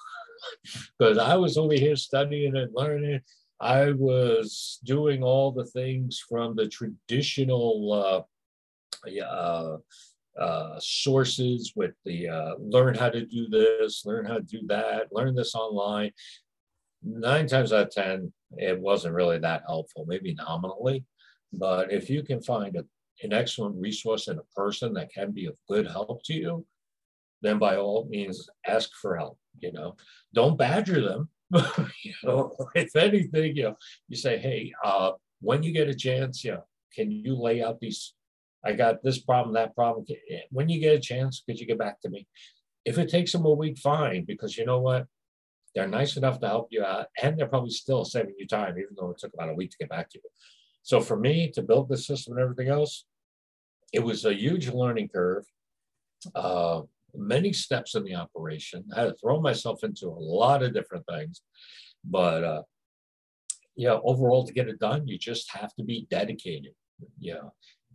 Because 1.00 1.18
I 1.18 1.36
was 1.36 1.58
over 1.58 1.74
here 1.74 1.96
studying 1.96 2.56
and 2.56 2.70
learning. 2.74 3.22
I 3.60 3.92
was 3.92 4.80
doing 4.84 5.24
all 5.24 5.52
the 5.52 5.66
things 5.66 6.24
from 6.30 6.56
the 6.56 6.68
traditional 6.68 8.26
uh, 9.04 9.20
uh, 9.24 9.78
uh, 10.40 10.80
sources 10.80 11.74
with 11.76 11.94
the 12.06 12.30
uh, 12.30 12.54
learn 12.60 12.94
how 12.94 13.10
to 13.10 13.26
do 13.26 13.48
this, 13.50 14.06
learn 14.06 14.26
how 14.26 14.36
to 14.36 14.44
do 14.44 14.62
that, 14.68 15.08
learn 15.12 15.36
this 15.36 15.56
online. 15.56 16.12
Nine 17.04 17.48
times 17.48 17.74
out 17.74 17.88
of 17.88 17.92
10, 17.92 18.32
it 18.58 18.80
wasn't 18.80 19.16
really 19.16 19.40
that 19.40 19.64
helpful, 19.66 20.06
maybe 20.08 20.36
nominally. 20.36 21.06
But 21.54 21.92
if 21.92 22.10
you 22.10 22.24
can 22.24 22.42
find 22.42 22.76
a, 22.76 22.86
an 23.24 23.34
excellent 23.34 23.76
resource 23.76 24.28
and 24.28 24.40
a 24.40 24.56
person 24.56 24.94
that 24.94 25.12
can 25.12 25.32
be 25.32 25.46
of 25.46 25.58
good 25.68 25.88
help 25.88 26.24
to 26.26 26.34
you, 26.34 26.66
then 27.42 27.60
by 27.60 27.78
all 27.78 28.08
means 28.10 28.50
ask 28.66 28.90
for 29.02 29.18
help. 29.18 29.38
You 29.60 29.72
know, 29.74 29.96
don't 30.34 30.58
badger 30.58 31.02
them. 31.02 31.30
you 32.04 32.14
know, 32.24 32.56
if 32.76 32.96
anything, 32.96 33.56
you 33.56 33.64
know, 33.64 33.78
you 34.08 34.18
say, 34.18 34.38
hey, 34.38 34.72
uh, 34.84 35.12
when 35.42 35.64
you 35.64 35.72
get 35.72 35.90
a 35.90 35.96
chance, 35.96 36.44
yeah, 36.44 36.58
can 36.94 37.12
you 37.12 37.36
lay 37.36 37.64
out 37.64 37.80
these 37.80 38.14
I 38.68 38.74
got 38.74 39.04
this 39.04 39.20
problem, 39.20 39.54
that 39.54 39.76
problem. 39.76 40.06
When 40.52 40.68
you 40.68 40.80
get 40.80 40.96
a 40.96 41.00
chance, 41.00 41.44
could 41.48 41.60
you 41.60 41.66
get 41.66 41.78
back 41.78 42.02
to 42.02 42.10
me? 42.10 42.28
If 42.86 42.98
it 42.98 43.10
takes 43.10 43.32
them 43.32 43.46
a 43.46 43.54
week, 43.54 43.78
fine, 43.78 44.26
because 44.26 44.58
you 44.58 44.66
know 44.66 44.80
what? 44.80 45.06
They're 45.74 45.88
nice 45.88 46.18
enough 46.18 46.40
to 46.40 46.48
help 46.48 46.68
you 46.72 46.84
out, 46.84 47.08
and 47.22 47.38
they're 47.38 47.48
probably 47.48 47.70
still 47.70 48.04
saving 48.04 48.36
you 48.38 48.48
time, 48.48 48.78
even 48.78 48.96
though 48.98 49.12
it 49.12 49.20
took 49.20 49.34
about 49.34 49.50
a 49.50 49.54
week 49.54 49.72
to 49.72 49.78
get 49.78 49.90
back 49.90 50.10
to 50.10 50.20
you. 50.24 50.30
So 50.88 51.02
for 51.02 51.18
me 51.18 51.52
to 51.52 51.62
build 51.62 51.90
the 51.90 51.98
system 51.98 52.38
and 52.38 52.42
everything 52.42 52.70
else, 52.70 53.04
it 53.92 54.00
was 54.00 54.24
a 54.24 54.34
huge 54.34 54.70
learning 54.70 55.10
curve. 55.10 55.44
Uh, 56.34 56.84
many 57.14 57.52
steps 57.52 57.96
in 57.96 58.06
the 58.06 58.16
operation. 58.16 58.86
I 58.96 59.02
had 59.02 59.08
to 59.08 59.16
throw 59.16 59.42
myself 59.42 59.84
into 59.84 60.08
a 60.08 60.24
lot 60.42 60.64
of 60.64 60.74
different 60.74 61.04
things, 61.06 61.42
but 62.06 62.42
uh, 62.42 62.62
yeah, 63.76 63.98
overall 64.02 64.48
to 64.48 64.54
get 64.54 64.70
it 64.70 64.80
done, 64.80 65.06
you 65.10 65.18
just 65.18 65.52
have 65.52 65.76
to 65.76 65.84
be 65.84 66.08
dedicated. 66.10 66.72
Yeah, 67.20 67.50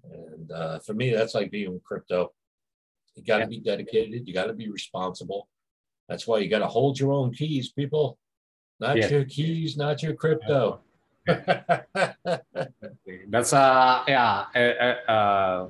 and 0.05 0.53
uh, 0.53 0.79
for 0.81 0.93
me, 0.93 1.15
that's 1.15 1.35
like 1.35 1.51
being 1.51 1.73
in 1.73 1.81
crypto. 1.83 2.33
You 3.15 3.25
got 3.25 3.39
to 3.39 3.45
yeah. 3.45 3.49
be 3.49 3.61
dedicated. 3.61 4.29
You 4.29 4.35
got 4.35 4.49
to 4.49 4.53
be 4.53 4.69
responsible. 4.69 5.49
That's 6.11 6.27
why 6.27 6.41
you 6.41 6.51
got 6.51 6.59
to 6.59 6.67
hold 6.67 7.01
your 7.01 7.15
own 7.15 7.33
keys, 7.33 7.73
people. 7.73 8.19
Not 8.81 8.99
yeah. 8.99 9.09
your 9.09 9.25
keys, 9.25 9.79
not 9.79 10.03
your 10.03 10.15
crypto. 10.15 10.83
that's 13.29 13.53
uh 13.53 14.05
yeah. 14.09 14.47
Uh, 14.55 15.11
uh, 15.11 15.67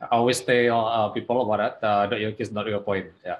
I 0.00 0.16
always 0.16 0.40
tell 0.40 0.86
uh, 0.86 1.08
people 1.10 1.42
about 1.42 1.80
that. 1.80 1.86
Uh, 1.86 2.06
not 2.06 2.20
your 2.20 2.32
keys, 2.32 2.52
not 2.52 2.66
your 2.66 2.80
point. 2.80 3.06
Yeah. 3.24 3.38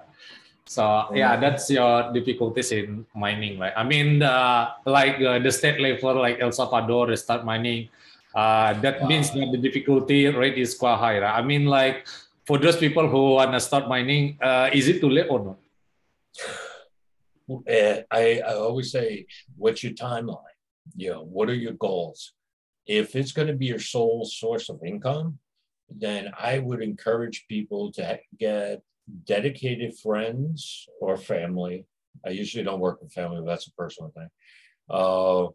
So 0.64 1.08
yeah, 1.12 1.36
that's 1.36 1.68
your 1.68 2.12
difficulties 2.12 2.72
in 2.72 3.04
mining, 3.14 3.58
right? 3.58 3.72
I 3.76 3.84
mean, 3.84 4.22
uh, 4.22 4.70
like 4.86 5.20
uh, 5.20 5.38
the 5.38 5.52
state 5.52 5.80
level, 5.80 6.16
like 6.16 6.40
El 6.40 6.52
Salvador, 6.52 7.08
they 7.08 7.16
start 7.16 7.44
mining 7.44 7.88
uh, 8.34 8.74
that 8.82 9.00
wow. 9.00 9.08
means 9.08 9.30
that 9.30 9.48
the 9.52 9.58
difficulty 9.58 10.26
rate 10.26 10.58
is 10.58 10.74
quite 10.74 10.98
high. 10.98 11.18
Right? 11.18 11.38
I 11.38 11.42
mean, 11.42 11.66
like 11.66 12.06
for 12.44 12.58
those 12.58 12.76
people 12.76 13.08
who 13.08 13.38
want 13.38 13.52
to 13.52 13.60
start 13.60 13.88
mining, 13.88 14.38
uh, 14.42 14.70
is 14.72 14.88
it 14.88 15.00
too 15.00 15.08
late 15.08 15.26
or 15.30 15.40
not? 15.40 15.58
Uh, 17.46 18.00
I, 18.10 18.40
I 18.40 18.54
always 18.54 18.90
say, 18.90 19.26
what's 19.56 19.84
your 19.84 19.92
timeline? 19.92 20.53
You 20.96 21.10
know, 21.10 21.22
what 21.22 21.48
are 21.48 21.54
your 21.54 21.72
goals? 21.72 22.32
If 22.86 23.16
it's 23.16 23.32
going 23.32 23.48
to 23.48 23.54
be 23.54 23.66
your 23.66 23.78
sole 23.78 24.24
source 24.24 24.68
of 24.68 24.80
income, 24.84 25.38
then 25.88 26.30
I 26.38 26.58
would 26.58 26.82
encourage 26.82 27.46
people 27.48 27.92
to 27.92 28.18
get 28.38 28.82
dedicated 29.24 29.98
friends 29.98 30.86
or 31.00 31.16
family. 31.16 31.86
I 32.26 32.30
usually 32.30 32.64
don't 32.64 32.80
work 32.80 33.02
with 33.02 33.12
family, 33.12 33.40
but 33.40 33.46
that's 33.46 33.68
a 33.68 33.72
personal 33.72 34.10
thing. 34.10 34.28
Uh, 34.88 35.48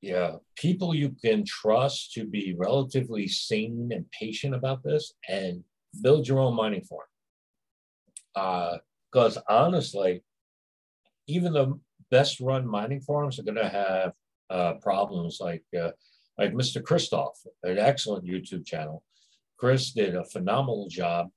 yeah, 0.00 0.36
people 0.56 0.94
you 0.94 1.16
can 1.24 1.44
trust 1.44 2.12
to 2.12 2.24
be 2.24 2.54
relatively 2.56 3.26
sane 3.26 3.90
and 3.92 4.10
patient 4.10 4.54
about 4.54 4.82
this 4.82 5.14
and 5.28 5.64
build 6.02 6.28
your 6.28 6.38
own 6.38 6.54
mining 6.54 6.82
farm. 6.82 7.08
Because 9.10 9.36
uh, 9.36 9.42
honestly, 9.48 10.22
even 11.26 11.52
the 11.54 11.78
best 12.10 12.40
run 12.40 12.66
mining 12.66 13.00
farms 13.00 13.38
are 13.38 13.42
going 13.42 13.56
to 13.56 13.68
have 13.68 14.12
uh, 14.50 14.74
problems 14.74 15.38
like 15.40 15.64
uh, 15.78 15.90
like 16.38 16.52
Mr. 16.52 16.82
Christoph, 16.82 17.38
an 17.62 17.78
excellent 17.78 18.24
YouTube 18.24 18.66
channel. 18.66 19.02
Chris 19.58 19.92
did 19.92 20.14
a 20.14 20.24
phenomenal 20.24 20.88
job, 20.88 21.28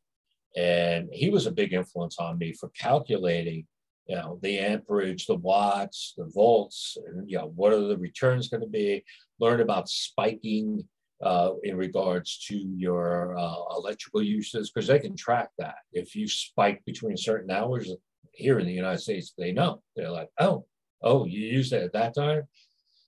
and 0.58 1.10
he 1.14 1.30
was 1.30 1.46
a 1.46 1.52
big 1.52 1.74
influence 1.74 2.18
on 2.20 2.38
me 2.38 2.54
for 2.54 2.70
calculating 2.70 3.66
you 4.10 4.16
know, 4.16 4.40
the 4.42 4.58
amperage, 4.58 5.28
the 5.28 5.36
watts, 5.36 6.16
the 6.18 6.26
volts, 6.34 6.98
and, 7.06 7.30
you 7.30 7.38
know, 7.38 7.54
what 7.56 7.72
are 7.72 7.88
the 7.88 7.98
returns 7.98 8.50
going 8.50 8.62
to 8.62 8.68
be? 8.68 9.04
Learn 9.40 9.62
about 9.62 9.88
spiking 9.88 10.84
uh, 11.24 11.52
in 11.64 11.78
regards 11.78 12.40
to 12.48 12.58
your 12.58 13.38
uh, 13.38 13.76
electrical 13.78 14.24
uses, 14.24 14.72
because 14.72 14.88
they 14.88 14.98
can 14.98 15.16
track 15.16 15.50
that. 15.60 15.76
If 15.94 16.16
you 16.16 16.28
spike 16.28 16.84
between 16.86 17.18
certain 17.18 17.52
hours 17.52 17.92
here 18.34 18.58
in 18.58 18.66
the 18.66 18.74
United 18.74 19.00
States, 19.00 19.34
they 19.38 19.52
know. 19.52 19.84
They're 19.96 20.10
like, 20.10 20.30
oh, 20.40 20.66
oh, 21.04 21.26
you 21.26 21.42
used 21.42 21.72
it 21.72 21.84
at 21.84 21.94
that 21.94 22.16
time? 22.16 22.48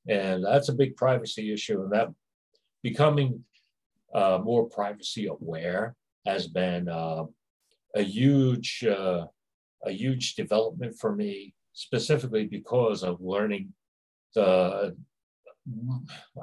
And 0.07 0.43
that's 0.43 0.69
a 0.69 0.73
big 0.73 0.95
privacy 0.95 1.53
issue. 1.53 1.83
And 1.83 1.91
that 1.91 2.09
becoming 2.83 3.43
uh, 4.13 4.39
more 4.43 4.67
privacy 4.67 5.27
aware 5.27 5.95
has 6.25 6.47
been 6.47 6.89
uh, 6.89 7.23
a 7.95 8.01
huge 8.01 8.83
uh, 8.83 9.25
a 9.83 9.91
huge 9.91 10.35
development 10.35 10.95
for 10.99 11.15
me, 11.15 11.53
specifically 11.73 12.45
because 12.45 13.03
of 13.03 13.21
learning 13.21 13.73
the. 14.35 14.95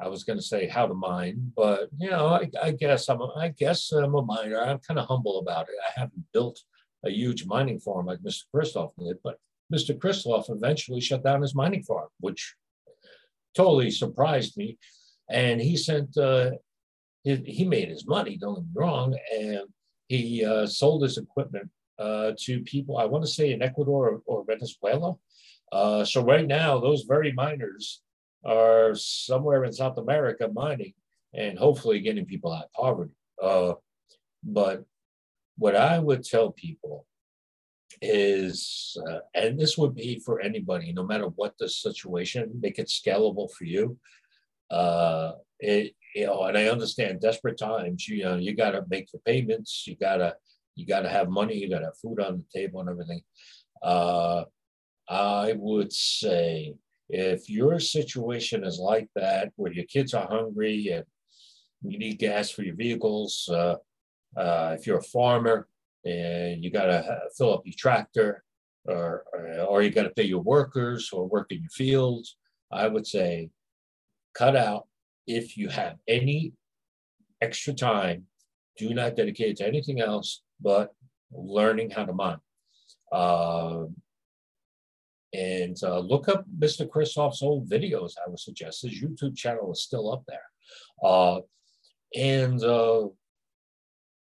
I 0.00 0.06
was 0.06 0.22
going 0.22 0.38
to 0.38 0.44
say 0.44 0.68
how 0.68 0.86
to 0.86 0.94
mine, 0.94 1.52
but 1.56 1.88
you 1.98 2.08
know, 2.08 2.28
I, 2.28 2.48
I 2.62 2.70
guess 2.70 3.08
I'm. 3.08 3.20
A, 3.20 3.32
I 3.36 3.48
guess 3.48 3.90
I'm 3.90 4.14
a 4.14 4.22
miner. 4.22 4.60
I'm 4.60 4.78
kind 4.78 4.98
of 4.98 5.06
humble 5.06 5.40
about 5.40 5.68
it. 5.68 5.74
I 5.86 6.00
haven't 6.00 6.24
built 6.32 6.60
a 7.04 7.10
huge 7.10 7.44
mining 7.44 7.80
farm 7.80 8.06
like 8.06 8.20
Mr. 8.20 8.44
Christoph 8.52 8.92
did, 8.98 9.16
but 9.24 9.38
Mr. 9.72 9.98
Christoph 9.98 10.46
eventually 10.48 11.00
shut 11.00 11.24
down 11.24 11.42
his 11.42 11.54
mining 11.54 11.82
farm, 11.82 12.08
which 12.20 12.54
totally 13.54 13.90
surprised 13.90 14.56
me. 14.56 14.78
And 15.30 15.60
he 15.60 15.76
sent, 15.76 16.16
uh, 16.16 16.52
he, 17.22 17.36
he 17.36 17.64
made 17.64 17.88
his 17.88 18.06
money, 18.06 18.36
don't 18.36 18.54
get 18.54 18.64
me 18.64 18.70
wrong, 18.74 19.16
and 19.38 19.60
he 20.08 20.44
uh, 20.44 20.66
sold 20.66 21.02
his 21.02 21.18
equipment 21.18 21.68
uh, 21.98 22.32
to 22.38 22.60
people, 22.60 22.96
I 22.96 23.04
want 23.04 23.24
to 23.24 23.30
say 23.30 23.52
in 23.52 23.62
Ecuador 23.62 24.08
or, 24.08 24.22
or 24.26 24.44
Venezuela. 24.44 25.16
Uh, 25.70 26.04
so 26.04 26.24
right 26.24 26.46
now, 26.46 26.78
those 26.78 27.02
very 27.02 27.32
miners 27.32 28.00
are 28.44 28.94
somewhere 28.94 29.64
in 29.64 29.72
South 29.72 29.98
America 29.98 30.48
mining 30.52 30.94
and 31.34 31.58
hopefully 31.58 32.00
getting 32.00 32.24
people 32.24 32.52
out 32.52 32.64
of 32.64 32.72
poverty. 32.72 33.12
Uh, 33.42 33.74
but 34.42 34.84
what 35.58 35.76
I 35.76 35.98
would 35.98 36.24
tell 36.24 36.52
people 36.52 37.04
is, 38.00 38.96
uh, 39.08 39.18
and 39.34 39.58
this 39.58 39.76
would 39.78 39.94
be 39.94 40.20
for 40.24 40.40
anybody, 40.40 40.92
no 40.92 41.04
matter 41.04 41.26
what 41.36 41.54
the 41.58 41.68
situation, 41.68 42.50
make 42.60 42.78
it 42.78 42.88
scalable 42.88 43.50
for 43.50 43.64
you. 43.64 43.98
Uh, 44.70 45.32
it, 45.60 45.94
you 46.14 46.26
know, 46.26 46.44
and 46.44 46.56
I 46.56 46.68
understand 46.68 47.20
desperate 47.20 47.58
times, 47.58 48.08
you 48.08 48.24
know, 48.24 48.36
you 48.36 48.54
got 48.54 48.72
to 48.72 48.84
make 48.88 49.10
the 49.10 49.18
payments, 49.18 49.84
you 49.86 49.96
got 49.96 50.16
to, 50.16 50.34
you 50.74 50.86
got 50.86 51.00
to 51.00 51.08
have 51.08 51.28
money, 51.28 51.56
you 51.56 51.68
got 51.70 51.80
to 51.80 51.86
have 51.86 51.98
food 51.98 52.20
on 52.20 52.38
the 52.38 52.60
table 52.60 52.80
and 52.80 52.88
everything. 52.88 53.22
Uh, 53.82 54.44
I 55.08 55.54
would 55.56 55.92
say 55.92 56.74
if 57.08 57.48
your 57.48 57.80
situation 57.80 58.64
is 58.64 58.78
like 58.78 59.08
that, 59.14 59.52
where 59.56 59.72
your 59.72 59.86
kids 59.86 60.14
are 60.14 60.26
hungry 60.26 60.88
and 60.88 61.04
you 61.82 61.98
need 61.98 62.18
gas 62.18 62.50
for 62.50 62.62
your 62.62 62.76
vehicles, 62.76 63.48
uh, 63.50 63.76
uh, 64.36 64.76
if 64.78 64.86
you're 64.86 64.98
a 64.98 65.02
farmer 65.02 65.66
and 66.08 66.64
you 66.64 66.70
got 66.70 66.86
to 66.86 67.20
fill 67.36 67.54
up 67.54 67.62
your 67.64 67.74
tractor, 67.76 68.42
or, 68.86 69.24
or 69.68 69.82
you 69.82 69.90
got 69.90 70.04
to 70.04 70.10
pay 70.10 70.24
your 70.24 70.42
workers 70.42 71.10
or 71.12 71.28
work 71.28 71.52
in 71.52 71.60
your 71.60 71.70
fields, 71.70 72.36
I 72.72 72.88
would 72.88 73.06
say 73.06 73.50
cut 74.34 74.56
out 74.56 74.86
if 75.26 75.56
you 75.56 75.68
have 75.68 75.96
any 76.06 76.52
extra 77.40 77.72
time, 77.74 78.24
do 78.76 78.94
not 78.94 79.16
dedicate 79.16 79.56
to 79.58 79.66
anything 79.66 80.00
else 80.00 80.42
but 80.60 80.94
learning 81.32 81.90
how 81.90 82.04
to 82.04 82.12
mine. 82.12 82.38
Uh, 83.12 83.84
and 85.34 85.76
uh, 85.82 85.98
look 85.98 86.28
up 86.28 86.46
Mr. 86.58 86.88
Kristoff's 86.88 87.42
old 87.42 87.68
videos. 87.68 88.12
I 88.24 88.28
would 88.30 88.40
suggest 88.40 88.82
his 88.82 89.02
YouTube 89.02 89.36
channel 89.36 89.72
is 89.72 89.82
still 89.82 90.10
up 90.10 90.24
there. 90.26 90.40
Uh, 91.02 91.40
and 92.16 92.62
uh, 92.64 93.08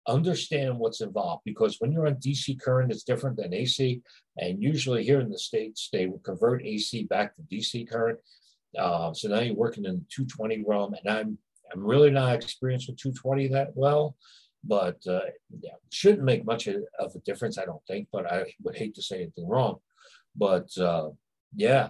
understand 0.07 0.77
what's 0.77 1.01
involved 1.01 1.43
because 1.45 1.77
when 1.79 1.91
you're 1.91 2.07
on 2.07 2.15
DC 2.15 2.59
current, 2.59 2.91
it's 2.91 3.03
different 3.03 3.37
than 3.37 3.53
AC. 3.53 4.01
And 4.37 4.61
usually 4.61 5.03
here 5.03 5.19
in 5.19 5.29
the 5.29 5.37
States, 5.37 5.89
they 5.91 6.07
will 6.07 6.19
convert 6.19 6.65
AC 6.65 7.03
back 7.05 7.35
to 7.35 7.41
DC 7.43 7.89
current. 7.89 8.19
Uh, 8.77 9.13
so 9.13 9.27
now 9.27 9.39
you're 9.39 9.55
working 9.55 9.85
in 9.85 9.95
the 9.95 10.05
220 10.09 10.63
realm, 10.67 10.93
and 10.93 11.09
I'm 11.13 11.37
I'm 11.73 11.85
really 11.85 12.09
not 12.09 12.35
experienced 12.35 12.89
with 12.89 12.97
220 12.97 13.47
that 13.49 13.71
well, 13.75 14.15
but 14.63 14.97
uh, 15.07 15.21
yeah, 15.61 15.71
shouldn't 15.89 16.23
make 16.23 16.45
much 16.45 16.67
of 16.67 17.15
a 17.15 17.19
difference, 17.19 17.57
I 17.57 17.65
don't 17.65 17.85
think. 17.87 18.07
But 18.11 18.31
I 18.31 18.45
would 18.63 18.77
hate 18.77 18.95
to 18.95 19.01
say 19.01 19.17
anything 19.17 19.47
wrong. 19.47 19.77
But 20.35 20.69
uh, 20.77 21.09
yeah, 21.55 21.89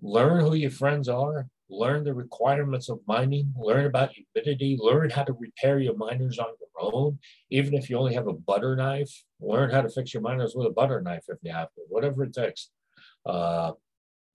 learn 0.00 0.44
who 0.44 0.54
your 0.54 0.70
friends 0.70 1.08
are, 1.08 1.48
learn 1.70 2.04
the 2.04 2.14
requirements 2.14 2.88
of 2.88 3.00
mining, 3.06 3.54
learn 3.56 3.86
about 3.86 4.12
humidity, 4.12 4.76
learn 4.80 5.10
how 5.10 5.24
to 5.24 5.32
repair 5.32 5.78
your 5.78 5.96
miners 5.96 6.38
on 6.38 6.48
your 6.60 6.92
own. 6.92 7.18
Even 7.50 7.74
if 7.74 7.88
you 7.88 7.96
only 7.96 8.14
have 8.14 8.26
a 8.26 8.32
butter 8.32 8.76
knife, 8.76 9.12
learn 9.40 9.70
how 9.70 9.80
to 9.80 9.88
fix 9.88 10.12
your 10.12 10.22
miners 10.22 10.54
with 10.54 10.66
a 10.66 10.70
butter 10.72 11.00
knife 11.00 11.24
if 11.28 11.38
you 11.42 11.52
have 11.52 11.72
to, 11.74 11.82
whatever 11.88 12.24
it 12.24 12.34
takes. 12.34 12.70
Uh, 13.24 13.72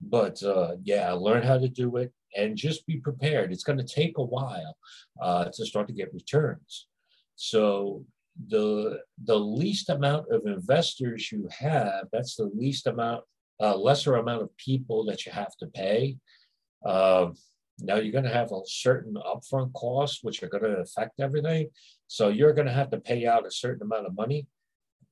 but 0.00 0.42
uh, 0.42 0.72
yeah, 0.82 1.12
learn 1.12 1.42
how 1.42 1.58
to 1.58 1.68
do 1.68 1.96
it 1.96 2.12
and 2.36 2.56
just 2.56 2.86
be 2.86 2.98
prepared. 2.98 3.52
It's 3.52 3.64
going 3.64 3.78
to 3.78 3.84
take 3.84 4.18
a 4.18 4.24
while 4.24 4.76
uh, 5.20 5.46
to 5.52 5.66
start 5.66 5.86
to 5.88 5.94
get 5.94 6.12
returns. 6.12 6.88
So 7.36 8.04
the 8.48 9.00
the 9.24 9.38
least 9.38 9.88
amount 9.88 10.26
of 10.30 10.46
investors 10.46 11.32
you 11.32 11.48
have, 11.58 12.04
that's 12.12 12.36
the 12.36 12.50
least 12.54 12.86
amount, 12.86 13.24
uh, 13.60 13.76
lesser 13.76 14.16
amount 14.16 14.42
of 14.42 14.56
people 14.58 15.04
that 15.06 15.24
you 15.24 15.32
have 15.32 15.56
to 15.58 15.66
pay. 15.66 16.18
Uh, 16.84 17.28
now 17.80 17.96
you're 17.96 18.12
going 18.12 18.24
to 18.24 18.30
have 18.30 18.52
a 18.52 18.60
certain 18.66 19.14
upfront 19.14 19.72
costs, 19.74 20.20
which 20.22 20.42
are 20.42 20.48
going 20.48 20.64
to 20.64 20.78
affect 20.78 21.20
everything. 21.20 21.68
So 22.06 22.28
you're 22.28 22.54
going 22.54 22.66
to 22.66 22.72
have 22.72 22.90
to 22.90 23.00
pay 23.00 23.26
out 23.26 23.46
a 23.46 23.50
certain 23.50 23.82
amount 23.82 24.06
of 24.06 24.14
money. 24.14 24.46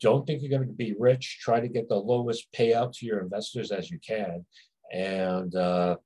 Don't 0.01 0.27
think 0.27 0.43
you're 0.43 0.57
going 0.57 0.69
to 0.69 0.75
be 0.75 0.95
rich. 0.99 1.41
Try 1.41 1.61
to 1.61 1.69
get 1.69 1.89
the 1.89 1.97
lowest 1.97 2.47
payout 2.53 2.93
to 2.99 3.07
your 3.07 3.21
investors 3.21 3.71
as 3.71 3.91
you 3.91 3.99
can 3.99 4.45
and 4.93 5.55
uh, 5.55 5.97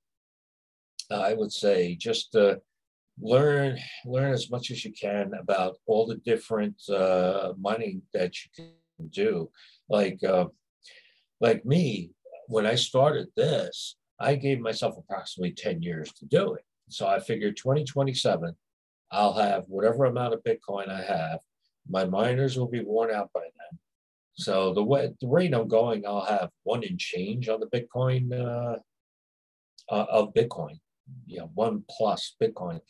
I 1.11 1.35
would 1.35 1.53
say 1.53 1.95
just 1.95 2.35
uh, 2.35 2.57
learn 3.21 3.79
learn 4.05 4.33
as 4.33 4.51
much 4.51 4.71
as 4.71 4.85
you 4.85 4.93
can 4.93 5.33
about 5.39 5.77
all 5.87 6.07
the 6.07 6.17
different 6.17 6.77
uh, 6.89 7.53
mining 7.59 8.03
that 8.15 8.35
you 8.45 8.51
can 8.57 9.09
do. 9.09 9.51
Like 9.89 10.23
uh, 10.25 10.47
like 11.41 11.65
me, 11.65 12.11
when 12.47 12.67
I 12.67 12.75
started 12.75 13.29
this, 13.37 13.97
I 14.21 14.35
gave 14.35 14.61
myself 14.61 14.97
approximately 14.99 15.53
ten 15.53 15.83
years 15.83 16.13
to 16.15 16.27
do 16.27 16.55
it. 16.55 16.65
So 16.91 17.07
I 17.07 17.21
figured 17.21 17.57
2027, 17.57 18.55
I'll 19.11 19.35
have 19.35 19.65
whatever 19.69 20.07
amount 20.07 20.35
of 20.35 20.43
Bitcoin 20.43 20.89
I 20.89 21.03
have. 21.03 21.41
My 21.89 22.05
miners 22.05 22.59
will 22.59 22.69
be 22.69 22.83
worn 22.83 23.11
out 23.11 23.31
by 23.33 23.43
then. 23.43 23.79
So 24.35 24.73
the 24.73 24.85
way 24.85 25.11
the 25.21 25.27
rate 25.27 25.55
I'm 25.55 25.69
going, 25.69 26.07
I'll 26.07 26.25
have 26.25 26.51
one 26.63 26.83
in 26.83 26.97
change 26.97 27.49
on 27.49 27.61
the 27.61 27.67
Bitcoin 27.67 28.33
uh, 28.33 28.79
uh, 29.91 30.07
of 30.11 30.35
Bitcoin, 30.35 30.79
you 31.27 31.39
know, 31.39 31.51
one 31.55 31.85
plus 31.91 32.37
Bitcoin. 32.41 32.81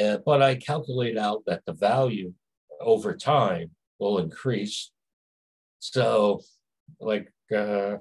Uh, 0.00 0.18
but 0.24 0.42
I 0.42 0.56
calculate 0.56 1.18
out 1.18 1.42
that 1.46 1.62
the 1.66 1.74
value 1.74 2.32
over 2.80 3.16
time 3.16 3.70
will 3.98 4.18
increase. 4.18 4.90
So, 5.78 6.40
like, 7.00 7.32
uh, 7.54 7.96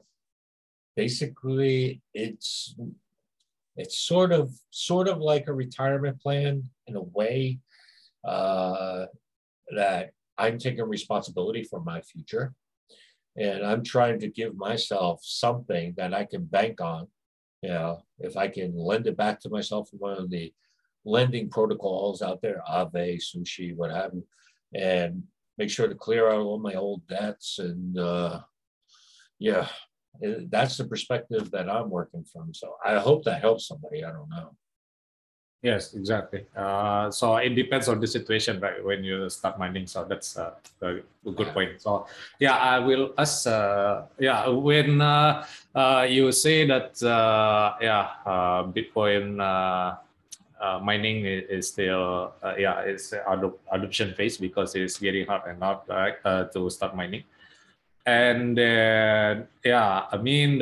basically, 0.96 2.02
it's 2.14 2.76
it's 3.76 3.98
sort 3.98 4.32
of 4.32 4.52
sort 4.72 5.08
of 5.08 5.20
like 5.20 5.48
a 5.48 5.54
retirement 5.54 6.22
plan 6.22 6.64
in 6.88 6.96
a 6.96 7.02
way 7.02 7.60
uh, 8.28 9.06
that 9.76 10.12
I'm 10.38 10.58
taking 10.58 10.84
responsibility 10.84 11.64
for 11.64 11.82
my 11.82 12.02
future. 12.02 12.54
And 13.38 13.66
I'm 13.66 13.84
trying 13.84 14.20
to 14.20 14.28
give 14.28 14.58
myself 14.58 15.22
something 15.24 15.94
that 15.98 16.14
I 16.14 16.26
can 16.26 16.44
bank 16.46 16.82
on. 16.82 17.08
You 17.62 17.70
know, 17.70 18.04
if 18.20 18.36
I 18.36 18.48
can 18.48 18.76
lend 18.76 19.08
it 19.08 19.16
back 19.16 19.40
to 19.42 19.50
myself 19.50 19.90
from 19.90 20.00
one 20.00 20.18
of 20.18 20.30
the 20.30 20.54
lending 21.06 21.50
protocols 21.50 22.22
out 22.22 22.42
there, 22.42 22.62
Aave, 22.70 23.22
Sushi, 23.22 23.76
what 23.76 23.92
have 23.92 24.14
you, 24.14 24.26
and 24.74 25.24
make 25.58 25.70
sure 25.70 25.88
to 25.88 25.96
clear 25.96 26.30
out 26.30 26.42
all 26.42 26.60
my 26.60 26.74
old 26.74 27.06
debts. 27.08 27.60
And 27.60 27.98
uh, 27.98 28.42
yeah, 29.40 29.68
that's 30.50 30.78
the 30.78 30.86
perspective 30.86 31.52
that 31.52 31.70
I'm 31.70 31.90
working 31.90 32.26
from. 32.26 32.54
So 32.54 32.76
I 32.84 33.00
hope 33.00 33.24
that 33.26 33.42
helps 33.42 33.68
somebody. 33.68 34.04
I 34.04 34.12
don't 34.12 34.30
know. 34.30 34.56
Yes, 35.62 35.94
exactly. 35.94 36.46
Uh, 36.56 37.12
so 37.12 37.36
it 37.36 37.50
depends 37.50 37.90
on 37.90 38.00
the 38.00 38.08
situation, 38.08 38.62
right? 38.62 38.80
When 38.84 39.04
you 39.04 39.30
start 39.30 39.60
mining, 39.60 39.88
so 39.88 40.06
that's 40.06 40.38
uh, 40.38 40.52
a 40.82 41.02
good 41.36 41.48
point. 41.48 41.82
So 41.82 42.08
yeah, 42.40 42.56
I 42.56 42.80
will 42.80 43.14
ask. 43.18 43.46
Uh, 43.46 44.04
yeah, 44.18 44.48
when 44.48 45.02
uh, 45.02 45.46
uh, 45.76 46.08
you 46.10 46.32
say 46.32 46.66
that, 46.66 47.04
uh, 47.04 47.76
yeah, 47.82 48.08
Bitcoin 48.72 49.36
mining 50.82 51.26
is 51.26 51.68
still, 51.68 52.32
yeah, 52.58 52.80
it's 52.80 53.14
adoption 53.70 54.14
phase 54.14 54.38
because 54.38 54.76
it's 54.76 54.98
getting 54.98 55.28
hard 55.28 55.42
and 55.46 55.62
hard 55.62 55.80
right, 55.90 56.24
to 56.54 56.70
start 56.70 56.96
mining. 56.96 57.24
And 58.10 58.58
then, 58.58 59.48
yeah, 59.64 60.10
I 60.10 60.18
mean, 60.18 60.60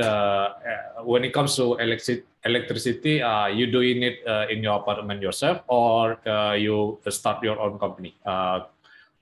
when 1.03 1.23
it 1.23 1.31
comes 1.31 1.55
to 1.55 1.75
electricity 1.79 2.27
electricity, 2.47 3.21
uh, 3.21 3.47
you 3.47 3.67
doing 3.67 4.03
it 4.03 4.23
uh, 4.25 4.47
in 4.49 4.63
your 4.63 4.79
apartment 4.79 5.21
yourself, 5.21 5.61
or 5.67 6.17
uh, 6.27 6.53
you 6.53 6.99
start 7.09 7.43
your 7.43 7.59
own 7.59 7.77
company, 7.77 8.15
uh, 8.25 8.71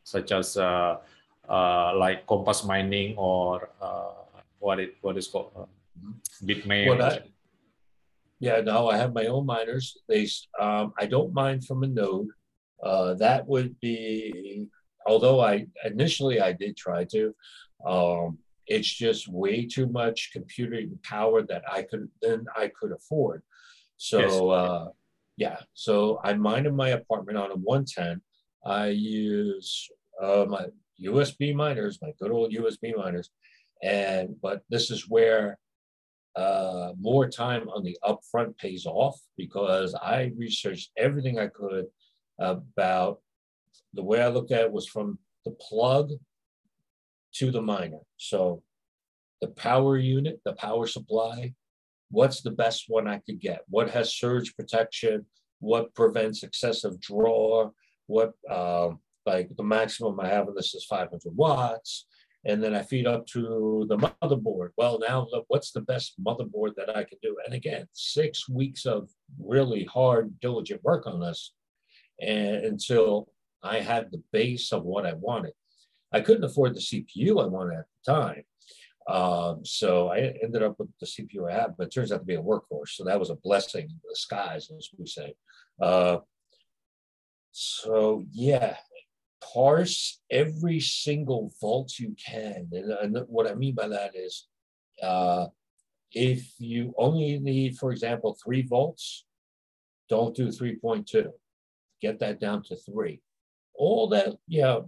such 0.04 0.32
as 0.32 0.58
uh, 0.58 0.98
uh, 1.50 1.90
like 1.98 2.26
Compass 2.28 2.64
Mining 2.64 3.18
or 3.18 3.70
what 4.60 4.80
it 4.80 4.96
what 5.02 5.18
is 5.18 5.28
called 5.28 5.52
Bitmain. 6.46 6.88
Well, 6.90 7.02
I, 7.02 7.20
yeah, 8.40 8.62
no, 8.62 8.90
I 8.90 8.98
have 8.98 9.14
my 9.14 9.26
own 9.26 9.46
miners. 9.46 9.98
They, 10.08 10.28
um, 10.60 10.94
I 10.98 11.06
don't 11.06 11.34
mine 11.34 11.62
from 11.62 11.84
a 11.84 11.88
node. 11.88 12.30
that 13.18 13.48
would 13.48 13.80
be, 13.80 14.68
although 15.06 15.40
I 15.40 15.68
initially 15.84 16.40
I 16.42 16.54
did 16.54 16.78
try 16.78 17.06
to. 17.06 17.36
Um, 17.86 18.40
it's 18.68 18.92
just 18.92 19.28
way 19.28 19.66
too 19.66 19.88
much 19.88 20.32
computing 20.34 20.98
power 21.04 21.44
that 21.44 21.64
I 21.72 21.84
could 21.84 22.10
then 22.22 22.46
I 22.56 22.72
could 22.80 22.92
afford. 22.92 23.44
So 23.98 24.20
yes. 24.20 24.34
uh, 24.34 24.86
yeah, 25.38 25.58
so 25.74 26.20
I 26.24 26.34
mine 26.34 26.66
in 26.66 26.76
my 26.76 26.90
apartment 26.90 27.38
on 27.38 27.52
a 27.52 27.56
110. 27.56 28.22
I 28.66 28.88
use 28.88 29.88
uh, 30.22 30.46
my 30.48 30.66
USB 31.04 31.54
miners, 31.54 32.00
my 32.02 32.12
good 32.20 32.32
old 32.32 32.52
USB 32.54 32.96
miners, 32.96 33.30
and 33.84 34.36
but 34.42 34.64
this 34.70 34.90
is 34.90 35.10
where 35.10 35.60
uh, 36.36 36.92
more 37.00 37.30
time 37.30 37.70
on 37.70 37.84
the 37.84 37.98
upfront 38.04 38.58
pays 38.58 38.86
off 38.86 39.20
because 39.38 39.96
I 39.96 40.32
researched 40.38 40.92
everything 40.98 41.40
I 41.40 41.48
could 41.48 41.86
about 42.40 43.20
the 43.96 44.04
way 44.04 44.22
I 44.22 44.28
looked 44.28 44.52
at 44.52 44.62
it 44.62 44.72
was 44.72 44.88
from 44.88 45.18
the 45.46 45.52
plug 45.52 46.12
to 47.36 47.52
the 47.52 47.62
miner. 47.62 48.00
So 48.18 48.62
the 49.42 49.48
power 49.48 49.98
unit, 49.98 50.42
the 50.46 50.54
power 50.54 50.88
supply, 50.88 51.54
what's 52.10 52.42
the 52.42 52.52
best 52.52 52.86
one 52.88 53.08
I 53.08 53.20
could 53.26 53.40
get? 53.40 53.62
What 53.68 53.90
has 53.92 54.16
surge 54.16 54.56
protection? 54.56 55.26
What 55.60 55.94
prevents 55.96 56.44
excessive 56.44 57.00
draw? 57.00 57.72
What, 58.08 58.34
uh, 58.50 58.92
like 59.26 59.50
the 59.56 59.64
maximum 59.64 60.20
I 60.20 60.28
have 60.30 60.48
on 60.48 60.56
this 60.56 60.76
is 60.76 60.86
500 60.86 61.20
watts. 61.36 62.06
and 62.48 62.64
then 62.64 62.76
I 62.76 62.84
feed 62.84 63.08
up 63.08 63.26
to 63.28 63.86
the 63.90 63.98
motherboard. 63.98 64.70
Well, 64.78 65.00
now 65.00 65.28
look, 65.32 65.46
what's 65.48 65.72
the 65.72 65.82
best 65.82 66.14
motherboard 66.24 66.76
that 66.76 66.96
I 66.96 67.04
can 67.04 67.18
do? 67.24 67.36
And 67.44 67.56
again, 67.56 67.88
six 67.94 68.48
weeks 68.48 68.86
of 68.86 69.10
really 69.40 69.84
hard, 69.86 70.40
diligent 70.40 70.84
work 70.84 71.08
on 71.08 71.20
this, 71.20 71.54
and 72.22 72.64
until 72.64 73.30
I 73.66 73.80
had 73.80 74.12
the 74.12 74.22
base 74.32 74.72
of 74.72 74.84
what 74.84 75.06
I 75.06 75.14
wanted. 75.14 75.54
I 76.12 76.22
couldn't 76.22 76.44
afford 76.44 76.76
the 76.76 76.80
CPU 76.80 77.44
I 77.44 77.48
wanted 77.48 77.80
at 77.80 77.86
the 78.06 78.12
time. 78.14 78.44
Um, 79.08 79.66
so 79.66 80.10
I 80.10 80.34
ended 80.42 80.64
up 80.64 80.80
with 80.80 80.90
the 81.00 81.06
CPU 81.06 81.50
I 81.50 81.54
have, 81.54 81.78
but 81.78 81.88
it 81.88 81.94
turns 81.94 82.12
out 82.12 82.20
to 82.20 82.26
be 82.26 82.36
a 82.36 82.42
workhorse. 82.42 82.90
So 82.90 83.04
that 83.04 83.20
was 83.20 83.30
a 83.30 83.36
blessing 83.36 83.84
in 83.84 84.00
disguise, 84.10 84.70
as 84.76 84.90
we 84.98 85.06
say. 85.06 85.36
Uh, 85.82 86.18
so 87.52 88.24
yeah, 88.32 88.78
parse 89.54 90.22
every 90.32 90.80
single 90.80 91.52
volt 91.62 92.00
you 92.00 92.16
can. 92.24 92.68
And, 92.72 92.92
and 92.92 93.26
what 93.28 93.50
I 93.50 93.56
mean 93.56 93.76
by 93.76 93.88
that 93.88 94.16
is 94.16 94.48
uh, 95.04 95.48
if 96.12 96.54
you 96.60 96.94
only 96.98 97.40
need, 97.40 97.78
for 97.78 97.92
example, 97.92 98.38
three 98.44 98.64
volts, 98.64 99.26
don't 100.10 100.36
do 100.36 100.48
3.2. 100.48 101.28
Get 102.02 102.20
that 102.20 102.40
down 102.40 102.64
to 102.64 102.76
three. 102.76 103.22
All 103.78 104.08
that, 104.10 104.36
yeah, 104.48 104.80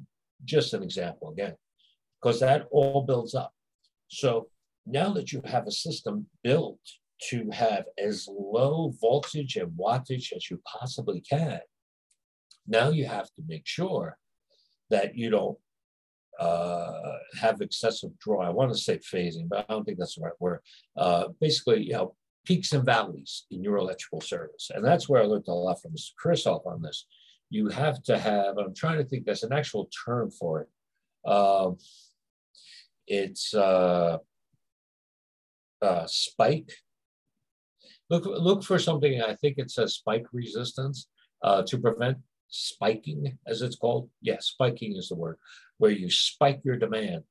just 0.46 0.74
an 0.74 0.84
example 0.84 1.32
again, 1.32 1.56
because 2.22 2.40
that 2.40 2.68
all 2.72 3.04
builds 3.04 3.36
up. 3.36 3.54
So 4.08 4.48
now 4.86 5.12
that 5.14 5.32
you 5.32 5.42
have 5.46 5.68
a 5.68 5.72
system 5.72 6.28
built 6.44 6.80
to 7.30 7.50
have 7.52 7.86
as 7.98 8.28
low 8.30 8.94
voltage 9.02 9.56
and 9.56 9.72
wattage 9.78 10.32
as 10.36 10.50
you 10.50 10.62
possibly 10.66 11.22
can, 11.22 11.60
now 12.68 12.90
you 12.90 13.06
have 13.06 13.28
to 13.34 13.42
make 13.48 13.66
sure 13.66 14.18
that 14.90 15.16
you 15.16 15.30
don't 15.30 15.58
uh, 16.40 17.18
have 17.42 17.62
excessive 17.62 18.18
draw. 18.20 18.42
I 18.42 18.50
want 18.50 18.72
to 18.72 18.78
say 18.78 19.00
phasing, 19.00 19.50
but 19.50 19.66
I 19.68 19.74
don't 19.74 19.84
think 19.84 19.98
that's 19.98 20.16
the 20.16 20.22
right 20.22 20.34
word. 20.40 20.60
Uh, 20.96 21.30
basically, 21.42 21.84
you 21.84 21.94
know, 21.94 22.16
peaks 22.46 22.72
and 22.72 22.86
valleys 22.86 23.46
in 23.52 23.64
your 23.64 23.78
electrical 23.78 24.22
service. 24.22 24.72
And 24.74 24.86
that's 24.86 25.10
where 25.10 25.22
I 25.22 25.26
learned 25.26 25.48
a 25.48 25.54
lot 25.54 25.82
from 25.82 25.92
Mr. 25.92 26.12
Krisoff 26.24 26.66
on 26.66 26.82
this. 26.82 27.06
You 27.50 27.70
have 27.70 28.04
to 28.04 28.18
have, 28.18 28.58
I'm 28.58 28.74
trying 28.74 28.98
to 28.98 29.06
think, 29.06 29.26
there's 29.26 29.44
an 29.44 29.54
actual 29.54 29.90
term 30.06 30.32
for 30.32 30.62
it. 30.62 30.70
Uh, 31.26 31.72
it's 33.08 33.54
uh, 33.54 34.18
uh, 35.82 36.06
spike. 36.08 36.72
Look, 38.10 38.26
look 38.26 38.64
for 38.64 38.80
something, 38.80 39.22
I 39.22 39.36
think 39.36 39.58
it 39.58 39.72
says 39.72 39.96
spike 39.96 40.26
resistance 40.34 41.08
uh, 41.44 41.64
to 41.64 41.78
prevent 41.78 42.18
spiking, 42.50 43.38
as 43.48 43.62
it's 43.62 43.76
called. 43.76 44.10
Yeah, 44.22 44.38
spiking 44.40 44.96
is 44.96 45.10
the 45.10 45.16
word, 45.16 45.38
where 45.78 45.92
you 45.92 46.10
spike 46.10 46.62
your 46.64 46.78
demand. 46.78 47.24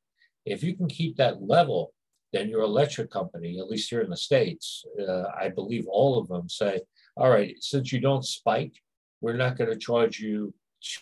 If 0.45 0.63
you 0.63 0.77
can 0.77 0.89
keep 0.89 1.17
that 1.17 1.43
level, 1.43 1.93
then 2.33 2.49
your 2.49 2.63
electric 2.63 3.11
company, 3.11 3.59
at 3.59 3.69
least 3.69 3.91
here 3.91 4.03
in 4.03 4.11
the 4.11 4.17
States, 4.17 4.85
uh, 5.01 5.25
I 5.39 5.49
believe 5.49 5.87
all 5.89 6.19
of 6.19 6.29
them 6.29 6.49
say, 6.49 6.81
all 7.17 7.31
right, 7.31 7.57
since 7.61 7.93
you 7.93 8.01
don't 8.01 8.25
spike, 8.25 8.75
we're 9.21 9.37
not 9.37 9.57
going 9.57 9.71
to 9.71 9.79
charge 9.79 10.19
you 10.19 10.55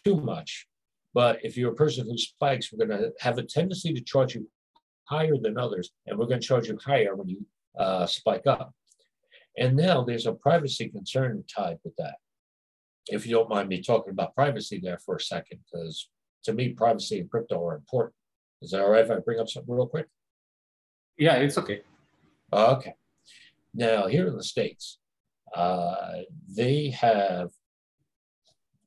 too 0.05 0.21
much. 0.21 0.67
But 1.13 1.45
if 1.45 1.57
you're 1.57 1.73
a 1.73 1.77
person 1.77 2.07
who 2.07 2.19
spikes, 2.19 2.73
we're 2.73 2.87
going 2.87 3.01
to 3.01 3.13
have 3.21 3.39
a 3.39 3.43
tendency 3.43 3.93
to 3.93 4.01
charge 4.01 4.35
you 4.35 4.49
higher 5.05 5.37
than 5.41 5.59
others, 5.59 5.91
and 6.07 6.19
we're 6.19 6.27
going 6.27 6.41
to 6.41 6.47
charge 6.47 6.69
you 6.69 6.79
higher 6.85 7.15
when 7.15 7.29
you 7.29 7.47
uh, 7.79 8.07
spike 8.07 8.47
up. 8.47 8.73
And 9.57 9.77
now 9.77 10.03
there's 10.03 10.27
a 10.27 10.33
privacy 10.33 10.89
concern 10.89 11.45
tied 11.55 11.79
with 11.85 11.95
that 11.97 12.17
if 13.09 13.27
you 13.27 13.35
don't 13.35 13.49
mind 13.49 13.69
me 13.69 13.83
talking 13.83 14.13
about 14.13 14.35
privacy 14.35 14.81
there 14.83 14.99
for 14.99 15.17
a 15.17 15.21
second, 15.21 15.61
because 15.71 16.09
to 16.45 16.53
me, 16.53 16.71
privacy 16.71 17.21
and 17.21 17.31
crypto 17.31 17.65
are 17.67 17.77
important. 17.77 18.15
Is 18.63 18.71
that 18.71 18.83
all 18.83 18.91
right 18.91 19.05
if 19.05 19.11
I 19.11 19.19
bring 19.19 19.41
up 19.41 19.49
something 19.49 19.75
real 19.75 19.87
quick? 19.87 20.07
Yeah, 21.19 21.35
it's 21.35 21.59
okay. 21.59 21.83
Okay. 22.53 22.95
Now, 23.75 24.07
here 24.07 24.27
in 24.27 24.37
the 24.37 24.45
States, 24.45 24.99
uh, 25.55 26.23
they 26.49 26.91
have 26.91 27.51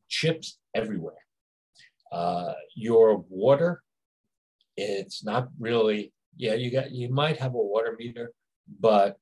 chips 0.08 0.60
everywhere. 0.76 1.16
Uh, 2.12 2.54
your 2.76 3.26
water, 3.30 3.82
it's 4.76 5.24
not 5.24 5.50
really, 5.60 6.14
yeah, 6.38 6.54
you 6.54 6.72
got, 6.72 6.92
you 6.92 7.10
might 7.10 7.38
have 7.38 7.54
a 7.54 7.58
water 7.58 7.96
meter, 7.98 8.32
but 8.80 9.18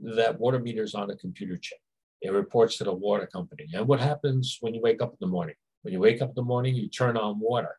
that 0.00 0.38
water 0.38 0.58
meter 0.58 0.82
is 0.82 0.94
on 0.94 1.10
a 1.10 1.16
computer 1.16 1.56
chip. 1.56 1.78
It 2.22 2.32
reports 2.32 2.78
to 2.78 2.84
the 2.84 2.92
water 2.92 3.26
company. 3.26 3.66
And 3.74 3.86
what 3.86 4.00
happens 4.00 4.58
when 4.60 4.74
you 4.74 4.80
wake 4.80 5.02
up 5.02 5.10
in 5.10 5.18
the 5.20 5.26
morning? 5.26 5.54
When 5.82 5.92
you 5.92 6.00
wake 6.00 6.22
up 6.22 6.30
in 6.30 6.34
the 6.34 6.42
morning, 6.42 6.74
you 6.74 6.88
turn 6.88 7.16
on 7.16 7.38
water. 7.38 7.76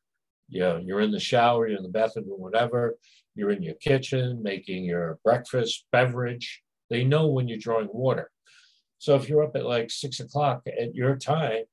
You 0.50 0.62
know, 0.62 0.78
you're 0.78 1.02
in 1.02 1.12
the 1.12 1.20
shower, 1.20 1.68
you're 1.68 1.78
in 1.78 1.84
the 1.84 1.90
bathroom, 1.90 2.26
whatever. 2.28 2.96
You're 3.36 3.52
in 3.52 3.62
your 3.62 3.76
kitchen 3.76 4.42
making 4.42 4.86
your 4.86 5.20
breakfast, 5.24 5.86
beverage. 5.92 6.64
They 6.90 7.04
know 7.04 7.28
when 7.28 7.48
you're 7.48 7.58
drawing 7.58 7.90
water. 7.92 8.32
So 9.00 9.16
if 9.16 9.28
you're 9.28 9.44
up 9.44 9.56
at 9.56 9.66
like 9.66 9.92
six 9.92 10.20
o'clock 10.20 10.62
at 10.66 10.96
your 10.96 11.18
time, 11.18 11.64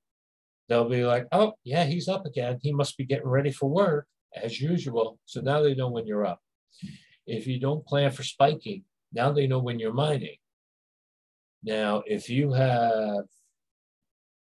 they'll 0.68 0.88
be 0.88 1.04
like, 1.04 1.26
oh, 1.32 1.54
yeah, 1.64 1.84
he's 1.84 2.08
up 2.08 2.26
again. 2.26 2.58
He 2.62 2.72
must 2.72 2.96
be 2.96 3.04
getting 3.04 3.28
ready 3.28 3.52
for 3.52 3.68
work 3.68 4.06
as 4.34 4.60
usual. 4.60 5.18
So 5.26 5.40
now 5.40 5.62
they 5.62 5.74
know 5.74 5.88
when 5.88 6.06
you're 6.06 6.26
up. 6.26 6.40
If 7.26 7.46
you 7.46 7.58
don't 7.58 7.86
plan 7.86 8.10
for 8.10 8.22
spiking, 8.22 8.84
now 9.12 9.32
they 9.32 9.46
know 9.46 9.60
when 9.60 9.78
you're 9.78 9.92
mining. 9.92 10.36
Now, 11.62 12.02
if 12.06 12.28
you 12.28 12.52
have 12.52 13.24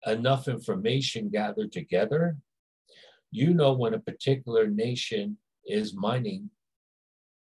enough 0.04 0.48
information 0.48 1.28
gathered 1.28 1.72
together, 1.72 2.36
you 3.30 3.54
know 3.54 3.72
when 3.72 3.94
a 3.94 4.00
particular 4.00 4.66
nation 4.66 5.38
is 5.66 5.94
mining 5.94 6.50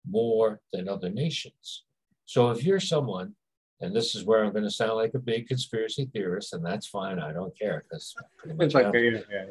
more 0.08 0.60
than 0.72 0.88
other 0.88 1.10
nations. 1.10 1.84
So 2.26 2.50
if 2.50 2.64
you're 2.64 2.80
someone, 2.80 3.34
and 3.80 3.94
this 3.94 4.14
is 4.14 4.24
where 4.24 4.44
I'm 4.44 4.52
going 4.52 4.64
to 4.64 4.70
sound 4.70 4.94
like 4.94 5.14
a 5.14 5.18
big 5.18 5.48
conspiracy 5.48 6.08
theorist, 6.12 6.52
and 6.52 6.64
that's 6.64 6.86
fine. 6.86 7.18
I 7.18 7.32
don't 7.32 7.56
care 7.58 7.84
because 7.88 8.14
it's 8.58 8.74
like 8.74 8.92
yeah, 8.94 9.10
yeah, 9.30 9.44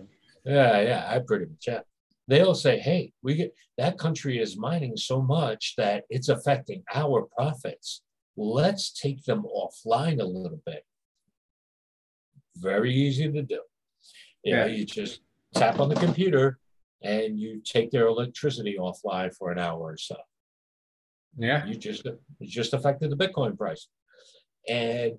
yeah, 0.45 0.82
yeah, 0.82 1.05
I 1.07 1.19
pretty 1.19 1.45
much 1.45 1.67
am. 1.67 1.82
They'll 2.28 2.55
say, 2.55 2.80
"Hey, 2.80 3.11
we 3.21 3.36
get 3.36 3.53
that 3.78 3.97
country 3.97 4.39
is 4.39 4.57
mining 4.57 4.95
so 4.95 5.21
much 5.21 5.74
that 5.78 6.05
it's 6.09 6.30
affecting 6.30 6.84
our 6.93 7.28
profits." 7.36 8.01
let's 8.36 8.91
take 8.91 9.24
them 9.24 9.43
offline 9.43 10.19
a 10.19 10.26
little 10.26 10.61
bit. 10.65 10.84
Very 12.57 12.93
easy 12.93 13.32
to 13.32 13.41
do. 13.41 13.61
You 14.43 14.55
yeah. 14.55 14.61
know, 14.61 14.65
you 14.67 14.86
just 14.86 15.21
tap 15.55 15.80
on 15.80 15.89
the 15.89 15.95
computer 15.95 16.59
and 17.01 17.39
you 17.39 17.61
take 17.63 17.91
their 17.91 18.07
electricity 18.07 18.78
offline 18.80 19.36
for 19.36 19.51
an 19.51 19.59
hour 19.59 19.80
or 19.80 19.97
so. 19.97 20.15
Yeah. 21.38 21.65
You 21.65 21.76
just 21.76 22.05
it 22.05 22.19
just 22.41 22.74
affected 22.74 23.11
the 23.11 23.17
Bitcoin 23.17 23.57
price. 23.57 23.88
And 24.68 25.14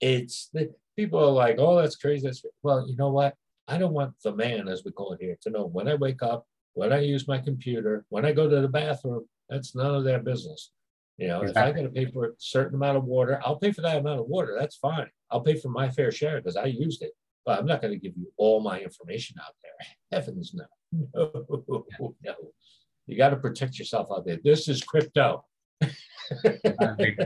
it's 0.00 0.50
the 0.52 0.74
people 0.96 1.18
are 1.18 1.32
like, 1.32 1.56
oh, 1.58 1.76
that's 1.80 1.96
crazy. 1.96 2.26
That's 2.26 2.44
well, 2.62 2.86
you 2.88 2.96
know 2.96 3.10
what? 3.10 3.34
I 3.68 3.78
don't 3.78 3.92
want 3.92 4.14
the 4.22 4.34
man, 4.34 4.68
as 4.68 4.84
we 4.84 4.92
call 4.92 5.12
it 5.12 5.20
here, 5.20 5.36
to 5.42 5.50
know 5.50 5.66
when 5.66 5.88
I 5.88 5.94
wake 5.94 6.22
up, 6.22 6.46
when 6.74 6.92
I 6.92 7.00
use 7.00 7.26
my 7.26 7.38
computer, 7.38 8.04
when 8.10 8.24
I 8.24 8.32
go 8.32 8.48
to 8.48 8.60
the 8.60 8.68
bathroom. 8.68 9.26
That's 9.48 9.76
none 9.76 9.94
of 9.94 10.02
their 10.02 10.18
business. 10.18 10.72
You 11.18 11.28
know, 11.28 11.42
exactly. 11.42 11.70
if 11.70 11.76
I 11.76 11.80
got 11.80 11.94
to 11.94 11.94
pay 11.94 12.12
for 12.12 12.26
a 12.26 12.32
certain 12.38 12.74
amount 12.74 12.98
of 12.98 13.04
water, 13.04 13.40
I'll 13.44 13.58
pay 13.58 13.72
for 13.72 13.80
that 13.82 13.98
amount 13.98 14.20
of 14.20 14.26
water. 14.26 14.56
That's 14.58 14.76
fine. 14.76 15.08
I'll 15.30 15.40
pay 15.40 15.56
for 15.56 15.68
my 15.68 15.88
fair 15.88 16.12
share 16.12 16.38
because 16.38 16.56
I 16.56 16.66
used 16.66 17.02
it. 17.02 17.12
But 17.46 17.60
I'm 17.60 17.66
not 17.66 17.80
going 17.80 17.94
to 17.94 17.98
give 17.98 18.16
you 18.16 18.30
all 18.36 18.60
my 18.60 18.80
information 18.80 19.36
out 19.40 19.54
there. 19.62 19.88
Heavens 20.12 20.54
no. 20.54 20.64
No, 21.14 22.14
no. 22.24 22.34
You 23.06 23.16
got 23.16 23.30
to 23.30 23.36
protect 23.36 23.78
yourself 23.78 24.08
out 24.10 24.26
there. 24.26 24.38
This 24.42 24.68
is 24.68 24.82
crypto. 24.82 25.44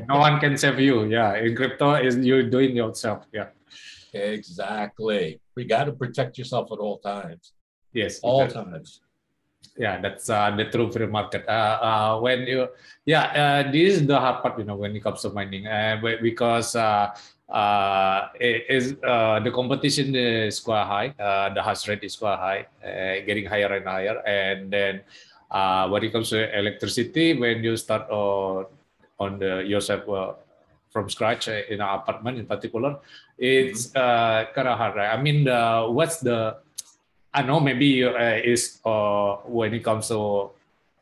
no 0.09 0.19
one 0.19 0.41
can 0.41 0.57
save 0.57 0.81
you. 0.81 1.05
Yeah. 1.05 1.37
In 1.37 1.57
crypto 1.57 1.95
is 1.95 2.17
you're 2.19 2.49
doing 2.49 2.77
yourself. 2.77 3.27
Yeah. 3.33 3.49
Exactly. 4.13 5.41
We 5.57 5.65
got 5.65 5.85
to 5.85 5.93
protect 5.93 6.39
yourself 6.39 6.73
at 6.73 6.79
all 6.79 6.99
times. 6.99 7.53
Yes. 7.93 8.21
All 8.23 8.47
times 8.47 9.01
yeah 9.77 10.01
that's 10.01 10.29
uh, 10.29 10.51
the 10.57 10.65
true 10.67 10.91
free 10.91 11.07
market 11.07 11.45
uh, 11.47 11.79
uh, 11.81 12.13
when 12.21 12.43
you 12.47 12.67
yeah 13.05 13.25
uh, 13.33 13.63
this 13.71 13.97
is 13.97 14.07
the 14.07 14.19
hard 14.19 14.43
part 14.43 14.59
you 14.59 14.65
know 14.65 14.77
when 14.77 14.95
it 14.95 15.01
comes 15.01 15.23
to 15.23 15.31
mining 15.31 15.67
uh, 15.67 15.97
because 16.21 16.75
uh, 16.75 17.09
uh, 17.49 18.29
is 18.39 18.97
uh, 19.05 19.41
the 19.41 19.51
competition 19.51 20.15
is 20.15 20.61
quite 20.61 20.85
high 20.85 21.09
uh, 21.23 21.53
the 21.55 21.63
hash 21.63 21.87
rate 21.89 22.03
is 22.03 22.17
quite 22.17 22.39
high 22.39 22.63
uh, 22.85 23.25
getting 23.27 23.47
higher 23.47 23.73
and 23.75 23.87
higher 23.87 24.19
and 24.27 24.71
then 24.73 25.01
uh, 25.51 25.89
when 25.89 26.03
it 26.03 26.13
comes 26.13 26.31
to 26.31 26.39
electricity 26.57 27.39
when 27.39 27.63
you 27.63 27.77
start 27.77 28.09
on 28.11 28.67
on 29.21 29.39
the 29.39 29.63
yourself 29.63 30.09
uh, 30.09 30.33
from 30.91 31.09
scratch 31.09 31.47
in 31.47 31.81
an 31.81 31.89
apartment 31.89 32.39
in 32.39 32.47
particular. 32.47 32.99
It's 33.39 33.95
uh, 33.95 34.47
kind 34.55 34.67
of 34.67 34.79
hard 34.79 34.97
right? 34.97 35.13
I 35.13 35.21
mean 35.21 35.47
uh, 35.47 35.87
what's 35.87 36.19
the 36.19 36.57
I 37.33 37.43
know 37.43 37.61
maybe 37.61 38.03
uh, 38.03 38.43
is 38.43 38.81
uh, 38.85 39.37
when 39.47 39.75
it 39.75 39.85
comes 39.85 40.09
to 40.09 40.51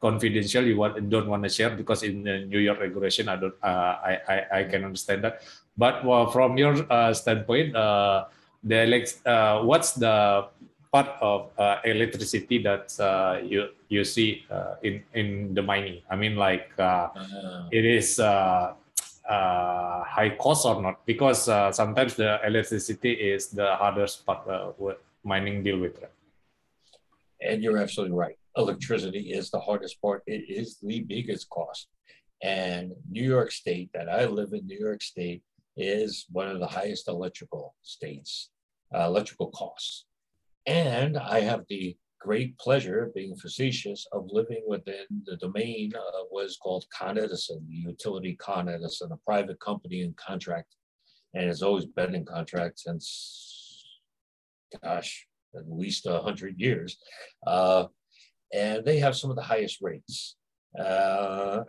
confidential 0.01 0.63
you 0.65 0.77
want, 0.77 1.09
don't 1.09 1.27
want 1.27 1.43
to 1.43 1.49
share 1.49 1.71
because 1.71 2.03
in 2.03 2.23
the 2.23 2.45
New 2.45 2.59
York 2.59 2.81
regulation 2.81 3.29
I 3.29 3.37
don't 3.37 3.55
uh, 3.63 3.95
I, 4.05 4.19
I, 4.29 4.59
I 4.61 4.65
can 4.65 4.85
understand 4.85 5.25
that. 5.25 5.43
But 5.77 6.05
well, 6.05 6.27
from 6.31 6.59
your 6.59 6.75
uh, 6.93 7.15
standpoint, 7.15 7.75
uh, 7.75 8.27
the 8.63 8.83
uh, 9.25 9.63
what's 9.63 9.93
the 9.93 10.47
part 10.93 11.09
of 11.21 11.51
uh, 11.59 11.79
electricity 11.85 12.63
that 12.63 12.93
uh, 13.01 13.41
you 13.45 13.69
you 13.89 14.05
see 14.05 14.45
uh, 14.51 14.75
in 14.83 15.03
in 15.15 15.55
the 15.55 15.63
mining. 15.63 16.03
I 16.11 16.17
mean, 16.17 16.37
like 16.37 16.71
uh, 16.79 17.09
uh-huh. 17.15 17.69
it 17.71 17.85
is 17.85 18.19
uh, 18.19 18.75
uh, 19.29 20.05
high 20.05 20.31
cost 20.39 20.67
or 20.67 20.81
not? 20.81 21.05
Because 21.07 21.45
sometimes 21.75 22.15
the 22.15 22.41
electricity 22.45 23.13
is 23.13 23.49
the 23.49 23.77
hardest 23.77 24.25
part 24.25 24.47
what 24.79 25.03
mining 25.25 25.63
deal 25.63 25.79
with. 25.79 26.03
And 27.41 27.63
you're 27.63 27.79
absolutely 27.79 28.17
right. 28.17 28.37
Electricity 28.57 29.31
is 29.31 29.51
the 29.51 29.61
hardest 29.61 30.01
part. 30.03 30.23
It 30.27 30.49
is 30.49 30.79
the 30.83 31.01
biggest 31.03 31.49
cost. 31.51 31.89
And 32.43 32.93
New 33.11 33.25
York 33.25 33.51
State, 33.53 33.91
that 33.95 34.09
I 34.09 34.27
live 34.27 34.53
in, 34.53 34.67
New 34.67 34.79
York 34.79 35.03
State, 35.03 35.43
is 35.77 36.27
one 36.31 36.49
of 36.49 36.59
the 36.59 36.67
highest 36.67 37.09
electrical 37.09 37.75
states, 37.83 38.51
uh, 38.95 39.05
electrical 39.07 39.51
costs. 39.51 40.07
And 40.69 41.17
I 41.17 41.41
have 41.41 41.65
the 41.71 41.97
great 42.21 42.59
pleasure, 42.59 43.05
of 43.05 43.15
being 43.15 43.35
facetious, 43.37 44.07
of 44.13 44.27
living 44.29 44.63
within 44.67 45.07
the 45.25 45.39
domain 45.39 45.95
of 45.95 46.27
what 46.29 46.45
is 46.45 46.59
called 46.59 46.85
Con 46.93 47.17
Edison, 47.17 47.65
the 47.67 47.75
utility 47.75 48.37
Con 48.37 48.69
Edison, 48.69 49.11
a 49.11 49.17
private 49.25 49.59
company 49.61 50.03
in 50.03 50.13
contract, 50.19 50.77
and 51.33 51.47
has 51.47 51.63
always 51.63 51.87
been 51.87 52.15
in 52.15 52.27
contract 52.27 52.81
since, 52.81 53.83
gosh, 54.85 55.27
at 55.57 55.63
least 55.71 56.05
a 56.05 56.21
hundred 56.21 56.61
years. 56.61 56.99
Uh, 57.47 57.87
and 58.53 58.85
they 58.85 58.99
have 58.99 59.17
some 59.17 59.31
of 59.31 59.37
the 59.37 59.43
highest 59.43 59.79
rates. 59.81 60.37
Uh, 60.79 61.61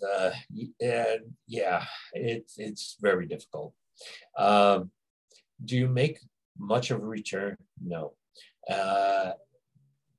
the, 0.00 0.32
and 0.80 1.20
yeah, 1.46 1.84
it's 2.14 2.54
it's 2.56 2.96
very 2.98 3.26
difficult. 3.26 3.74
Um, 4.38 4.90
do 5.62 5.76
you 5.76 5.86
make 5.86 6.18
much 6.58 6.90
of 6.90 7.02
a 7.02 7.06
return? 7.06 7.58
No 7.84 8.14
uh, 8.68 9.32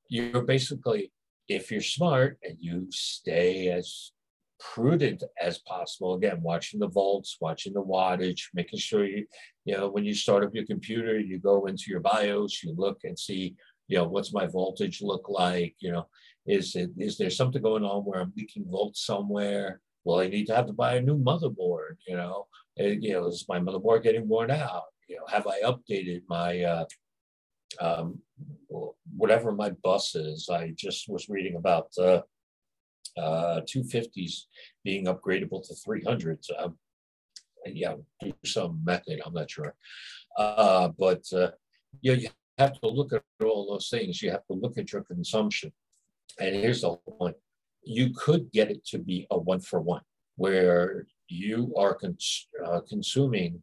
you're 0.08 0.42
basically, 0.42 1.12
if 1.48 1.72
you're 1.72 1.82
smart 1.82 2.38
and 2.44 2.58
you 2.60 2.88
stay 2.90 3.70
as 3.70 4.12
prudent 4.60 5.24
as 5.42 5.60
possible, 5.60 6.16
again, 6.16 6.42
watching 6.42 6.80
the 6.80 6.88
volts, 6.88 7.38
watching 7.40 7.74
the 7.74 7.84
wattage, 7.84 8.44
making 8.54 8.80
sure 8.80 9.06
you, 9.06 9.26
you 9.66 9.78
know, 9.78 9.90
when 9.90 10.04
you 10.04 10.14
start 10.14 10.44
up 10.44 10.54
your 10.54 10.66
computer, 10.66 11.20
you 11.20 11.40
go 11.40 11.66
into 11.66 11.86
your 11.88 12.02
BIOS, 12.02 12.64
you 12.64 12.74
look 12.76 13.00
and 13.04 13.18
see, 13.18 13.56
you 13.88 13.98
know, 13.98 14.08
what's 14.08 14.34
my 14.34 14.46
voltage 14.46 15.02
look 15.02 15.30
like? 15.30 15.76
You 15.80 15.92
know, 15.92 16.08
is 16.46 16.76
it 16.76 16.92
is 16.98 17.18
there 17.18 17.30
something 17.30 17.62
going 17.62 17.84
on 17.84 18.04
where 18.04 18.22
I'm 18.22 18.34
leaking 18.36 18.66
volts 18.70 19.06
somewhere? 19.06 19.82
Well, 20.04 20.20
I 20.20 20.28
need 20.28 20.48
to 20.48 20.56
have 20.56 20.68
to 20.68 20.74
buy 20.74 20.96
a 20.96 21.02
new 21.02 21.18
motherboard. 21.18 21.98
You 22.08 22.18
know, 22.18 22.48
and, 22.78 23.04
you 23.04 23.14
know, 23.14 23.28
is 23.28 23.46
my 23.48 23.60
motherboard 23.60 24.04
getting 24.04 24.28
worn 24.28 24.52
out? 24.52 24.84
You 25.08 25.18
know, 25.18 25.26
have 25.28 25.48
I 25.48 25.62
updated 25.62 26.22
my 26.28 26.62
uh, 26.62 26.86
um, 27.80 28.20
whatever 28.70 29.52
my 29.52 29.72
bus 29.84 30.16
is. 30.16 30.50
I 30.50 30.74
just 30.76 31.10
was 31.10 31.30
reading 31.30 31.56
about 31.56 31.90
uh, 31.98 32.22
uh, 33.18 33.62
250s 33.62 34.46
being 34.84 35.06
upgradable 35.06 35.66
to 35.68 35.74
300s. 35.74 36.48
Um, 36.58 36.78
yeah, 37.66 37.96
some 38.46 38.82
method, 38.84 39.22
I'm 39.26 39.34
not 39.34 39.52
sure. 39.52 39.76
Uh, 40.38 40.90
but 40.98 41.24
uh, 41.34 41.52
yeah, 42.02 42.14
you 42.14 42.30
have 42.58 42.80
to 42.80 42.88
look 42.88 43.14
at 43.14 43.24
all 43.44 43.68
those 43.70 43.90
things. 43.90 44.22
You 44.22 44.32
have 44.32 44.46
to 44.48 44.54
look 44.54 44.78
at 44.78 44.92
your 44.94 45.04
consumption. 45.04 45.72
And 46.40 46.56
here's 46.56 46.82
the 46.82 46.90
whole 46.90 47.18
point. 47.20 47.36
You 47.84 48.12
could 48.14 48.52
get 48.52 48.72
it 48.72 48.86
to 48.88 49.00
be 49.00 49.28
a 49.32 49.38
one 49.38 49.60
for 49.60 49.82
one, 49.82 50.02
where 50.36 51.08
you 51.28 51.74
are 51.78 51.96
cons- 51.96 52.48
uh, 52.66 52.82
consuming, 52.88 53.62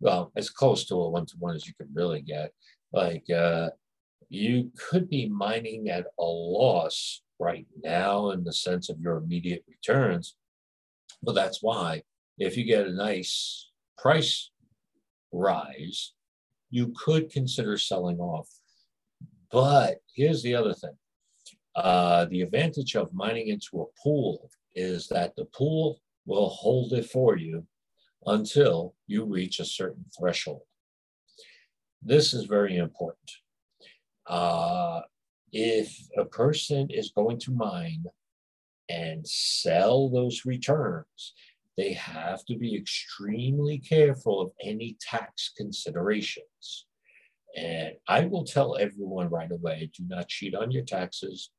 well, 0.00 0.32
as 0.36 0.50
close 0.50 0.84
to 0.86 0.94
a 0.94 1.10
one 1.10 1.26
to 1.26 1.36
one 1.38 1.54
as 1.54 1.66
you 1.66 1.74
can 1.74 1.88
really 1.92 2.22
get, 2.22 2.52
like 2.92 3.28
uh, 3.30 3.70
you 4.30 4.70
could 4.78 5.10
be 5.10 5.28
mining 5.28 5.90
at 5.90 6.06
a 6.18 6.22
loss 6.24 7.22
right 7.40 7.66
now 7.82 8.30
in 8.30 8.44
the 8.44 8.52
sense 8.52 8.88
of 8.88 9.00
your 9.00 9.16
immediate 9.16 9.64
returns. 9.68 10.36
But 11.22 11.34
that's 11.34 11.62
why 11.62 12.02
if 12.38 12.56
you 12.56 12.64
get 12.64 12.86
a 12.86 12.92
nice 12.92 13.70
price 13.98 14.50
rise, 15.32 16.12
you 16.70 16.94
could 16.96 17.30
consider 17.30 17.76
selling 17.76 18.20
off. 18.20 18.48
But 19.50 19.98
here's 20.14 20.42
the 20.42 20.54
other 20.54 20.74
thing. 20.74 20.96
Uh, 21.74 22.26
the 22.26 22.42
advantage 22.42 22.94
of 22.94 23.12
mining 23.12 23.48
into 23.48 23.82
a 23.82 24.00
pool 24.02 24.48
is 24.76 25.08
that 25.08 25.34
the 25.34 25.46
pool 25.46 26.00
will 26.24 26.48
hold 26.48 26.92
it 26.92 27.06
for 27.06 27.36
you 27.36 27.66
until 28.26 28.94
you 29.08 29.24
reach 29.24 29.58
a 29.58 29.64
certain 29.64 30.04
threshold. 30.16 30.62
This 32.00 32.32
is 32.32 32.44
very 32.44 32.76
important. 32.76 33.30
Uh, 34.30 35.00
if 35.52 35.98
a 36.16 36.24
person 36.24 36.88
is 36.88 37.10
going 37.10 37.38
to 37.40 37.50
mine 37.50 38.04
and 38.88 39.26
sell 39.26 40.08
those 40.08 40.42
returns, 40.46 41.34
they 41.76 41.92
have 41.92 42.44
to 42.44 42.56
be 42.56 42.76
extremely 42.76 43.78
careful 43.78 44.40
of 44.40 44.52
any 44.62 44.96
tax 45.00 45.52
considerations. 45.56 46.86
And 47.56 47.94
I 48.06 48.26
will 48.26 48.44
tell 48.44 48.76
everyone 48.76 49.28
right 49.30 49.50
away 49.50 49.90
do 49.96 50.04
not 50.06 50.28
cheat 50.28 50.54
on 50.54 50.70
your 50.70 50.84
taxes. 50.84 51.50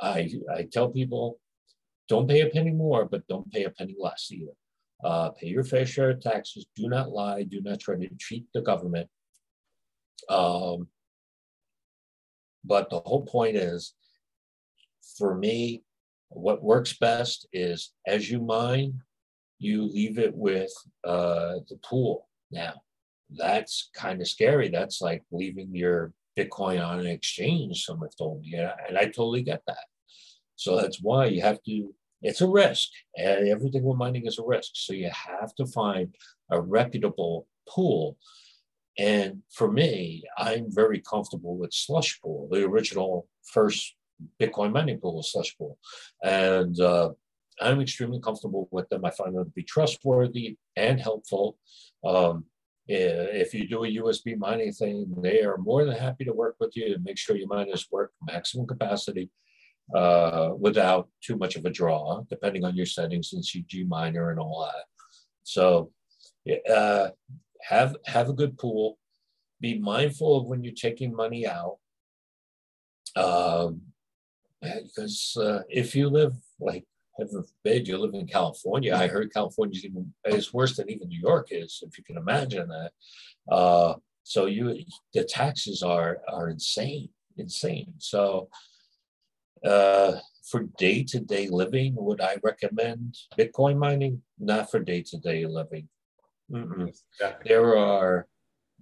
I, 0.00 0.30
I 0.54 0.66
tell 0.72 0.88
people 0.88 1.38
don't 2.08 2.28
pay 2.28 2.40
a 2.40 2.48
penny 2.48 2.70
more, 2.70 3.04
but 3.04 3.26
don't 3.28 3.52
pay 3.52 3.64
a 3.64 3.70
penny 3.70 3.94
less 3.98 4.30
either. 4.32 4.52
Uh, 5.04 5.30
pay 5.30 5.48
your 5.48 5.64
fair 5.64 5.84
share 5.84 6.10
of 6.10 6.20
taxes. 6.20 6.66
Do 6.74 6.88
not 6.88 7.10
lie. 7.10 7.42
Do 7.42 7.60
not 7.60 7.80
try 7.80 7.96
to 7.96 8.08
cheat 8.18 8.46
the 8.54 8.62
government. 8.62 9.08
Um, 10.30 10.88
but 12.64 12.90
the 12.90 13.00
whole 13.00 13.24
point 13.24 13.56
is, 13.56 13.94
for 15.16 15.36
me, 15.36 15.82
what 16.28 16.62
works 16.62 16.96
best 16.98 17.46
is 17.52 17.92
as 18.06 18.30
you 18.30 18.40
mine, 18.40 19.00
you 19.58 19.84
leave 19.84 20.18
it 20.18 20.34
with 20.34 20.70
uh, 21.04 21.54
the 21.68 21.78
pool. 21.82 22.28
Now, 22.50 22.74
that's 23.30 23.90
kind 23.94 24.20
of 24.20 24.28
scary. 24.28 24.68
That's 24.68 25.00
like 25.00 25.22
leaving 25.30 25.74
your 25.74 26.12
Bitcoin 26.36 26.86
on 26.86 27.00
an 27.00 27.06
exchange, 27.06 27.84
some 27.84 28.00
have 28.00 28.16
told 28.16 28.42
me. 28.42 28.54
And 28.54 28.96
I 28.96 29.04
totally 29.06 29.42
get 29.42 29.62
that. 29.66 29.86
So 30.56 30.80
that's 30.80 31.00
why 31.02 31.26
you 31.26 31.42
have 31.42 31.62
to, 31.64 31.94
it's 32.22 32.40
a 32.40 32.48
risk. 32.48 32.88
And 33.16 33.48
everything 33.48 33.82
with 33.82 33.96
mining 33.96 34.26
is 34.26 34.38
a 34.38 34.44
risk. 34.44 34.70
So 34.74 34.92
you 34.92 35.10
have 35.10 35.54
to 35.56 35.66
find 35.66 36.14
a 36.50 36.60
reputable 36.60 37.46
pool 37.68 38.16
and 38.98 39.42
for 39.52 39.70
me, 39.70 40.24
I'm 40.36 40.66
very 40.68 41.00
comfortable 41.00 41.56
with 41.56 41.70
Slushpool, 41.70 42.50
the 42.50 42.64
original 42.64 43.28
first 43.44 43.94
Bitcoin 44.40 44.72
mining 44.72 44.98
pool 44.98 45.16
was 45.16 45.32
Slushpool. 45.32 45.76
And 46.22 46.78
uh, 46.80 47.10
I'm 47.60 47.80
extremely 47.80 48.20
comfortable 48.20 48.68
with 48.72 48.88
them. 48.88 49.04
I 49.04 49.10
find 49.10 49.36
them 49.36 49.44
to 49.44 49.50
be 49.50 49.62
trustworthy 49.62 50.56
and 50.76 51.00
helpful. 51.00 51.58
Um, 52.04 52.46
if 52.88 53.52
you 53.52 53.68
do 53.68 53.84
a 53.84 53.96
USB 53.96 54.36
mining 54.36 54.72
thing, 54.72 55.14
they 55.18 55.42
are 55.42 55.58
more 55.58 55.84
than 55.84 55.96
happy 55.96 56.24
to 56.24 56.32
work 56.32 56.56
with 56.58 56.74
you 56.74 56.88
to 56.88 57.00
make 57.00 57.18
sure 57.18 57.36
your 57.36 57.48
miners 57.48 57.86
work 57.92 58.12
maximum 58.26 58.66
capacity 58.66 59.30
uh, 59.94 60.50
without 60.58 61.08
too 61.22 61.36
much 61.36 61.56
of 61.56 61.66
a 61.66 61.70
draw, 61.70 62.22
depending 62.30 62.64
on 62.64 62.74
your 62.74 62.86
settings 62.86 63.32
and 63.32 63.44
CG 63.44 63.86
miner 63.86 64.30
and 64.30 64.40
all 64.40 64.66
that. 64.66 64.84
So 65.42 65.92
uh, 66.70 67.10
have 67.62 67.96
have 68.06 68.28
a 68.28 68.34
good 68.34 68.58
pool. 68.58 68.98
Be 69.60 69.78
mindful 69.78 70.38
of 70.38 70.46
when 70.46 70.62
you're 70.62 70.72
taking 70.72 71.14
money 71.14 71.46
out. 71.46 71.78
Um, 73.16 73.82
because 74.60 75.36
uh, 75.40 75.62
if 75.68 75.94
you 75.94 76.08
live 76.08 76.34
like 76.60 76.84
heaven 77.18 77.42
forbid 77.42 77.88
you 77.88 77.98
live 77.98 78.14
in 78.14 78.26
California, 78.26 78.94
I 78.94 79.06
heard 79.08 79.32
California 79.32 79.80
is 80.26 80.54
worse 80.54 80.76
than 80.76 80.90
even 80.90 81.08
New 81.08 81.20
York 81.20 81.48
is, 81.50 81.82
if 81.86 81.98
you 81.98 82.04
can 82.04 82.16
imagine 82.16 82.68
that. 82.68 82.92
Uh, 83.50 83.94
so 84.22 84.46
you 84.46 84.84
the 85.14 85.24
taxes 85.24 85.82
are 85.82 86.20
are 86.28 86.50
insane, 86.50 87.08
insane. 87.36 87.94
So 87.98 88.48
uh, 89.64 90.16
for 90.50 90.64
day 90.76 91.02
to 91.04 91.20
day 91.20 91.48
living, 91.48 91.94
would 91.96 92.20
I 92.20 92.36
recommend 92.42 93.16
Bitcoin 93.38 93.78
mining? 93.78 94.22
Not 94.38 94.70
for 94.70 94.80
day 94.80 95.02
to 95.02 95.18
day 95.18 95.46
living. 95.46 95.88
Mm-mm. 96.50 96.96
There 97.44 97.76
are 97.76 98.26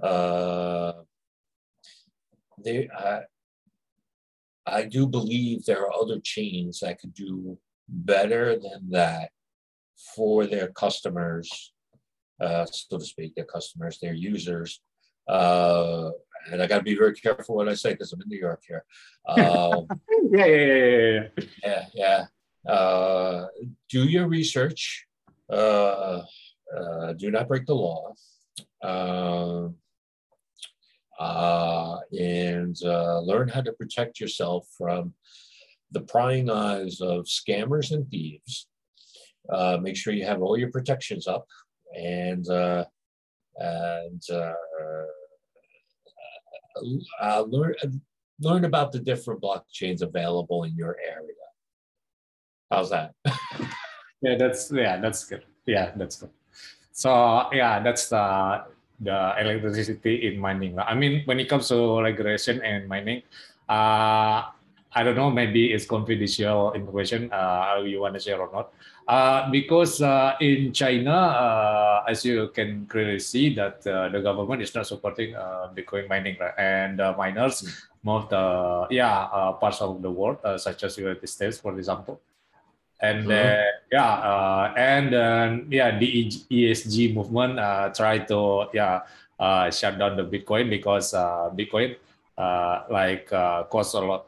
uh, 0.03 0.93
there. 2.59 2.87
I, 2.97 3.21
I 4.67 4.83
do 4.85 5.07
believe 5.07 5.65
there 5.65 5.83
are 5.83 5.95
other 5.95 6.19
chains 6.21 6.81
that 6.81 7.01
could 7.01 7.15
do 7.15 7.59
better 7.89 8.59
than 8.59 8.91
that 8.91 9.31
for 10.15 10.47
their 10.47 10.69
customers, 10.69 11.73
uh, 12.41 12.67
so 12.67 12.99
to 12.99 13.05
speak, 13.05 13.35
their 13.35 13.45
customers, 13.45 13.99
their 14.01 14.15
users. 14.15 14.81
Uh, 15.29 16.11
and 16.51 16.63
I 16.63 16.67
got 16.67 16.79
to 16.79 16.85
be 16.85 16.97
very 16.97 17.15
careful 17.15 17.57
what 17.57 17.69
I 17.69 17.75
say 17.75 17.93
because 17.93 18.13
I'm 18.13 18.23
in 18.23 18.29
New 18.29 18.39
York 18.39 18.63
here. 18.67 18.85
Um, 19.29 19.87
yeah, 20.31 20.47
yeah, 20.47 20.65
yeah, 20.67 21.21
yeah, 21.37 21.45
yeah. 21.65 21.85
yeah. 21.95 22.73
Uh, 22.73 23.47
do 23.89 24.05
your 24.05 24.29
research. 24.29 25.07
Uh, 25.49 26.23
uh, 26.75 27.13
do 27.13 27.31
not 27.31 27.49
break 27.49 27.67
the 27.67 27.75
law. 27.75 28.13
Uh, 28.83 29.69
uh, 31.19 31.99
and 32.19 32.77
uh, 32.85 33.21
learn 33.21 33.49
how 33.49 33.63
to 33.63 33.73
protect 33.73 34.21
yourself 34.21 34.67
from 34.77 35.15
the 35.93 36.01
prying 36.01 36.51
eyes 36.51 37.01
of 37.01 37.25
scammers 37.25 37.91
and 37.93 38.09
thieves. 38.11 38.69
Uh, 39.51 39.79
make 39.81 39.97
sure 39.97 40.13
you 40.13 40.27
have 40.27 40.43
all 40.43 40.59
your 40.59 40.71
protections 40.71 41.27
up 41.27 41.47
and 41.97 42.49
uh, 42.51 42.85
and 43.59 44.23
learn 47.47 47.75
learn 48.41 48.65
about 48.65 48.93
the 48.93 48.99
different 48.99 49.41
blockchains 49.41 50.03
available 50.03 50.65
in 50.65 50.75
your 50.77 50.97
area. 51.03 51.33
How's 52.71 52.91
that? 52.91 53.15
yeah, 54.21 54.37
that's 54.37 54.71
yeah, 54.73 54.99
that's 54.99 55.25
good. 55.25 55.45
Yeah, 55.67 55.93
that's 55.97 56.17
good. 56.17 56.31
So 56.97 57.13
yeah, 57.53 57.77
that's 57.85 58.09
the 58.09 58.65
the 59.05 59.37
electricity 59.37 60.33
in 60.33 60.41
mining. 60.41 60.81
I 60.81 60.97
mean, 60.97 61.29
when 61.29 61.37
it 61.37 61.45
comes 61.45 61.69
to 61.69 62.01
regulation 62.01 62.65
and 62.65 62.89
mining, 62.89 63.21
uh, 63.69 64.49
I 64.97 65.05
don't 65.05 65.15
know, 65.15 65.29
maybe 65.29 65.77
it's 65.77 65.85
confidential 65.85 66.73
information 66.73 67.29
uh, 67.29 67.85
you 67.85 68.01
want 68.01 68.17
to 68.17 68.21
share 68.21 68.41
or 68.41 68.49
not. 68.49 68.73
Uh, 69.07 69.45
because 69.53 70.01
uh, 70.01 70.41
in 70.41 70.73
China, 70.73 71.13
uh, 71.13 72.05
as 72.09 72.25
you 72.25 72.49
can 72.57 72.87
clearly 72.87 73.21
see, 73.21 73.55
that 73.55 73.87
uh, 73.87 74.09
the 74.09 74.25
government 74.25 74.63
is 74.63 74.75
not 74.75 74.87
supporting 74.87 75.37
uh, 75.37 75.69
Bitcoin 75.77 76.09
mining, 76.09 76.41
right? 76.41 76.57
and 76.57 76.97
miners 77.21 77.61
mm. 77.61 77.77
move 78.09 78.25
the 78.33 78.89
yeah 78.89 79.29
parts 79.61 79.85
of 79.85 80.01
the 80.01 80.11
world, 80.11 80.41
such 80.57 80.83
as 80.83 80.97
United 80.97 81.29
States, 81.29 81.61
for 81.61 81.77
example. 81.77 82.19
And 83.01 83.29
mm. 83.29 83.65
yeah, 83.93 84.73
and 84.77 85.13
yeah, 85.73 85.99
the 85.99 86.33
ESG 86.51 87.15
movement 87.15 87.61
try 87.95 88.19
to 88.25 88.67
yeah 88.73 89.05
shut 89.71 89.99
down 89.99 90.17
the 90.17 90.25
Bitcoin 90.25 90.71
because 90.71 91.13
Bitcoin 91.53 91.97
like 92.89 93.29
costs 93.69 93.95
a 93.95 94.01
lot 94.01 94.25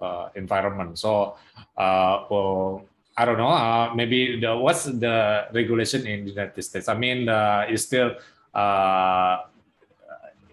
uh, 0.00 0.28
environment. 0.34 0.98
So, 0.98 1.34
uh, 1.76 2.24
well, 2.30 2.84
I 3.16 3.24
don't 3.24 3.38
know. 3.38 3.50
Uh, 3.50 3.92
maybe 3.94 4.38
the 4.40 4.56
what's 4.56 4.84
the 4.84 5.46
regulation 5.52 6.06
in 6.06 6.24
the 6.24 6.30
United 6.30 6.62
States? 6.62 6.88
I 6.88 6.94
mean, 6.94 7.28
uh, 7.28 7.66
is 7.68 7.82
still 7.82 8.14
uh, 8.54 9.42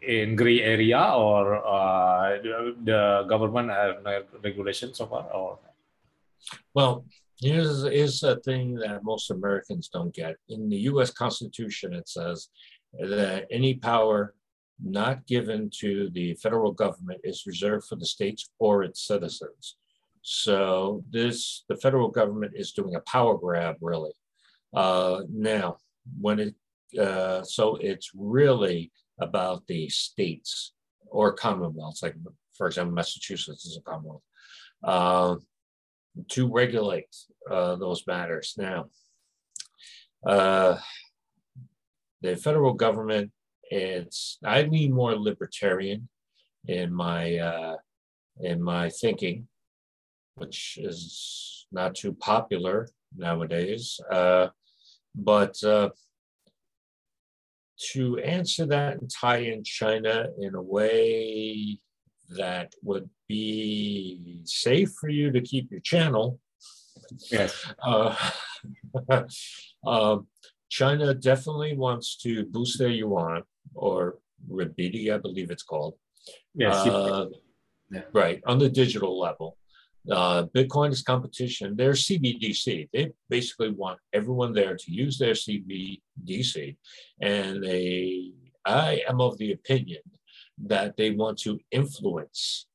in 0.02 0.36
gray 0.36 0.62
area, 0.62 1.14
or 1.14 1.62
uh, 1.62 2.42
the 2.84 3.26
government 3.30 3.70
have 3.70 4.04
no 4.04 4.24
regulation 4.44 4.94
so 4.94 5.06
far, 5.06 5.30
or 5.32 5.60
well. 6.74 7.06
Here's, 7.38 7.84
here's 7.84 8.24
a 8.24 8.38
thing 8.38 8.76
that 8.76 9.04
most 9.04 9.30
Americans 9.30 9.90
don't 9.90 10.14
get. 10.14 10.36
In 10.50 10.70
the 10.70 10.78
US 10.92 11.12
Constitution, 11.12 11.94
it 11.94 12.08
says 12.08 12.50
that 13.00 13.46
any 13.52 13.76
power 13.76 14.34
not 14.82 15.26
given 15.28 15.70
to 15.80 16.10
the 16.12 16.34
federal 16.36 16.72
government 16.72 17.22
is 17.24 17.46
reserved 17.46 17.88
for 17.88 17.96
the 17.96 18.06
states 18.06 18.50
or 18.60 18.84
its 18.84 19.06
citizens. 19.06 19.78
So 20.22 21.04
this, 21.12 21.66
the 21.70 21.76
federal 21.76 22.10
government 22.10 22.54
is 22.56 22.72
doing 22.72 22.96
a 22.96 23.02
power 23.02 23.38
grab, 23.38 23.76
really. 23.82 24.12
Uh, 24.74 25.22
now, 25.30 25.78
when 26.20 26.40
it, 26.40 26.56
uh, 27.00 27.44
so 27.44 27.76
it's 27.78 28.12
really 28.16 28.92
about 29.20 29.66
the 29.68 29.88
states 29.90 30.74
or 31.08 31.36
commonwealths, 31.36 32.02
like 32.02 32.16
for 32.58 32.68
example, 32.68 32.94
Massachusetts 32.94 33.66
is 33.66 33.78
a 33.78 33.82
commonwealth, 33.82 34.24
uh, 34.84 35.36
to 36.30 36.52
regulate 36.52 37.16
uh, 37.50 37.76
those 37.76 38.04
matters. 38.08 38.56
Now, 38.58 38.86
uh, 40.26 40.78
the 42.22 42.36
federal 42.36 42.74
government 42.74 43.32
it's 43.70 44.38
I 44.44 44.64
lean 44.64 44.94
more 44.94 45.16
libertarian 45.16 46.08
in 46.68 46.94
my 46.94 47.38
uh, 47.38 47.76
in 48.40 48.62
my 48.62 48.90
thinking, 48.90 49.48
which 50.36 50.78
is 50.82 51.66
not 51.72 51.96
too 51.96 52.14
popular 52.14 52.88
nowadays. 53.16 54.00
Uh, 54.12 54.48
but 55.16 55.62
uh, 55.64 55.90
to 57.92 58.18
answer 58.20 58.66
that 58.66 59.00
and 59.00 59.10
tie 59.10 59.38
in 59.38 59.64
China 59.64 60.28
in 60.40 60.56
a 60.56 60.62
way 60.62 61.80
that 62.38 62.74
would 62.84 63.10
be 63.28 64.42
safe 64.44 64.92
for 65.00 65.10
you 65.10 65.32
to 65.32 65.42
keep 65.42 65.72
your 65.72 65.80
channel. 65.82 66.40
Yes. 67.32 67.66
Uh, 67.82 68.16
uh, 69.86 70.18
China 70.70 71.14
definitely 71.14 71.76
wants 71.76 72.18
to 72.18 72.46
boost 72.46 72.80
their 72.80 72.90
yuan 72.90 73.44
or 73.74 74.18
renminbi, 74.50 75.14
I 75.14 75.18
believe 75.18 75.52
it's 75.52 75.64
called. 75.64 75.96
Yes. 76.54 76.76
Uh, 76.76 77.28
yeah. 77.92 78.02
Right, 78.14 78.42
on 78.46 78.60
the 78.60 78.70
digital 78.70 79.20
level. 79.20 79.58
Uh, 80.10 80.44
Bitcoin 80.56 80.92
is 80.92 81.02
competition. 81.02 81.76
They're 81.76 81.94
CBDC. 81.94 82.90
They 82.94 83.12
basically 83.30 83.72
want 83.72 84.00
everyone 84.14 84.54
there 84.54 84.76
to 84.76 84.92
use 84.92 85.18
their 85.18 85.34
CBDC. 85.34 86.78
And 87.22 87.64
they, 87.64 88.34
I 88.66 89.02
am 89.08 89.20
of 89.20 89.38
the 89.38 89.54
opinion 89.54 90.02
that 90.64 90.98
they 90.98 91.12
want 91.12 91.38
to 91.40 91.60
influence 91.72 92.68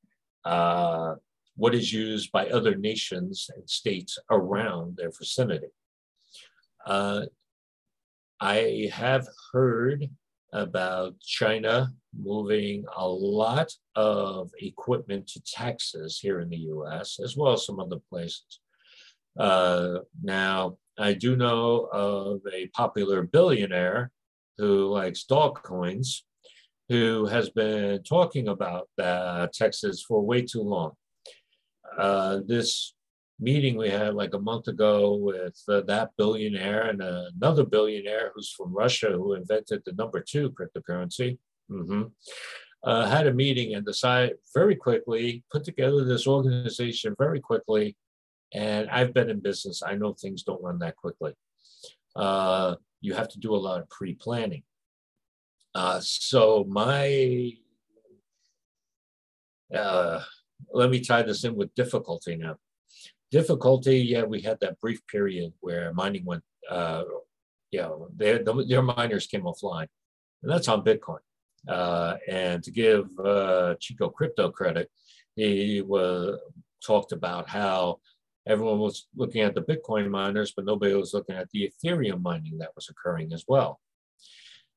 uh, 0.45 1.15
what 1.57 1.75
is 1.75 1.93
used 1.93 2.33
by 2.33 2.49
other 2.49 2.75
nations 2.75 3.51
and 3.55 3.69
states 3.69 4.19
around 4.31 4.97
their 4.97 5.11
vicinity. 5.11 5.69
Uh, 6.87 7.27
I 8.41 8.91
have 8.93 9.29
heard 9.53 10.09
about 10.53 11.21
China 11.21 11.93
moving 12.19 12.85
a 12.97 13.07
lot 13.07 13.73
of 13.95 14.51
equipment 14.61 15.27
to 15.29 15.41
Texas 15.43 16.19
here 16.19 16.41
in 16.41 16.49
the 16.49 16.57
US, 16.57 17.21
as 17.23 17.37
well 17.37 17.53
as 17.53 17.67
some 17.67 17.79
other 17.79 17.99
places. 18.09 18.61
Uh, 19.39 19.99
now, 20.23 20.79
I 20.99 21.13
do 21.13 21.37
know 21.37 21.89
of 21.93 22.41
a 22.53 22.67
popular 22.69 23.23
billionaire 23.23 24.11
who 24.59 24.87
likes 24.87 25.25
dog 25.25 25.63
coins, 25.63 26.25
who 26.91 27.25
has 27.27 27.49
been 27.49 28.03
talking 28.03 28.49
about 28.49 28.89
Texas 29.55 30.03
for 30.03 30.21
way 30.21 30.43
too 30.43 30.63
long. 30.63 30.93
Uh, 31.97 32.41
this 32.47 32.95
meeting 33.41 33.77
we 33.77 33.89
had 33.89 34.15
like 34.15 34.35
a 34.35 34.39
month 34.39 34.69
ago 34.69 35.15
with 35.15 35.59
uh, 35.69 35.81
that 35.83 36.11
billionaire 36.19 36.83
and 36.83 37.01
another 37.01 37.65
billionaire 37.65 38.33
who's 38.35 38.51
from 38.51 38.73
Russia 38.73 39.11
who 39.13 39.33
invented 39.33 39.83
the 39.85 39.93
number 39.93 40.21
two 40.21 40.51
cryptocurrency. 40.51 41.39
Mm-hmm. 41.71 42.03
Uh, 42.83 43.07
had 43.07 43.27
a 43.27 43.35
meeting 43.35 43.75
and 43.75 43.85
decided 43.85 44.37
very 44.55 44.75
quickly, 44.75 45.45
put 45.51 45.65
together 45.65 46.05
this 46.05 46.27
organization 46.27 47.15
very 47.19 47.41
quickly. 47.41 47.97
And 48.53 48.91
I've 48.91 49.15
been 49.15 49.31
in 49.31 49.41
business. 49.41 49.83
I 49.83 49.95
know 49.95 50.13
things 50.13 50.43
don't 50.43 50.63
run 50.63 50.79
that 50.81 50.97
quickly. 50.97 51.35
Uh, 52.17 52.77
you 53.01 53.15
have 53.15 53.29
to 53.29 53.39
do 53.39 53.55
a 53.55 53.57
lot 53.57 53.81
of 53.81 53.89
pre 53.89 54.15
planning. 54.15 54.63
Uh, 55.75 56.01
so, 56.03 56.65
my, 56.69 57.53
uh, 59.75 60.21
let 60.73 60.91
me 60.91 61.01
tie 61.01 61.23
this 61.23 61.45
in 61.45 61.55
with 61.55 61.75
difficulty 61.75 62.37
now 62.37 62.57
difficulty, 63.31 63.99
yeah, 63.99 64.23
we 64.23 64.41
had 64.41 64.59
that 64.61 64.81
brief 64.81 65.07
period 65.07 65.53
where 65.61 65.93
mining 65.95 66.25
went, 66.25 66.43
uh, 66.69 67.05
you 67.71 67.81
know, 67.81 68.09
their, 68.17 68.43
their 68.43 68.83
miners 68.83 69.27
came 69.27 69.43
offline, 69.43 69.87
and 70.43 70.51
that's 70.51 70.69
on 70.69 70.85
Bitcoin. 70.85 71.19
Uh, 71.69 72.17
and 72.29 72.63
to 72.65 72.71
give 72.71 73.07
uh, 73.19 73.75
Chico 73.79 74.09
Crypto 74.09 74.51
credit, 74.51 74.91
he 75.37 75.83
was 75.83 76.39
talked 76.85 77.13
about 77.13 77.49
how 77.49 77.99
everyone 78.47 78.79
was 78.79 79.07
looking 79.15 79.43
at 79.43 79.55
the 79.55 79.63
Bitcoin 79.63 80.09
miners, 80.09 80.53
but 80.57 80.65
nobody 80.65 80.95
was 80.95 81.15
looking 81.15 81.37
at 81.37 81.49
the 81.51 81.71
Ethereum 81.71 82.23
mining 82.23 82.59
that 82.59 82.75
was 82.75 82.89
occurring 82.89 83.33
as 83.33 83.45
well. 83.47 83.79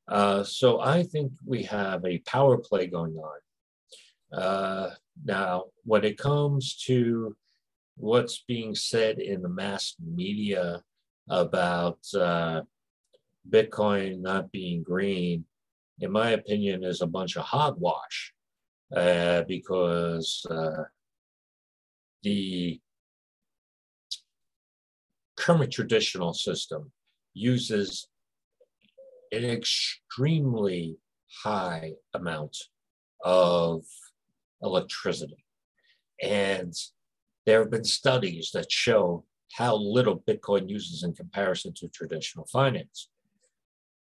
Uh, 0.06 0.44
so 0.44 0.80
I 0.80 1.02
think 1.02 1.32
we 1.44 1.62
have 1.64 2.04
a 2.04 2.18
power 2.18 2.58
play 2.58 2.86
going 2.86 3.16
on. 3.16 4.38
Uh, 4.38 4.90
now, 5.24 5.64
when 5.84 6.04
it 6.04 6.18
comes 6.18 6.76
to 6.86 7.36
what's 7.96 8.44
being 8.46 8.74
said 8.74 9.18
in 9.18 9.40
the 9.42 9.48
mass 9.48 9.94
media 10.04 10.82
about 11.28 11.98
uh, 12.14 12.62
Bitcoin 13.48 14.20
not 14.20 14.50
being 14.50 14.82
green, 14.82 15.44
in 16.00 16.10
my 16.10 16.30
opinion, 16.30 16.84
is 16.84 17.00
a 17.00 17.06
bunch 17.06 17.36
of 17.36 17.44
hogwash 17.44 18.32
uh, 18.94 19.42
because 19.42 20.44
uh, 20.50 20.82
the 22.22 22.80
current 25.36 25.72
traditional 25.72 26.34
system 26.34 26.90
uses 27.32 28.08
an 29.32 29.44
extremely 29.44 30.96
high 31.42 31.92
amount 32.14 32.56
of 33.24 33.84
electricity. 34.62 35.44
And 36.22 36.72
there 37.46 37.60
have 37.60 37.70
been 37.70 37.84
studies 37.84 38.50
that 38.54 38.70
show 38.70 39.24
how 39.52 39.76
little 39.76 40.20
Bitcoin 40.20 40.68
uses 40.68 41.02
in 41.02 41.14
comparison 41.14 41.72
to 41.74 41.88
traditional 41.88 42.46
finance. 42.46 43.08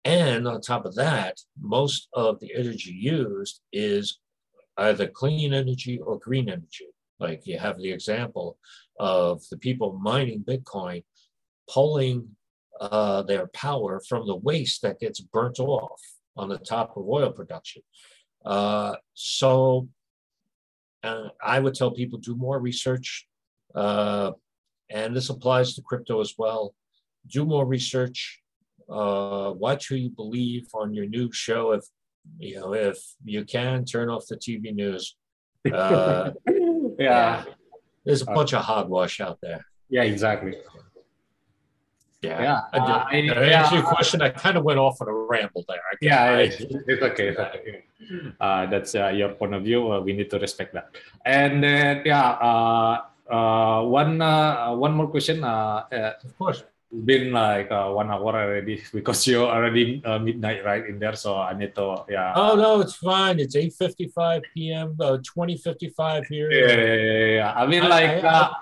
And 0.04 0.46
on 0.46 0.60
top 0.60 0.84
of 0.84 0.94
that, 0.96 1.40
most 1.60 2.08
of 2.12 2.38
the 2.40 2.54
energy 2.54 2.92
used 2.92 3.60
is 3.72 4.18
either 4.76 5.06
clean 5.06 5.54
energy 5.54 5.98
or 5.98 6.18
green 6.18 6.48
energy. 6.48 6.86
Like 7.18 7.46
you 7.46 7.58
have 7.58 7.78
the 7.78 7.90
example 7.90 8.58
of 8.98 9.42
the 9.50 9.56
people 9.56 9.98
mining 10.00 10.44
Bitcoin 10.44 11.04
pulling 11.70 12.28
uh, 12.80 13.22
their 13.22 13.46
power 13.48 14.00
from 14.00 14.26
the 14.26 14.36
waste 14.36 14.82
that 14.82 15.00
gets 15.00 15.20
burnt 15.20 15.58
off 15.58 16.00
on 16.36 16.48
the 16.48 16.58
top 16.58 16.96
of 16.96 17.08
oil 17.08 17.30
production. 17.30 17.82
Uh, 18.44 18.96
so 19.14 19.88
uh, 21.02 21.28
I 21.42 21.60
would 21.60 21.74
tell 21.74 21.90
people 21.90 22.18
do 22.18 22.34
more 22.34 22.58
research, 22.58 23.26
uh, 23.74 24.32
and 24.90 25.16
this 25.16 25.30
applies 25.30 25.74
to 25.74 25.82
crypto 25.82 26.20
as 26.20 26.34
well. 26.36 26.74
Do 27.26 27.44
more 27.44 27.66
research. 27.66 28.40
Uh, 28.88 29.52
watch 29.56 29.88
who 29.88 29.94
you 29.94 30.10
believe 30.10 30.66
on 30.74 30.92
your 30.92 31.06
new 31.06 31.32
show. 31.32 31.72
If 31.72 31.84
you 32.38 32.56
know, 32.56 32.74
if 32.74 32.98
you 33.24 33.44
can, 33.44 33.84
turn 33.84 34.10
off 34.10 34.26
the 34.26 34.36
TV 34.36 34.74
news. 34.74 35.16
Uh, 35.72 36.30
yeah. 36.46 36.88
yeah. 36.98 37.44
there's 38.04 38.20
a 38.20 38.26
bunch 38.26 38.52
of 38.52 38.60
hogwash 38.60 39.18
out 39.22 39.38
there. 39.40 39.64
Yeah, 39.88 40.02
exactly. 40.02 40.58
Yeah. 42.24 42.42
Yeah. 42.42 42.60
Uh, 42.72 43.04
I, 43.10 43.16
yeah. 43.16 43.62
answer 43.62 43.76
your 43.76 43.84
question, 43.84 44.22
I 44.22 44.30
kind 44.30 44.56
of 44.56 44.64
went 44.64 44.78
off 44.78 45.00
on 45.00 45.08
a 45.08 45.12
ramble 45.12 45.64
there. 45.68 45.78
yeah, 46.00 46.36
it's, 46.38 46.60
it's 46.60 47.02
okay. 47.02 47.28
It's 47.28 47.38
okay. 47.38 47.84
Uh, 48.40 48.66
that's 48.66 48.94
uh, 48.94 49.08
your 49.08 49.30
point 49.30 49.54
of 49.54 49.62
view. 49.62 49.92
Uh, 49.92 50.00
we 50.00 50.12
need 50.12 50.30
to 50.30 50.38
respect 50.38 50.74
that. 50.74 50.90
And 51.24 51.62
then, 51.62 52.02
yeah, 52.04 52.36
uh, 52.36 53.00
uh, 53.30 53.82
one 53.82 54.20
uh, 54.20 54.74
one 54.74 54.92
more 54.92 55.08
question. 55.08 55.44
Uh, 55.44 55.84
uh, 55.90 56.12
of 56.22 56.38
course. 56.38 56.64
Been 56.94 57.32
like 57.32 57.72
uh, 57.72 57.90
one 57.90 58.08
hour 58.08 58.38
already 58.38 58.78
because 58.94 59.26
you're 59.26 59.50
already 59.50 60.00
uh, 60.04 60.20
midnight 60.20 60.64
right 60.64 60.86
in 60.86 61.00
there, 61.00 61.16
so 61.16 61.34
I 61.34 61.52
need 61.52 61.74
to 61.74 62.04
yeah. 62.08 62.32
Oh 62.36 62.54
no, 62.54 62.80
it's 62.80 62.94
fine. 62.94 63.40
It's 63.40 63.56
eight 63.56 63.74
fifty 63.74 64.06
five 64.06 64.42
p.m. 64.54 64.94
Uh, 65.00 65.18
twenty 65.24 65.56
fifty 65.56 65.88
five 65.90 66.24
here. 66.26 66.52
Yeah, 66.52 66.70
yeah, 66.70 66.94
yeah, 66.94 67.26
yeah. 67.34 67.52
I 67.56 67.66
mean, 67.66 67.82
I, 67.82 67.88
like. 67.88 68.10
I, 68.22 68.28
uh, 68.28 68.52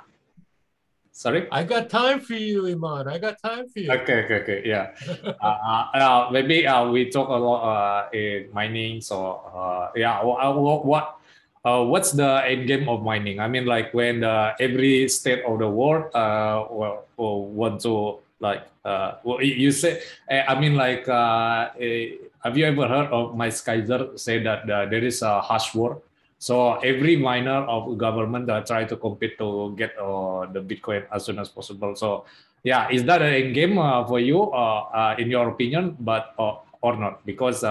Sorry? 1.12 1.46
I 1.52 1.62
got 1.62 1.90
time 1.90 2.20
for 2.20 2.32
you, 2.32 2.66
Iman. 2.66 3.06
I 3.06 3.18
got 3.18 3.36
time 3.38 3.68
for 3.68 3.78
you. 3.78 3.92
Okay, 3.92 4.24
okay, 4.24 4.36
okay. 4.42 4.60
Yeah. 4.64 4.96
uh, 5.44 5.84
uh, 5.92 6.28
maybe 6.32 6.66
uh, 6.66 6.88
we 6.88 7.10
talk 7.10 7.28
a 7.28 7.36
lot 7.36 7.60
uh, 7.62 8.08
in 8.16 8.48
mining. 8.52 9.00
So 9.00 9.44
uh, 9.52 9.92
yeah, 9.94 10.24
what, 10.24 10.84
what 10.84 11.16
uh, 11.64 11.84
what's 11.84 12.12
the 12.12 12.42
end 12.48 12.66
game 12.66 12.88
of 12.88 13.02
mining? 13.02 13.40
I 13.40 13.46
mean, 13.46 13.66
like 13.66 13.92
when 13.92 14.24
uh, 14.24 14.54
every 14.58 15.06
state 15.08 15.44
of 15.44 15.60
the 15.60 15.68
world 15.68 16.14
uh, 16.16 16.64
will, 16.70 17.04
will 17.16 17.46
want 17.46 17.82
to 17.82 18.18
like 18.40 18.66
uh, 18.84 19.14
well, 19.22 19.40
you 19.40 19.70
say. 19.70 20.02
Eh, 20.28 20.42
I 20.46 20.58
mean, 20.58 20.74
like 20.74 21.08
uh, 21.08 21.70
eh, 21.78 22.18
have 22.42 22.58
you 22.58 22.66
ever 22.66 22.88
heard 22.88 23.08
of 23.14 23.36
Mike 23.36 23.54
Keiser 23.54 24.18
say 24.18 24.42
that 24.42 24.68
uh, 24.68 24.86
there 24.86 25.04
is 25.04 25.22
a 25.22 25.40
hash 25.40 25.74
war? 25.74 26.02
So 26.42 26.74
every 26.82 27.14
miner 27.14 27.62
of 27.70 27.96
government 27.96 28.50
uh, 28.50 28.66
try 28.66 28.82
to 28.82 28.96
compete 28.96 29.38
to 29.38 29.78
get 29.78 29.94
uh, 29.94 30.50
the 30.50 30.58
Bitcoin 30.58 31.06
as 31.14 31.24
soon 31.24 31.38
as 31.38 31.48
possible. 31.48 31.94
So 31.94 32.24
yeah, 32.64 32.90
is 32.90 33.04
that 33.04 33.22
an 33.22 33.32
end 33.32 33.54
game 33.54 33.78
uh, 33.78 34.02
for 34.04 34.18
you, 34.18 34.50
uh, 34.50 34.90
uh, 34.90 35.14
in 35.18 35.30
your 35.30 35.50
opinion, 35.50 35.96
but 36.00 36.34
uh, 36.40 36.56
or 36.82 36.96
not? 36.96 37.24
Because 37.24 37.62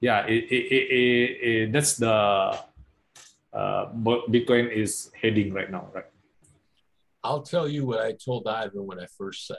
yeah, 0.00 0.24
it, 0.24 0.48
it, 0.48 0.64
it, 1.44 1.72
that's 1.72 2.00
the 2.00 2.56
Bitcoin 3.52 4.72
is 4.72 5.12
heading 5.12 5.52
right 5.52 5.70
now, 5.70 5.92
right? 5.92 6.08
I'll 7.22 7.42
tell 7.42 7.68
you 7.68 7.84
what 7.84 8.00
I 8.00 8.12
told 8.12 8.48
Ivan 8.48 8.86
when 8.86 8.98
I 8.98 9.08
first 9.12 9.52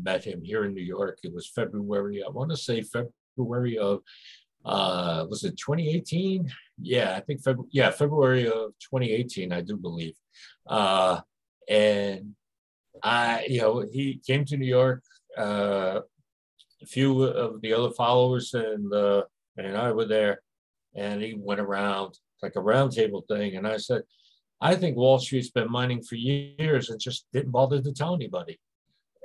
met 0.00 0.22
him 0.22 0.40
here 0.40 0.66
in 0.66 0.72
New 0.72 0.86
York. 0.86 1.18
It 1.24 1.34
was 1.34 1.48
February. 1.48 2.22
I 2.22 2.30
want 2.30 2.50
to 2.50 2.56
say 2.56 2.80
February 2.80 3.76
of 3.76 4.02
uh, 4.68 5.24
was 5.30 5.44
it 5.44 5.56
2018? 5.56 6.50
Yeah, 6.80 7.16
I 7.16 7.20
think 7.20 7.42
February, 7.42 7.70
yeah, 7.72 7.90
February 7.90 8.46
of 8.46 8.74
2018, 8.80 9.50
I 9.50 9.62
do 9.62 9.78
believe. 9.78 10.14
Uh, 10.66 11.20
and 11.68 12.34
I, 13.02 13.46
you 13.48 13.62
know, 13.62 13.84
he 13.90 14.20
came 14.26 14.44
to 14.44 14.58
New 14.58 14.66
York. 14.66 15.02
Uh, 15.36 16.00
a 16.82 16.86
few 16.86 17.22
of 17.22 17.60
the 17.62 17.72
other 17.72 17.90
followers 17.90 18.54
and 18.54 18.92
uh, 18.92 19.22
and 19.56 19.76
I 19.76 19.90
were 19.92 20.04
there, 20.04 20.42
and 20.94 21.22
he 21.22 21.34
went 21.36 21.60
around 21.60 22.18
like 22.42 22.56
a 22.56 22.60
roundtable 22.60 23.26
thing. 23.26 23.56
And 23.56 23.66
I 23.66 23.78
said, 23.78 24.02
I 24.60 24.74
think 24.74 24.96
Wall 24.96 25.18
Street's 25.18 25.50
been 25.50 25.70
mining 25.70 26.02
for 26.02 26.16
years 26.16 26.90
and 26.90 27.00
just 27.00 27.26
didn't 27.32 27.52
bother 27.52 27.80
to 27.80 27.92
tell 27.92 28.14
anybody. 28.14 28.60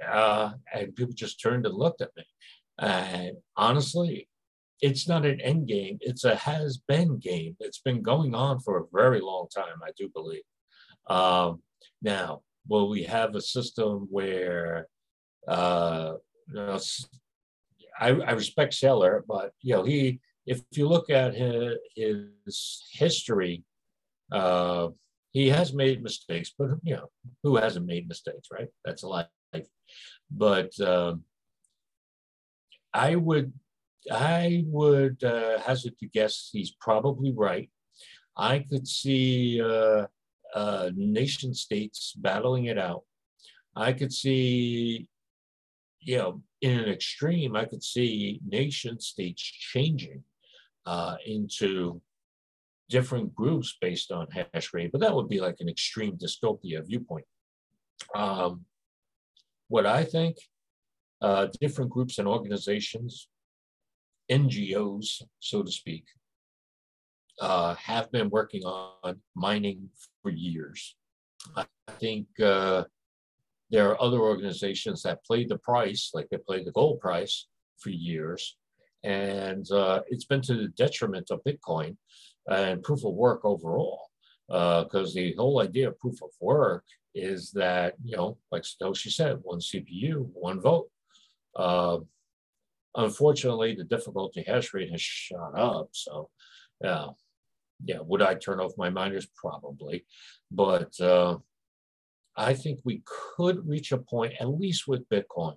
Uh, 0.04 0.52
and 0.74 0.96
people 0.96 1.14
just 1.14 1.41
turned 1.41 1.66
and 1.66 1.76
looked 1.76 2.02
at 2.02 2.16
me. 2.16 2.24
And 2.80 3.38
honestly, 3.56 4.28
it's 4.84 5.08
not 5.08 5.26
an 5.26 5.40
end 5.40 5.66
game, 5.66 5.98
it's 6.02 6.26
a 6.26 6.36
has 6.36 6.78
been 6.78 7.18
game. 7.18 7.56
It's 7.62 7.80
been 7.80 8.02
going 8.02 8.36
on 8.36 8.60
for 8.60 8.78
a 8.78 8.88
very 8.92 9.22
long 9.22 9.48
time, 9.48 9.80
I 9.82 9.92
do 9.98 10.10
believe. 10.10 10.44
Um, 11.08 11.62
now, 12.02 12.42
will 12.68 12.90
we 12.90 13.04
have 13.04 13.34
a 13.34 13.42
system 13.42 14.08
where, 14.12 14.90
uh, 15.48 16.16
you 16.50 16.56
know, 16.56 16.78
I, 17.98 18.10
I 18.10 18.32
respect 18.32 18.74
Saylor, 18.74 19.22
but 19.26 19.54
you 19.62 19.74
know, 19.74 19.84
he, 19.84 20.20
if 20.46 20.62
you 20.72 20.90
look 20.90 21.10
at 21.10 21.34
his, 21.34 21.78
his 21.96 22.84
history, 22.92 23.64
uh, 24.34 24.90
he 25.32 25.48
has 25.48 25.74
made 25.74 26.04
mistakes, 26.04 26.52
but 26.60 26.72
you 26.84 26.96
know, 26.98 27.08
who 27.42 27.56
hasn't 27.56 27.86
made 27.86 28.10
mistakes, 28.10 28.50
right? 28.52 28.68
That's 28.84 29.04
life. 29.04 29.28
But 30.30 30.78
um, 30.82 31.24
I 32.94 33.16
would 33.16 33.54
I 34.12 34.64
would 34.68 35.24
uh, 35.24 35.60
hazard 35.60 35.97
to 35.99 36.08
guess 36.08 36.49
he's 36.51 36.72
probably 36.72 37.32
right. 37.32 37.70
I 38.36 38.60
could 38.60 38.88
see 38.88 39.62
uh, 39.62 40.08
uh, 40.54 40.91
nation 40.95 41.54
states 41.54 42.14
battling 42.18 42.66
it 42.66 42.78
out. 42.78 43.04
I 43.76 43.93
could 43.93 44.14
see, 44.14 45.08
you 45.99 46.18
know, 46.18 46.41
in 46.62 46.80
an 46.80 46.89
extreme, 46.89 47.56
I 47.56 47.66
could 47.66 47.84
see 47.84 48.39
nation 48.47 48.99
states 48.99 49.41
changing 49.41 50.24
uh, 50.86 51.16
into 51.26 52.01
different 52.89 53.34
groups 53.34 53.78
based 53.82 54.12
on 54.12 54.28
hash 54.32 54.74
rate, 54.74 54.91
but 54.91 55.01
that 55.01 55.16
would 55.16 55.30
be 55.30 55.39
like 55.39 55.56
an 55.60 55.70
extreme 55.70 56.18
dystopia 56.18 56.86
viewpoint. 56.86 57.26
Um, 58.16 58.66
what 59.70 59.86
I 59.86 60.04
think, 60.04 60.38
uh, 61.22 61.47
different 61.62 61.89
groups 61.89 62.20
and 62.20 62.28
organizations 62.28 63.30
NGOs, 64.32 65.21
so 65.39 65.63
to 65.63 65.71
speak, 65.71 66.05
uh, 67.41 67.76
have 67.76 68.11
been 68.11 68.30
working 68.30 68.63
on 68.63 69.19
mining 69.36 69.89
for 70.21 70.32
years. 70.32 70.95
I 71.55 71.65
think 71.99 72.28
uh, 72.39 72.84
there 73.69 73.89
are 73.89 74.01
other 74.01 74.19
organizations 74.19 75.01
that 75.03 75.26
played 75.26 75.49
the 75.49 75.57
price, 75.57 76.11
like 76.13 76.30
they 76.30 76.38
played 76.38 76.65
the 76.65 76.71
gold 76.71 76.99
price 76.99 77.47
for 77.80 77.89
years. 77.89 78.55
And 79.03 79.69
uh, 79.71 80.01
it's 80.07 80.26
been 80.26 80.41
to 80.41 80.55
the 80.55 80.67
detriment 80.69 81.30
of 81.32 81.41
Bitcoin 81.43 81.97
and 82.47 82.84
proof 82.84 83.03
of 83.03 83.13
work 83.13 83.41
overall. 83.43 84.09
Because 84.47 85.11
uh, 85.11 85.15
the 85.15 85.36
whole 85.38 85.61
idea 85.61 85.88
of 85.88 85.99
proof 85.99 86.21
of 86.21 86.30
work 86.39 86.84
is 87.15 87.51
that, 87.51 87.95
you 88.03 88.15
know, 88.15 88.38
like 88.51 88.63
Satoshi 88.63 89.11
said, 89.11 89.39
one 89.41 89.59
CPU, 89.59 90.28
one 90.34 90.61
vote. 90.61 90.89
Uh, 92.96 93.04
Unfortunately, 93.04 93.76
the 93.76 93.84
difficulty 93.84 94.44
hash 94.46 94.74
rate 94.74 94.91
has 94.91 95.02
shot 95.02 95.58
up. 95.58 95.89
So, 95.91 96.30
yeah, 96.82 97.08
yeah. 97.84 98.00
Would 98.02 98.22
I 98.22 98.36
turn 98.36 98.60
off 98.60 98.74
my 98.78 98.89
miners? 98.89 99.28
Probably, 99.36 100.06
but 100.52 101.00
uh, 101.00 101.38
I 102.36 102.54
think 102.54 102.80
we 102.84 103.04
could 103.06 103.68
reach 103.68 103.91
a 103.91 103.98
point, 103.98 104.34
at 104.39 104.50
least 104.50 104.88
with 104.88 105.08
Bitcoin, 105.10 105.56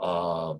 uh, 0.00 0.54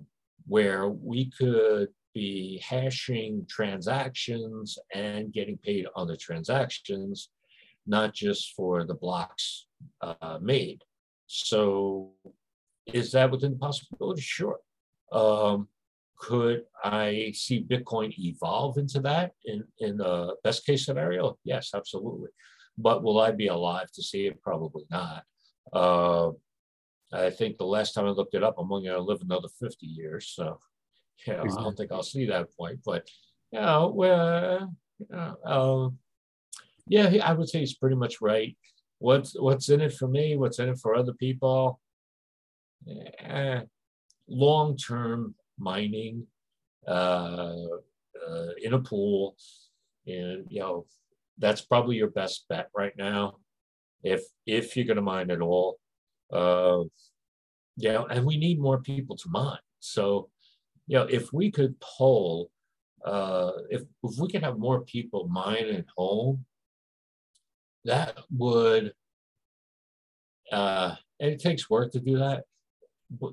where 0.47 0.89
we 0.89 1.31
could 1.37 1.89
be 2.13 2.61
hashing 2.63 3.45
transactions 3.49 4.77
and 4.93 5.33
getting 5.33 5.57
paid 5.57 5.87
on 5.95 6.07
the 6.07 6.15
transactions, 6.15 7.29
not 7.87 8.13
just 8.13 8.53
for 8.53 8.85
the 8.85 8.93
blocks 8.93 9.65
uh, 10.01 10.37
made. 10.41 10.83
So, 11.27 12.11
is 12.85 13.11
that 13.13 13.31
within 13.31 13.53
the 13.53 13.57
possibility? 13.57 14.21
Sure. 14.21 14.59
Um, 15.13 15.67
could 16.17 16.63
I 16.83 17.33
see 17.35 17.63
Bitcoin 17.63 18.17
evolve 18.17 18.77
into 18.77 18.99
that 19.01 19.33
in, 19.45 19.63
in 19.79 19.97
the 19.97 20.35
best 20.43 20.65
case 20.65 20.85
scenario? 20.85 21.37
Yes, 21.43 21.71
absolutely. 21.75 22.29
But 22.77 23.03
will 23.03 23.19
I 23.19 23.31
be 23.31 23.47
alive 23.47 23.91
to 23.93 24.01
see 24.01 24.27
it? 24.27 24.41
Probably 24.41 24.83
not. 24.89 25.23
Uh, 25.71 26.31
I 27.11 27.29
think 27.29 27.57
the 27.57 27.65
last 27.65 27.93
time 27.93 28.05
I 28.05 28.09
looked 28.09 28.35
it 28.35 28.43
up, 28.43 28.55
I'm 28.57 28.71
only 28.71 28.87
going 28.87 28.97
to 28.97 29.03
live 29.03 29.21
another 29.21 29.49
50 29.59 29.85
years. 29.85 30.31
So, 30.33 30.59
yeah, 31.27 31.41
exactly. 31.41 31.57
I 31.59 31.63
don't 31.63 31.77
think 31.77 31.91
I'll 31.91 32.03
see 32.03 32.25
that 32.27 32.55
point. 32.57 32.79
But, 32.83 33.07
you 33.51 33.59
know, 33.59 33.91
well, 33.93 34.73
you 34.99 35.07
know, 35.11 35.35
um, 35.45 35.97
yeah, 36.87 37.11
I 37.23 37.33
would 37.33 37.49
say 37.49 37.59
he's 37.59 37.75
pretty 37.75 37.95
much 37.95 38.21
right. 38.21 38.57
What's 38.99 39.39
what's 39.39 39.69
in 39.69 39.81
it 39.81 39.93
for 39.93 40.07
me? 40.07 40.37
What's 40.37 40.59
in 40.59 40.69
it 40.69 40.79
for 40.79 40.95
other 40.95 41.13
people? 41.13 41.79
Eh, 42.87 43.61
long-term 44.33 45.35
mining 45.57 46.25
uh, 46.87 47.55
uh, 48.27 48.49
in 48.61 48.73
a 48.73 48.79
pool 48.79 49.35
and 50.05 50.45
you 50.49 50.59
know 50.59 50.85
that's 51.37 51.61
probably 51.61 51.95
your 51.95 52.09
best 52.09 52.45
bet 52.49 52.69
right 52.75 52.93
now, 52.97 53.37
if 54.03 54.23
if 54.45 54.75
you're 54.75 54.85
going 54.85 54.97
to 54.97 55.01
mine 55.01 55.31
at 55.31 55.41
all. 55.41 55.79
Uh, 56.31 56.83
yeah, 57.77 58.03
and 58.09 58.25
we 58.25 58.37
need 58.37 58.59
more 58.59 58.79
people 58.79 59.15
to 59.17 59.29
mine. 59.29 59.57
So, 59.79 60.29
you 60.87 60.97
know, 60.97 61.05
if 61.05 61.33
we 61.33 61.51
could 61.51 61.79
poll, 61.79 62.51
uh, 63.05 63.51
if 63.69 63.81
if 64.03 64.19
we 64.19 64.29
could 64.29 64.43
have 64.43 64.57
more 64.57 64.81
people 64.81 65.27
mine 65.27 65.67
at 65.69 65.85
home, 65.97 66.45
that 67.85 68.19
would. 68.31 68.93
Uh, 70.51 70.95
and 71.19 71.31
it 71.31 71.39
takes 71.39 71.69
work 71.69 71.91
to 71.93 71.99
do 71.99 72.17
that 72.17 72.43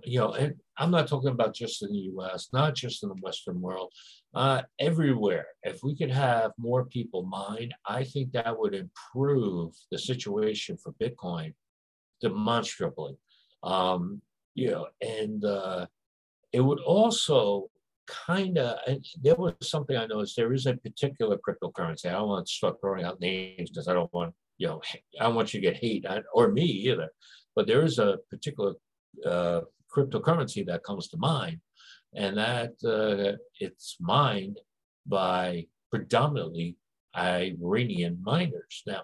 you 0.05 0.19
know, 0.19 0.33
and 0.33 0.55
I'm 0.77 0.91
not 0.91 1.09
talking 1.09 1.31
about 1.31 1.55
just 1.55 1.83
in 1.83 1.93
the 1.93 1.99
U.S., 1.99 2.49
not 2.53 2.75
just 2.75 3.03
in 3.03 3.09
the 3.09 3.17
Western 3.17 3.61
world, 3.61 3.93
uh, 4.35 4.63
everywhere. 4.79 5.47
If 5.63 5.83
we 5.83 5.97
could 5.97 6.11
have 6.11 6.53
more 6.59 6.85
people 6.85 7.23
mine, 7.25 7.71
I 7.87 8.05
think 8.05 8.33
that 8.33 8.59
would 8.59 8.75
improve 8.75 9.75
the 9.91 9.99
situation 9.99 10.77
for 10.77 10.93
Bitcoin 10.93 11.55
demonstrably. 12.21 13.17
Um, 13.63 14.23
you 14.55 14.71
know, 14.71 14.89
and 15.01 15.45
uh, 15.45 15.87
it 16.53 16.61
would 16.61 16.81
also 16.81 17.71
kind 18.07 18.59
of, 18.59 18.79
there 19.23 19.37
was 19.37 19.55
something 19.63 19.97
I 19.97 20.07
noticed. 20.07 20.37
There 20.37 20.53
is 20.53 20.67
a 20.67 20.75
particular 20.75 21.39
cryptocurrency. 21.39 22.07
I 22.07 22.13
don't 22.13 22.29
want 22.29 22.47
to 22.47 22.53
start 22.53 22.81
throwing 22.81 23.05
out 23.05 23.21
names 23.21 23.71
because 23.71 23.89
I 23.89 23.95
don't 23.95 24.13
want, 24.13 24.35
you 24.59 24.67
know, 24.67 24.83
I 25.21 25.25
don't 25.25 25.35
want 25.35 25.55
you 25.55 25.61
to 25.61 25.67
get 25.67 25.77
hate 25.77 26.05
or 26.35 26.49
me 26.49 26.65
either. 26.65 27.09
But 27.55 27.67
there 27.67 27.83
is 27.83 27.99
a 27.99 28.19
particular 28.31 28.75
uh, 29.25 29.63
cryptocurrency 29.95 30.65
that 30.67 30.85
comes 30.85 31.09
to 31.09 31.17
mind, 31.17 31.61
and 32.15 32.37
that 32.39 32.73
uh, 32.85 33.37
it's 33.59 33.97
mined 34.01 34.59
by 35.07 35.67
predominantly 35.91 36.77
Iranian 37.17 38.19
miners. 38.23 38.83
Now, 38.87 39.03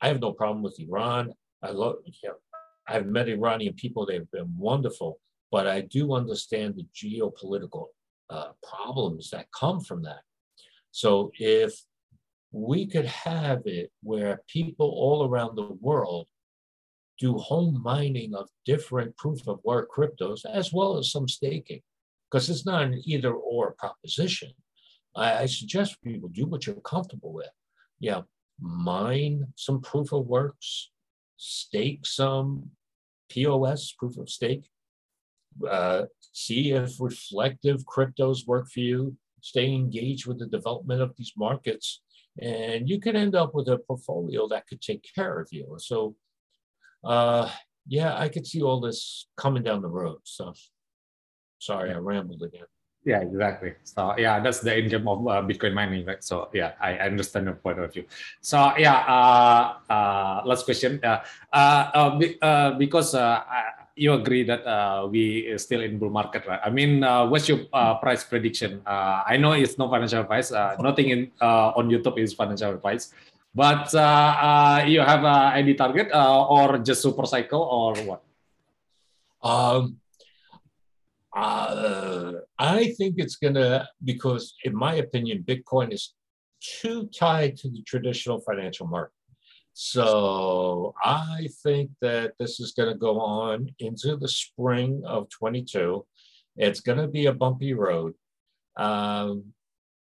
I 0.00 0.08
have 0.08 0.20
no 0.20 0.32
problem 0.32 0.62
with 0.62 0.78
Iran. 0.78 1.32
I 1.62 1.70
love, 1.70 1.96
you 2.04 2.28
know, 2.28 2.34
I've 2.88 3.06
met 3.06 3.28
Iranian 3.28 3.74
people; 3.74 4.06
they've 4.06 4.30
been 4.30 4.52
wonderful. 4.56 5.18
But 5.50 5.66
I 5.66 5.82
do 5.82 6.14
understand 6.14 6.74
the 6.74 6.86
geopolitical 6.94 7.86
uh, 8.30 8.50
problems 8.62 9.30
that 9.30 9.46
come 9.52 9.80
from 9.80 10.02
that. 10.02 10.22
So 10.90 11.30
if 11.38 11.72
we 12.52 12.86
could 12.86 13.04
have 13.06 13.62
it 13.66 13.92
where 14.02 14.42
people 14.48 14.86
all 14.86 15.28
around 15.28 15.56
the 15.56 15.76
world 15.80 16.26
do 17.18 17.38
home 17.38 17.80
mining 17.82 18.34
of 18.34 18.48
different 18.64 19.16
proof 19.16 19.46
of 19.48 19.60
work 19.64 19.90
cryptos 19.90 20.44
as 20.44 20.72
well 20.72 20.98
as 20.98 21.10
some 21.10 21.28
staking 21.28 21.80
because 22.30 22.50
it's 22.50 22.66
not 22.66 22.82
an 22.82 23.02
either 23.04 23.32
or 23.32 23.72
proposition. 23.72 24.50
I, 25.14 25.42
I, 25.42 25.46
suggest 25.46 26.02
people 26.02 26.28
do 26.28 26.46
what 26.46 26.66
you're 26.66 26.76
comfortable 26.76 27.32
with. 27.32 27.50
Yeah, 28.00 28.22
mine 28.60 29.46
some 29.56 29.80
proof 29.80 30.12
of 30.12 30.26
works, 30.26 30.90
stake 31.36 32.04
some 32.04 32.70
POS, 33.30 33.92
proof 33.92 34.18
of 34.18 34.28
stake, 34.28 34.68
uh, 35.68 36.04
see 36.32 36.72
if 36.72 37.00
reflective 37.00 37.84
cryptos 37.86 38.46
work 38.46 38.68
for 38.68 38.80
you, 38.80 39.16
stay 39.40 39.72
engaged 39.72 40.26
with 40.26 40.38
the 40.38 40.46
development 40.46 41.00
of 41.00 41.14
these 41.16 41.32
markets, 41.36 42.02
and 42.40 42.88
you 42.88 43.00
can 43.00 43.16
end 43.16 43.34
up 43.34 43.54
with 43.54 43.68
a 43.68 43.78
portfolio 43.78 44.46
that 44.48 44.66
could 44.66 44.82
take 44.82 45.06
care 45.14 45.40
of 45.40 45.48
you. 45.50 45.76
So 45.78 46.14
uh, 47.06 47.50
yeah, 47.86 48.18
I 48.18 48.28
could 48.28 48.46
see 48.46 48.62
all 48.62 48.80
this 48.80 49.26
coming 49.36 49.62
down 49.62 49.82
the 49.82 49.88
road. 49.88 50.18
So 50.24 50.52
sorry, 51.58 51.92
I 51.92 51.98
rambled 51.98 52.42
again. 52.42 52.66
Yeah, 53.06 53.22
exactly. 53.22 53.74
So 53.84 54.18
yeah, 54.18 54.40
that's 54.40 54.58
the 54.58 54.82
game 54.82 55.06
of 55.06 55.22
uh, 55.28 55.38
Bitcoin 55.46 55.74
mining, 55.74 56.04
right? 56.04 56.22
So 56.24 56.50
yeah, 56.52 56.72
I 56.80 56.98
understand 56.98 57.46
your 57.46 57.54
point 57.54 57.78
of 57.78 57.94
view. 57.94 58.04
So 58.40 58.74
yeah, 58.76 59.06
uh, 59.06 59.78
uh, 59.86 60.42
last 60.44 60.64
question. 60.64 60.98
Uh, 60.98 61.22
uh, 61.52 61.90
uh, 61.94 62.20
uh 62.42 62.70
because 62.74 63.14
uh, 63.14 63.46
you 63.94 64.12
agree 64.12 64.42
that 64.44 64.66
uh, 64.66 65.06
we 65.06 65.48
are 65.48 65.58
still 65.58 65.80
in 65.80 65.98
bull 65.98 66.10
market, 66.10 66.44
right? 66.46 66.60
I 66.62 66.70
mean, 66.70 67.02
uh, 67.02 67.26
what's 67.26 67.48
your 67.48 67.60
uh, 67.72 67.94
price 67.96 68.24
prediction? 68.24 68.82
Uh, 68.84 69.22
I 69.24 69.38
know 69.38 69.52
it's 69.52 69.78
no 69.78 69.88
financial 69.88 70.20
advice. 70.20 70.52
Uh, 70.52 70.76
nothing 70.80 71.10
in 71.10 71.30
uh, 71.40 71.78
on 71.78 71.88
YouTube 71.88 72.18
is 72.18 72.34
financial 72.34 72.74
advice. 72.74 73.14
But 73.56 73.94
uh, 73.94 74.32
uh, 74.50 74.84
you 74.86 75.00
have 75.00 75.24
uh, 75.24 75.52
any 75.54 75.72
target 75.72 76.14
or 76.14 76.76
just 76.76 77.00
super 77.00 77.24
cycle 77.24 77.62
or 77.62 77.96
what? 78.04 78.22
Um, 79.42 79.96
I 81.32 82.92
think 82.98 83.14
it's 83.16 83.36
gonna 83.36 83.88
because, 84.04 84.54
in 84.64 84.76
my 84.76 84.96
opinion, 84.96 85.42
Bitcoin 85.42 85.90
is 85.90 86.12
too 86.60 87.08
tied 87.18 87.56
to 87.58 87.70
the 87.70 87.82
traditional 87.86 88.40
financial 88.40 88.86
market. 88.88 89.12
So 89.72 90.94
I 91.02 91.48
think 91.62 91.90
that 92.02 92.32
this 92.38 92.60
is 92.60 92.72
going 92.72 92.88
to 92.88 92.98
go 92.98 93.20
on 93.20 93.68
into 93.78 94.16
the 94.16 94.28
spring 94.28 95.02
of 95.04 95.28
22. 95.28 96.04
It's 96.56 96.80
going 96.80 96.98
to 96.98 97.08
be 97.08 97.26
a 97.26 97.32
bumpy 97.32 97.74
road. 97.74 98.14
Um, 98.78 99.52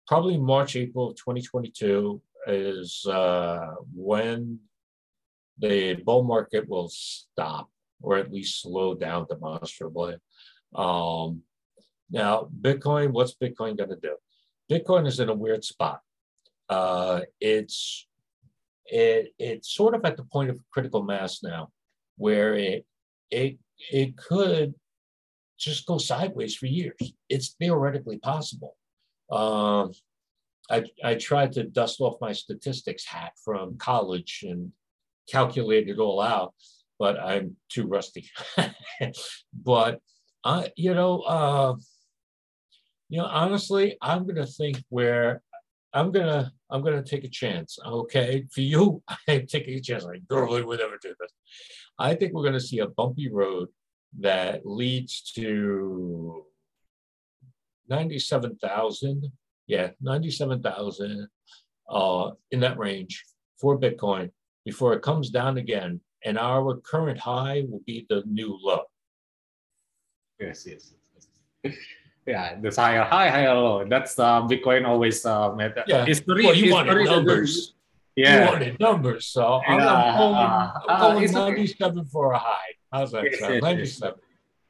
probably 0.08 0.38
March, 0.38 0.76
April 0.76 1.10
of 1.10 1.16
2022 1.16 2.22
is 2.48 3.06
uh, 3.06 3.76
when 3.94 4.60
the 5.60 5.96
bull 5.96 6.24
market 6.24 6.68
will 6.68 6.90
stop 6.90 7.70
or 8.02 8.18
at 8.18 8.32
least 8.32 8.62
slow 8.62 8.94
down 8.94 9.26
demonstrably. 9.30 10.16
Um, 10.76 11.42
now, 12.10 12.50
Bitcoin, 12.62 13.12
what's 13.12 13.36
Bitcoin 13.36 13.78
going 13.78 13.90
to 13.90 14.00
do? 14.02 14.16
Bitcoin 14.70 15.08
is 15.08 15.20
in 15.20 15.30
a 15.30 15.34
weird 15.34 15.64
spot. 15.64 16.02
Uh, 16.70 17.22
it's 17.40 18.08
it, 18.86 19.34
it's 19.40 19.74
sort 19.74 19.96
of 19.96 20.04
at 20.06 20.18
the 20.18 20.24
point 20.24 20.50
of 20.50 20.60
critical 20.72 21.04
mass 21.04 21.42
now, 21.44 21.70
where 22.18 22.54
it 22.56 22.86
it 23.32 23.58
it 23.92 24.18
could 24.18 24.74
just 25.58 25.86
go 25.86 25.98
sideways 25.98 26.56
for 26.56 26.66
years. 26.66 27.14
It's 27.30 27.56
theoretically 27.60 28.18
possible. 28.18 28.76
Um, 29.32 29.92
I, 30.70 30.86
I 31.04 31.16
tried 31.16 31.54
to 31.54 31.64
dust 31.64 32.00
off 32.00 32.22
my 32.22 32.32
statistics 32.32 33.06
hat 33.06 33.34
from 33.44 33.78
college 33.78 34.44
and 34.48 34.72
calculate 35.30 35.90
it 35.90 36.00
all 36.00 36.22
out, 36.22 36.54
but 37.00 37.20
I'm 37.20 37.58
too 37.70 37.88
rusty. 37.88 38.30
but 39.54 40.00
I, 40.44 40.72
you 40.76 40.94
know, 40.94 41.20
uh, 41.22 41.76
you 43.10 43.20
know, 43.20 43.26
honestly, 43.26 43.98
I'm 44.02 44.26
gonna 44.26 44.48
think 44.48 44.82
where 44.90 45.42
I'm 45.94 46.12
gonna 46.12 46.52
I'm 46.70 46.82
gonna 46.82 47.04
take 47.04 47.24
a 47.24 47.30
chance. 47.30 47.78
Okay, 47.86 48.46
for 48.52 48.62
you, 48.62 49.04
I'm 49.28 49.48
taking 49.48 49.76
a 49.76 49.82
chance. 49.82 50.06
I 50.06 50.22
normally 50.30 50.64
would 50.64 50.80
never 50.80 50.98
do 51.02 51.14
this. 51.20 51.32
I 52.00 52.16
think 52.16 52.34
we're 52.34 52.44
gonna 52.44 52.60
see 52.60 52.80
a 52.80 52.88
bumpy 52.88 53.30
road 53.30 53.68
that 54.20 54.66
leads 54.66 55.32
to 55.34 56.46
ninety-seven 57.90 58.58
thousand 58.58 59.32
yeah, 59.68 59.90
97,000 60.02 61.28
uh, 61.90 62.32
in 62.52 62.60
that 62.60 62.78
range 62.78 63.24
for 63.60 63.80
Bitcoin 63.80 64.32
before 64.66 64.94
it 64.94 65.02
comes 65.02 65.30
down 65.30 65.58
again. 65.58 66.02
And 66.26 66.38
our 66.38 66.78
current 66.78 67.20
high 67.20 67.66
will 67.70 67.82
be 67.86 68.06
the 68.10 68.24
new 68.26 68.58
low. 68.62 68.84
Yes, 70.40 70.66
yes. 70.66 70.94
yes. 71.64 71.76
yeah, 72.26 72.60
this 72.62 72.78
higher 72.78 73.04
high, 73.04 73.30
higher 73.30 73.54
low. 73.54 73.86
That's 73.88 74.18
uh, 74.18 74.42
Bitcoin 74.44 74.88
always 74.88 75.26
uh, 75.26 75.54
method. 75.54 75.84
Yeah, 75.88 76.06
history, 76.06 76.46
well, 76.46 76.56
you 76.56 76.72
wanted 76.72 77.06
numbers. 77.06 77.74
Yeah, 78.16 78.46
you 78.46 78.52
wanted 78.52 78.80
numbers. 78.80 79.28
So 79.28 79.62
I'm, 79.68 79.80
I'm 79.80 80.18
pulling, 80.18 80.36
uh, 80.36 80.74
I'm 80.88 81.00
pulling 81.00 81.36
uh, 81.36 81.50
97 81.50 82.06
for 82.06 82.32
a 82.34 82.38
high. 82.38 82.72
How's 82.92 83.12
that 83.12 83.24
yes, 83.26 83.40
sound? 83.40 83.54
Yes, 83.56 83.64
97 83.64 84.20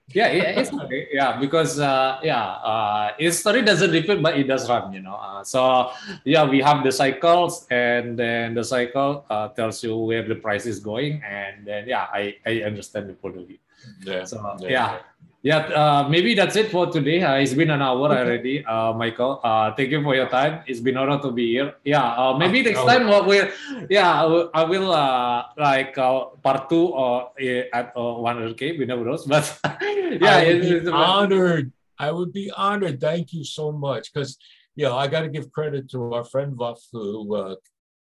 yeah, 0.09 0.31
yeah, 0.31 0.63
yeah, 1.11 1.39
because 1.39 1.80
uh, 1.80 2.19
yeah, 2.21 2.59
uh, 2.59 3.11
history 3.17 3.61
doesn't 3.61 3.91
repeat, 3.91 4.21
but 4.21 4.38
it 4.38 4.43
does 4.43 4.67
run, 4.69 4.91
you 4.91 5.01
know. 5.01 5.15
Uh, 5.15 5.43
so 5.43 5.91
yeah, 6.25 6.43
we 6.43 6.59
have 6.59 6.84
the 6.84 6.91
cycles, 6.91 7.65
and 7.71 8.19
then 8.19 8.53
the 8.53 8.63
cycle 8.63 9.25
uh, 9.30 9.47
tells 9.49 9.84
you 9.84 9.95
where 9.95 10.27
the 10.27 10.35
price 10.35 10.65
is 10.65 10.80
going, 10.80 11.23
and 11.23 11.65
then 11.65 11.88
yeah, 11.88 12.07
I 12.11 12.35
I 12.45 12.63
understand 12.63 13.09
the 13.09 13.13
point 13.13 13.38
of 13.38 13.47
view. 13.47 13.59
Yeah. 14.03 14.25
So 14.25 14.43
yeah. 14.59 14.69
yeah. 14.69 14.97
Yeah, 15.44 15.68
uh, 15.76 16.07
maybe 16.07 16.36
that's 16.36 16.56
it 16.56 16.72
for 16.72 16.88
today. 16.88 17.22
Uh, 17.22 17.36
it's 17.36 17.53
been 17.53 17.70
an 17.70 17.82
hour 17.82 18.07
already, 18.07 18.64
uh, 18.64 18.94
Michael. 18.94 19.41
Uh, 19.44 19.76
thank 19.76 19.91
you 19.91 20.02
for 20.02 20.15
your 20.15 20.30
time. 20.30 20.64
It's 20.68 20.80
been 20.80 20.95
honor 20.95 21.20
to 21.20 21.32
be 21.32 21.52
here. 21.52 21.76
Yeah, 21.84 22.15
uh, 22.15 22.38
maybe 22.38 22.64
next 22.64 22.80
time 22.86 23.07
what 23.07 23.28
we'll, 23.28 23.52
yeah, 23.90 24.24
I 24.24 24.64
will 24.64 24.94
uh, 24.94 25.44
like 25.57 25.95
part 25.95 26.70
two 26.70 26.95
or 26.95 27.32
at 27.74 27.91
uh, 27.94 28.24
100k. 28.24 28.80
We 28.80 28.86
never 28.86 29.03
know, 29.03 29.20
but 29.28 29.60
yeah, 29.82 30.38
I 30.38 30.48
would 30.48 30.61
be 30.61 30.88
honored. 30.90 31.74
I 31.99 32.11
would 32.11 32.32
be 32.32 32.49
honored. 32.49 33.02
Thank 33.02 33.34
you 33.34 33.44
so 33.44 33.74
much, 33.74 34.14
because 34.14 34.38
you 34.76 34.86
know 34.86 34.95
I 34.95 35.07
got 35.07 35.28
to 35.28 35.28
give 35.28 35.52
credit 35.52 35.91
to 35.91 36.14
our 36.14 36.24
friend 36.24 36.56
Wolf, 36.56 36.88
who 36.94 37.57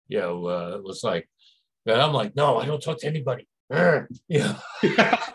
you 0.09 0.19
know 0.19 0.81
was 0.83 1.05
like, 1.05 1.31
and 1.87 2.03
I'm 2.03 2.13
like, 2.13 2.35
no, 2.35 2.59
I 2.59 2.67
don't 2.67 2.83
talk 2.83 2.99
to 2.99 3.07
anybody. 3.07 3.47
yeah. 4.27 4.59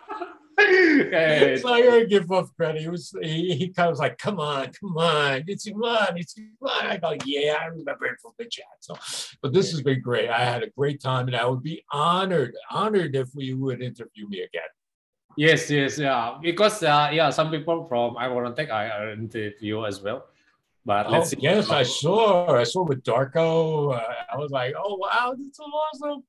So 1.58 1.74
I 1.74 1.82
gotta 1.84 2.06
give 2.06 2.30
Wolf 2.30 2.50
credit. 2.56 2.82
He 2.82 2.90
was 2.90 3.14
he, 3.22 3.56
he 3.56 3.70
kind 3.70 3.88
of 3.88 3.94
was 3.94 4.00
like, 4.00 4.18
come 4.18 4.40
on, 4.40 4.72
come 4.80 4.98
on, 4.98 5.44
it's 5.48 5.68
on, 5.68 6.18
it's 6.18 6.36
on. 6.62 6.86
I 6.86 6.98
go, 6.98 7.16
yeah, 7.26 7.58
I 7.62 7.66
remember 7.66 8.06
it 8.06 8.20
from 8.22 8.32
the 8.38 8.46
chat. 8.46 8.66
So, 8.80 8.96
but 9.42 9.54
this 9.54 9.72
has 9.72 9.82
been 9.82 10.02
great. 10.02 10.30
I 10.30 10.44
had 10.44 10.64
a 10.64 10.70
great 10.70 11.02
time, 11.02 11.28
and 11.28 11.36
I 11.36 11.46
would 11.46 11.64
be 11.64 11.84
honored, 11.92 12.56
honored 12.70 13.16
if 13.16 13.30
we 13.36 13.54
would 13.54 13.82
interview 13.82 14.28
me 14.28 14.42
again. 14.42 14.62
Yes, 15.36 15.70
yes, 15.70 15.98
yeah. 15.98 16.38
Because 16.42 16.84
uh, 16.84 17.10
yeah, 17.12 17.30
some 17.30 17.50
people 17.50 17.86
from 17.86 18.18
I 18.18 18.28
want 18.28 18.56
to 18.56 18.62
take 18.62 18.72
I 18.72 19.12
interview 19.14 19.86
as 19.86 20.02
well. 20.02 20.26
But 20.86 21.08
oh, 21.08 21.26
yes, 21.38 21.70
I 21.70 21.84
saw. 21.84 22.56
I 22.56 22.64
saw 22.64 22.84
with 22.84 23.04
Darko. 23.04 23.96
Uh, 23.96 24.04
I 24.32 24.38
was 24.38 24.52
like, 24.52 24.76
oh 24.78 24.98
wow, 24.98 25.34
that's 25.38 25.60
awesome. 25.60 26.24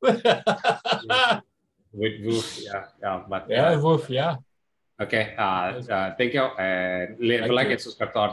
With 1.94 2.24
Wolf, 2.24 2.58
yeah, 2.60 2.84
yeah, 3.02 3.22
but 3.28 3.46
yeah, 3.48 3.68
uh, 3.70 3.80
Wolf, 3.80 4.10
yeah. 4.10 4.36
Okay, 5.00 5.34
uh, 5.38 5.82
uh, 5.90 6.14
thank 6.16 6.34
you, 6.34 6.42
and 6.42 7.18
like 7.18 7.70
and 7.70 7.80
subscribe 7.80 8.12
to 8.12 8.18
our 8.18 8.32